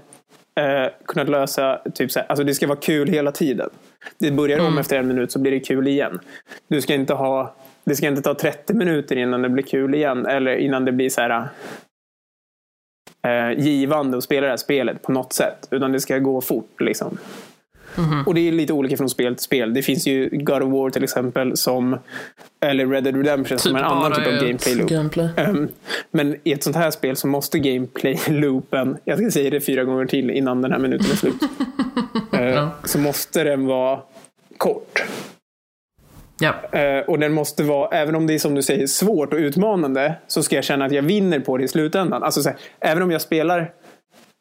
eh, 0.61 0.90
kunnat 1.07 1.28
lösa, 1.28 1.80
typ 1.94 2.11
så 2.12 2.18
här, 2.18 2.26
alltså 2.28 2.44
det 2.44 2.55
ska 2.55 2.66
vara 2.66 2.78
kul 2.78 3.09
hela 3.09 3.32
tiden. 3.32 3.70
Det 4.18 4.30
börjar 4.30 4.66
om 4.66 4.78
efter 4.78 4.98
en 4.98 5.09
minut 5.09 5.32
så 5.32 5.38
blir 5.38 5.53
det 5.53 5.61
kul 5.61 5.88
igen. 5.88 6.18
Du 6.68 6.80
ska 6.80 6.94
inte 6.94 7.14
ha, 7.14 7.55
det 7.84 7.94
ska 7.96 8.07
inte 8.07 8.22
ta 8.22 8.34
30 8.34 8.74
minuter 8.74 9.16
innan 9.16 9.42
det 9.42 9.48
blir 9.48 9.64
kul 9.64 9.94
igen. 9.94 10.26
Eller 10.26 10.57
innan 10.57 10.84
det 10.84 10.92
blir 10.92 11.11
så 11.11 11.20
här 11.20 11.48
eh, 13.27 13.59
givande 13.64 14.18
att 14.18 14.25
spela 14.25 14.47
det 14.47 14.53
här 14.53 14.57
spelet 14.57 15.03
på 15.03 15.12
något 15.12 15.33
sätt. 15.33 15.68
Utan 15.70 15.93
det 15.93 16.01
ska 16.01 16.18
gå 16.18 16.41
fort. 16.41 16.81
Liksom. 16.81 17.18
Och 18.27 18.35
det 18.35 18.49
är 18.49 18.53
lite 18.53 18.73
olika 18.73 18.97
från 18.97 19.09
spel 19.09 19.35
till 19.35 19.45
spel. 19.45 19.75
Det 19.75 19.83
finns 19.83 20.07
ju 20.07 20.29
God 20.33 20.62
of 20.62 20.73
War 20.73 20.91
till 20.91 21.05
exempel, 21.05 21.57
som, 21.57 21.99
eller 22.61 22.87
Red 22.87 23.05
Dead 23.05 23.16
Redemption 23.16 23.59
som 23.59 23.77
är 23.77 23.79
en 23.81 23.85
annan 23.85 24.12
typ 24.12 24.27
av 24.27 24.33
gameplay 24.33 24.75
loop. 24.75 24.89
gameplay. 24.91 25.29
Ehm, 25.37 25.68
men 26.11 26.37
i 26.45 26.53
ett 26.53 26.62
sånt 26.62 26.77
här 26.77 26.91
spel 26.91 27.16
så 27.16 27.27
måste 27.27 27.59
gameplay-loopen, 27.59 28.97
jag 29.05 29.18
ska 29.18 29.31
säga 29.31 29.51
det 29.51 29.61
fyra 29.61 29.85
gånger 29.85 30.07
till 30.07 30.31
innan 30.31 30.62
den 30.62 30.73
här 30.73 30.79
minuten 30.79 31.11
är 31.11 31.16
slut, 31.16 31.35
Eh, 32.33 32.68
så 32.85 32.99
måste 32.99 33.45
den 33.45 33.66
vara 33.66 34.01
kort. 34.57 35.03
Ja. 36.43 36.78
Eh, 36.78 36.99
och 37.01 37.18
den 37.18 37.32
måste 37.32 37.62
vara, 37.62 37.88
även 37.88 38.14
om 38.14 38.26
det 38.26 38.34
är 38.34 38.38
som 38.38 38.55
du 38.55 38.62
säger 38.62 38.86
svårt 38.86 39.32
och 39.32 39.38
utmanande, 39.38 40.14
så 40.26 40.43
ska 40.43 40.55
jag 40.57 40.64
känna 40.64 40.84
att 40.84 40.93
jag 40.93 41.03
vinner 41.03 41.40
på 41.40 41.57
det 41.57 41.64
i 41.64 41.68
slutändan. 41.68 42.22
Alltså 42.22 42.43
så 42.43 42.49
här, 42.49 42.59
även 42.80 43.03
om 43.03 43.11
jag 43.11 43.20
spelar 43.20 43.72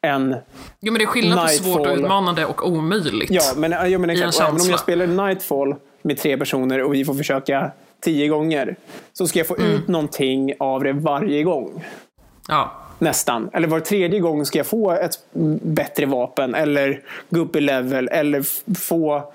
en 0.06 0.36
Jo 0.80 0.92
men 0.92 0.98
det 0.98 1.04
är 1.04 1.06
skillnad 1.06 1.38
på 1.46 1.48
svårt 1.48 1.86
och 1.86 1.96
utmanande 1.96 2.44
och 2.44 2.68
omöjligt. 2.68 3.30
Ja, 3.30 3.42
men, 3.56 3.90
ja, 3.90 3.98
men 3.98 4.10
exakt. 4.10 4.40
Även 4.40 4.60
om 4.60 4.70
jag 4.70 4.80
spelar 4.80 5.06
Nightfall 5.06 5.74
med 6.02 6.18
tre 6.18 6.36
personer 6.38 6.82
och 6.82 6.94
vi 6.94 7.04
får 7.04 7.14
försöka 7.14 7.70
tio 8.00 8.28
gånger. 8.28 8.76
Så 9.12 9.26
ska 9.26 9.38
jag 9.38 9.46
få 9.46 9.56
Mm. 9.56 9.70
ut 9.70 9.88
någonting 9.88 10.52
av 10.58 10.84
det 10.84 10.92
varje 10.92 11.42
gång. 11.42 11.84
Ja. 12.48 12.72
Nästan. 12.98 13.50
Eller 13.52 13.68
var 13.68 13.80
tredje 13.80 14.20
gång 14.20 14.46
ska 14.46 14.58
jag 14.58 14.66
få 14.66 14.90
ett 14.92 15.18
bättre 15.62 16.06
vapen. 16.06 16.54
Eller 16.54 17.00
gå 17.30 17.40
upp 17.40 17.56
i 17.56 17.60
level. 17.60 18.08
Eller 18.08 18.42
få 18.78 19.32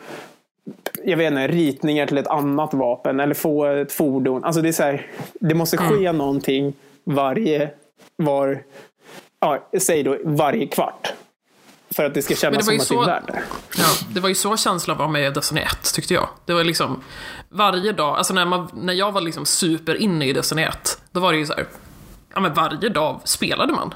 jag 1.06 1.18
vet 1.18 1.32
inte, 1.32 1.48
ritningar 1.48 2.06
till 2.08 2.18
ett 2.18 2.28
annat 2.28 2.74
vapen. 2.74 3.20
Eller 3.20 3.34
få 3.34 3.66
ett 3.66 3.92
fordon. 3.92 4.44
Alltså 4.44 4.62
det 4.62 4.68
är 4.68 4.74
så 4.74 4.84
här, 4.84 5.12
det 5.34 5.56
måste 5.56 5.78
ske 5.78 6.06
Mm. 6.06 6.18
någonting 6.18 6.74
varje, 7.04 7.70
var, 8.16 8.64
ja, 9.40 9.70
säg 9.80 10.04
då 10.04 10.18
varje 10.26 10.68
kvart. 10.68 11.14
För 11.96 12.04
att 12.06 12.14
det 12.14 12.22
ska 12.22 12.36
kännas 12.36 12.58
det 12.58 12.64
som 12.64 12.74
att 12.74 12.80
det 12.90 12.94
är 12.96 12.98
så- 12.98 13.06
värt 13.06 13.28
det. 13.28 13.42
Ja, 13.78 13.86
det 14.14 14.20
var 14.20 14.30
ju 14.30 14.36
så 14.36 14.58
känslan 14.58 14.98
var 14.98 15.08
med 15.08 15.34
Destiny 15.34 15.62
1, 15.62 15.94
tyckte 15.94 16.14
jag. 16.14 16.28
Det 16.46 16.54
var 16.54 16.64
liksom 16.64 17.04
varje 17.50 17.92
dag, 17.92 18.18
alltså 18.18 18.34
när, 18.34 18.46
man, 18.46 18.68
när 18.74 18.94
jag 18.94 19.12
var 19.12 19.22
liksom 19.22 19.46
super 19.46 19.96
inne 19.96 20.26
i 20.28 20.34
Destiny 20.34 20.62
1, 20.64 21.02
då 21.12 21.20
var 21.20 21.32
det 21.32 21.38
ju 21.38 21.46
så 21.46 21.54
här, 21.54 21.66
ja 22.34 22.40
men 22.40 22.54
varje 22.54 22.90
dag 22.90 23.20
spelade 23.24 23.74
man. 23.74 23.94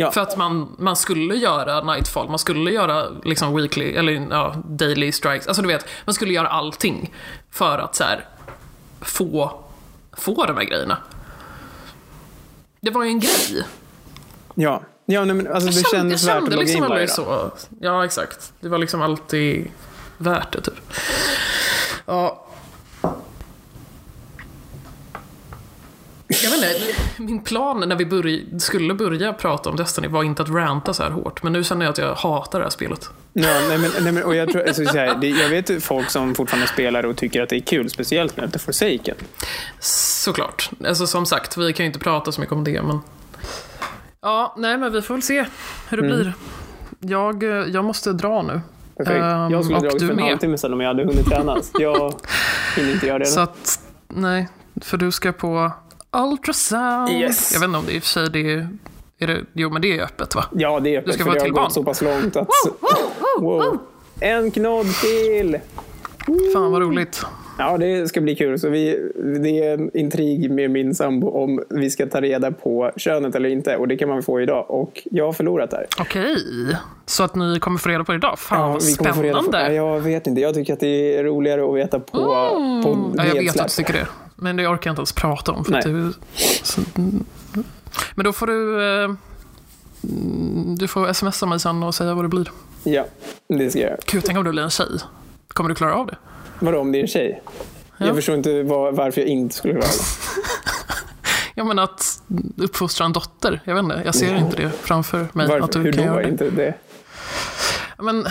Ja. 0.00 0.10
För 0.10 0.20
att 0.20 0.36
man, 0.36 0.76
man 0.78 0.96
skulle 0.96 1.34
göra 1.34 1.80
Nightfall, 1.94 2.28
man 2.28 2.38
skulle 2.38 2.70
göra 2.70 3.08
liksom 3.24 3.56
weekly, 3.56 3.92
eller 3.92 4.12
ja, 4.12 4.54
daily 4.64 5.12
strikes, 5.12 5.46
alltså 5.46 5.62
du 5.62 5.68
vet, 5.68 5.86
man 6.04 6.14
skulle 6.14 6.32
göra 6.32 6.48
allting 6.48 7.14
för 7.50 7.78
att 7.78 7.96
så 7.96 8.04
här, 8.04 8.24
få, 9.00 9.64
få 10.12 10.44
de 10.44 10.56
här 10.56 10.64
grejerna. 10.64 10.98
Det 12.80 12.90
var 12.90 13.04
ju 13.04 13.10
en 13.10 13.20
grej. 13.20 13.66
Ja, 14.54 14.82
ja 15.06 15.24
nej, 15.24 15.36
men 15.36 15.46
alltså, 15.54 15.68
det 15.68 15.72
kände, 15.72 16.12
jag 16.12 16.20
kändes 16.20 16.28
värt 16.28 16.36
att 16.36 16.42
logga 16.42 16.56
liksom 16.56 16.82
aldrig 16.82 17.10
så. 17.10 17.50
Ja, 17.80 18.04
exakt. 18.04 18.52
Det 18.60 18.68
var 18.68 18.78
liksom 18.78 19.02
alltid 19.02 19.70
värt 20.18 20.52
det, 20.52 20.60
typ. 20.60 20.92
Ja. 22.06 22.47
Jag 26.28 26.50
vet 26.50 26.76
inte, 26.76 27.22
min 27.22 27.42
plan 27.44 27.88
när 27.88 27.96
vi 27.96 28.04
börj- 28.04 28.58
skulle 28.58 28.94
börja 28.94 29.32
prata 29.32 29.70
om 29.70 29.76
Destiny 29.76 30.08
var 30.08 30.22
inte 30.22 30.42
att 30.42 30.48
ranta 30.48 30.94
så 30.94 31.02
här 31.02 31.10
hårt. 31.10 31.42
Men 31.42 31.52
nu 31.52 31.64
känner 31.64 31.84
jag 31.86 31.92
att 31.92 31.98
jag 31.98 32.14
hatar 32.14 32.58
det 32.58 32.64
här 32.64 32.70
spelet. 32.70 33.08
Ja, 33.32 33.60
nej, 33.68 33.78
men, 33.78 33.90
nej, 34.00 34.12
men, 34.12 34.22
och 34.24 34.34
jag, 34.34 34.50
tror, 34.52 34.66
alltså, 34.66 34.84
så 34.84 34.98
här, 34.98 35.14
det, 35.20 35.28
jag 35.28 35.48
vet 35.48 35.82
folk 35.84 36.10
som 36.10 36.34
fortfarande 36.34 36.68
spelar 36.68 37.06
och 37.06 37.16
tycker 37.16 37.42
att 37.42 37.48
det 37.48 37.56
är 37.56 37.60
kul, 37.60 37.90
speciellt 37.90 38.36
nu 38.36 38.44
efter 38.44 38.58
Forsaken. 38.58 39.16
Såklart. 39.80 40.70
Alltså 40.86 41.06
som 41.06 41.26
sagt, 41.26 41.56
vi 41.56 41.72
kan 41.72 41.84
ju 41.84 41.86
inte 41.86 41.98
prata 41.98 42.32
så 42.32 42.40
mycket 42.40 42.52
om 42.56 42.64
det, 42.64 42.82
men... 42.82 43.00
Ja, 44.22 44.54
nej 44.58 44.78
men 44.78 44.92
vi 44.92 45.02
får 45.02 45.14
väl 45.14 45.22
se 45.22 45.44
hur 45.88 45.96
det 45.96 46.02
blir. 46.02 46.32
Jag, 47.00 47.42
eh, 47.42 47.48
jag 47.50 47.84
måste 47.84 48.12
dra 48.12 48.42
nu. 48.42 48.60
Perfekt. 48.96 49.22
Ehm, 49.22 49.50
jag 49.50 49.64
skulle 49.64 49.76
ha 49.78 49.82
dragit 49.82 50.02
för 50.02 50.10
en 50.10 50.18
halvtimme 50.18 50.58
sedan 50.58 50.72
om 50.72 50.80
jag 50.80 50.88
hade 50.88 51.04
hunnit 51.04 51.26
träna. 51.26 51.56
Jag 51.78 52.14
hinner 52.76 52.92
inte 52.92 53.06
göra 53.06 53.18
det 53.18 53.26
Så 53.26 53.40
att, 53.40 53.80
nej, 54.08 54.48
för 54.80 54.96
du 54.96 55.12
ska 55.12 55.32
på 55.32 55.72
ultrasound. 56.12 57.10
Yes. 57.10 57.52
Jag 57.52 57.60
vet 57.60 57.66
inte 57.66 57.78
om 57.78 57.86
det 57.86 57.92
i 57.92 57.98
och 57.98 58.02
för 58.02 58.08
sig 58.08 58.30
det 58.30 58.52
är, 58.52 58.68
är 59.18 59.26
det, 59.26 59.40
jo 59.52 59.70
men 59.70 59.82
det 59.82 59.98
är 59.98 60.02
öppet 60.04 60.34
va? 60.34 60.44
Ja, 60.52 60.80
det 60.80 60.88
är 60.90 60.92
Du 60.92 60.98
öppet 60.98 61.14
ska 61.14 61.24
för 61.24 61.32
det 61.32 61.38
har 61.38 61.44
till 61.44 61.54
barn. 61.54 61.64
gått 61.64 61.72
så 61.72 61.82
pass 61.84 62.02
långt 62.02 62.36
att... 62.36 62.48
Wow. 63.40 63.78
En 64.20 64.50
knodd 64.50 64.86
till! 64.94 65.58
Fan 66.52 66.72
vad 66.72 66.82
roligt. 66.82 67.22
Ja, 67.58 67.78
det 67.78 68.08
ska 68.08 68.20
bli 68.20 68.36
kul. 68.36 68.58
Så 68.58 68.68
vi, 68.68 69.10
det 69.42 69.64
är 69.64 69.74
en 69.74 69.96
intrig 69.96 70.50
med 70.50 70.70
min 70.70 70.94
sambo 70.94 71.28
om 71.42 71.62
vi 71.70 71.90
ska 71.90 72.06
ta 72.06 72.20
reda 72.20 72.50
på 72.52 72.92
könet 72.96 73.34
eller 73.34 73.48
inte. 73.48 73.76
Och 73.76 73.88
det 73.88 73.96
kan 73.96 74.08
man 74.08 74.22
få 74.22 74.40
idag. 74.40 74.70
Och 74.70 75.02
jag 75.10 75.24
har 75.26 75.32
förlorat 75.32 75.70
där. 75.70 75.86
Okej, 76.00 76.36
så 77.06 77.22
att 77.24 77.34
ni 77.34 77.60
kommer 77.60 77.78
få 77.78 77.88
reda 77.88 78.04
på 78.04 78.12
det 78.12 78.16
idag? 78.16 78.38
Fan 78.38 78.72
vad 78.72 78.82
vi 78.84 78.94
kommer 78.94 79.12
få 79.12 79.22
reda 79.22 79.36
på- 79.38 79.42
spännande. 79.44 79.74
Ja, 79.74 79.94
jag 79.94 80.00
vet 80.00 80.26
inte. 80.26 80.40
Jag 80.40 80.54
tycker 80.54 80.72
att 80.72 80.80
det 80.80 81.16
är 81.16 81.24
roligare 81.24 81.68
att 81.70 81.76
veta 81.76 82.00
på, 82.00 82.18
på 82.84 82.92
Mm. 82.92 83.12
Ja, 83.16 83.24
jag 83.34 83.34
vet 83.42 83.60
att 83.60 83.68
du 83.68 83.74
tycker 83.74 83.92
det. 83.92 84.06
Men 84.40 84.56
det 84.56 84.66
orkar 84.68 84.88
jag 84.88 84.92
inte 84.92 85.00
ens 85.00 85.12
prata 85.12 85.52
om. 85.52 85.64
För 85.64 85.72
Nej. 85.72 85.78
att 85.78 85.84
du, 85.84 86.12
så, 86.62 86.80
men 88.14 88.24
då 88.24 88.32
får 88.32 88.46
du... 88.46 88.84
Eh, 89.04 89.10
du 90.78 90.88
får 90.88 91.12
smsa 91.12 91.46
mig 91.46 91.60
sen 91.60 91.82
och 91.82 91.94
säga 91.94 92.14
vad 92.14 92.24
det 92.24 92.28
blir. 92.28 92.50
Ja, 92.84 93.04
det 93.48 93.70
ska 93.70 93.80
jag 93.80 93.88
göra. 93.90 93.98
Gud, 94.06 94.22
tänk 94.26 94.38
om 94.38 94.44
du 94.44 94.50
blir 94.50 94.62
en 94.62 94.70
tjej. 94.70 94.86
Kommer 95.48 95.68
du 95.68 95.74
klara 95.74 95.94
av 95.94 96.06
det? 96.06 96.16
Vadå, 96.58 96.78
om 96.80 96.92
det 96.92 96.98
är 96.98 97.02
en 97.02 97.08
tjej? 97.08 97.42
Ja. 97.98 98.06
Jag 98.06 98.14
förstår 98.16 98.34
inte 98.34 98.62
var, 98.62 98.92
varför 98.92 99.20
jag 99.20 99.28
inte 99.30 99.54
skulle 99.54 99.74
klara 99.74 99.86
det. 99.86 99.92
Jag 101.54 101.66
menar 101.66 101.82
att 101.82 102.22
uppfostra 102.56 103.04
en 103.06 103.12
dotter. 103.12 103.60
Jag 103.64 103.74
vet 103.74 103.82
inte, 103.84 104.02
jag 104.04 104.14
ser 104.14 104.36
inte 104.36 104.56
det 104.56 104.70
framför 104.70 105.28
mig. 105.32 105.44
Att 105.44 105.50
Varför? 105.60 105.72
du 105.72 105.80
Hur 105.84 105.92
kan 105.92 106.06
då? 106.06 106.12
göra 106.12 106.22
det. 106.22 106.28
inte 106.28 106.50
det? 106.50 106.74
Men 107.98 108.26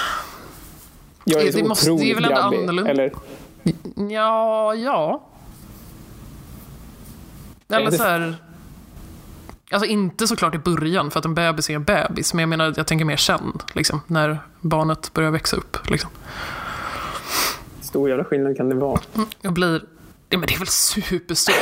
Jag 1.23 1.41
är 1.41 1.45
Det 1.45 1.51
så 1.53 1.63
måste- 1.65 1.89
det 1.91 2.11
är 2.11 2.15
väl 2.15 2.23
ändå 2.25 2.35
grabbig. 2.35 2.57
annorlunda. 2.57 2.91
Eller? 2.91 3.13
Ja, 4.09 4.75
ja. 4.75 5.26
Eller 7.69 7.91
det- 7.91 7.97
så 7.97 8.03
här... 8.03 8.35
Alltså 9.71 9.85
inte 9.89 10.27
såklart 10.27 10.55
i 10.55 10.57
början, 10.57 11.11
för 11.11 11.19
att 11.19 11.25
en 11.25 11.35
bebis 11.35 11.69
är 11.69 11.73
en 11.73 11.83
bebis. 11.83 12.33
Men 12.33 12.39
jag 12.41 12.49
menar, 12.49 12.73
jag 12.77 12.87
tänker 12.87 13.05
mer 13.05 13.17
sen, 13.17 13.53
liksom, 13.73 14.01
när 14.07 14.39
barnet 14.61 15.13
börjar 15.13 15.31
växa 15.31 15.57
upp. 15.57 15.89
Liksom. 15.89 16.09
Stor 17.81 18.09
jävla 18.09 18.23
skillnad 18.23 18.57
kan 18.57 18.69
det 18.69 18.75
vara. 18.75 18.99
Jag 19.41 19.53
blir... 19.53 19.81
Ja, 20.29 20.37
men 20.37 20.47
det 20.47 20.53
är 20.53 20.59
väl 20.59 20.67
superstort. 20.67 21.55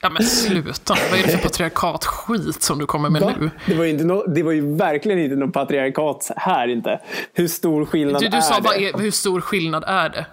Ja 0.00 0.10
men 0.10 0.22
sluta 0.22 0.94
Vad 1.10 1.18
är 1.20 1.22
det 1.22 1.28
för 1.28 1.38
patriarkatskit 1.38 2.62
som 2.62 2.78
du 2.78 2.86
kommer 2.86 3.10
med 3.10 3.22
Va? 3.22 3.32
nu? 3.40 3.50
Det 3.66 3.74
var, 3.74 3.84
ju 3.84 3.90
inte 3.90 4.04
no, 4.04 4.24
det 4.34 4.42
var 4.42 4.52
ju 4.52 4.76
verkligen 4.76 5.18
inte 5.18 5.36
någon 5.36 5.52
patriarkat 5.52 6.30
här 6.36 6.68
inte. 6.68 7.00
Hur 7.32 7.48
stor 7.48 7.84
skillnad 7.84 8.22
Du, 8.22 8.28
du 8.28 8.36
är 8.36 8.40
sa 8.40 8.60
det? 8.60 8.88
är, 8.88 8.98
hur 8.98 9.10
stor 9.10 9.40
skillnad 9.40 9.84
är 9.86 10.08
det? 10.08 10.26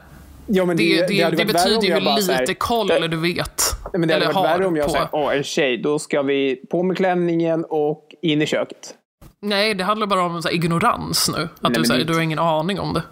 Ja, 0.54 0.66
Det, 0.66 0.74
det, 0.74 1.08
det, 1.08 1.24
värre 1.24 1.46
betyder 1.46 2.00
ju 2.00 2.06
bara 2.06 2.18
så 2.18 2.32
här- 2.32 2.42
lite 2.42 2.54
koll 2.54 2.88
det, 2.88 3.08
du 3.08 3.18
vet. 3.18 3.62
Nej, 3.94 4.00
men 4.00 4.08
det 4.08 4.14
hade 4.14 4.26
eller 4.26 4.34
varit 4.36 4.60
värre 4.60 4.66
om 4.66 4.76
jag 4.76 4.88
på. 4.88 4.94
sa 4.94 5.10
åh 5.12 5.36
en 5.38 5.44
tjej, 5.44 5.78
då 5.78 6.00
ska 6.00 6.22
vi 6.22 6.56
på 6.72 6.84
med 6.84 6.98
klänningen 6.98 7.66
och 7.70 8.16
in 8.22 8.42
i 8.42 8.46
köket. 8.46 8.96
Nej, 9.42 9.74
det 9.74 9.84
handlar 9.84 10.08
bara 10.08 10.24
om 10.24 10.42
så 10.42 10.48
här, 10.48 10.56
ignorans 10.56 11.30
nu. 11.38 11.44
Att 11.44 11.62
men 11.62 11.74
du, 11.74 11.80
det 11.80 11.84
är 11.84 11.88
säger, 11.88 12.02
inte- 12.02 12.14
du 12.14 12.18
har 12.18 12.24
ingen 12.24 12.40
aning 12.40 12.80
om 12.80 12.94
det. 12.94 13.04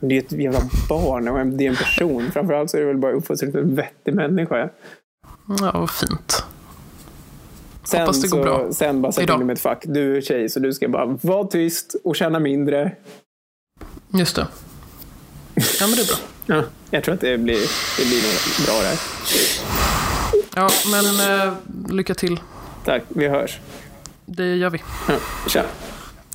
Det 0.00 0.14
är 0.16 0.18
ett 0.18 0.32
jävla 0.32 0.60
barn 0.88 1.28
och 1.28 1.46
det 1.46 1.64
är 1.66 1.68
en 1.70 1.76
person. 1.76 2.30
Framförallt 2.32 2.70
så 2.70 2.76
är 2.76 2.80
det 2.80 2.86
väl 2.86 2.96
bara 2.98 3.12
uppfostrat 3.12 3.50
till 3.50 3.60
en 3.60 3.74
vettig 3.74 4.14
människa. 4.14 4.68
Ja, 5.60 5.70
vad 5.74 5.90
fint. 5.90 6.44
Sen, 7.84 8.00
Hoppas 8.00 8.22
det 8.22 8.28
går 8.28 8.38
så, 8.38 8.42
bra. 8.44 8.72
sen 8.72 9.02
bara 9.02 9.20
in 9.22 9.26
dem 9.26 9.50
i 9.50 9.52
ett 9.52 9.60
fack. 9.60 9.82
Du 9.84 10.16
är 10.16 10.20
tjej 10.20 10.48
så 10.48 10.60
du 10.60 10.72
ska 10.72 10.88
bara 10.88 11.06
vara 11.22 11.44
tyst 11.46 11.94
och 12.04 12.16
känna 12.16 12.38
mindre. 12.38 12.92
Just 14.12 14.36
det. 14.36 14.46
Ja, 15.80 15.86
men 15.86 15.96
det 15.96 16.02
är 16.02 16.06
bra. 16.06 16.16
Ja, 16.46 16.62
jag 16.90 17.04
tror 17.04 17.14
att 17.14 17.20
det 17.20 17.38
blir, 17.38 17.60
det 17.98 18.04
blir 18.06 18.22
nog 18.22 18.66
bra 18.66 18.82
där. 18.82 18.98
Ja, 20.54 20.68
men 20.90 21.30
eh, 21.46 21.52
lycka 21.88 22.14
till. 22.14 22.40
Tack, 22.84 23.02
vi 23.08 23.28
hörs. 23.28 23.58
Det 24.26 24.56
gör 24.56 24.70
vi. 24.70 24.82
Ja, 25.08 25.14
tja. 25.48 25.64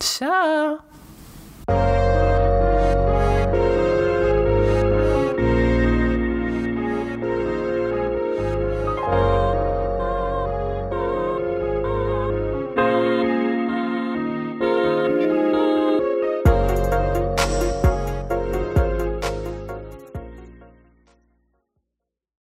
Tja! 0.01 0.80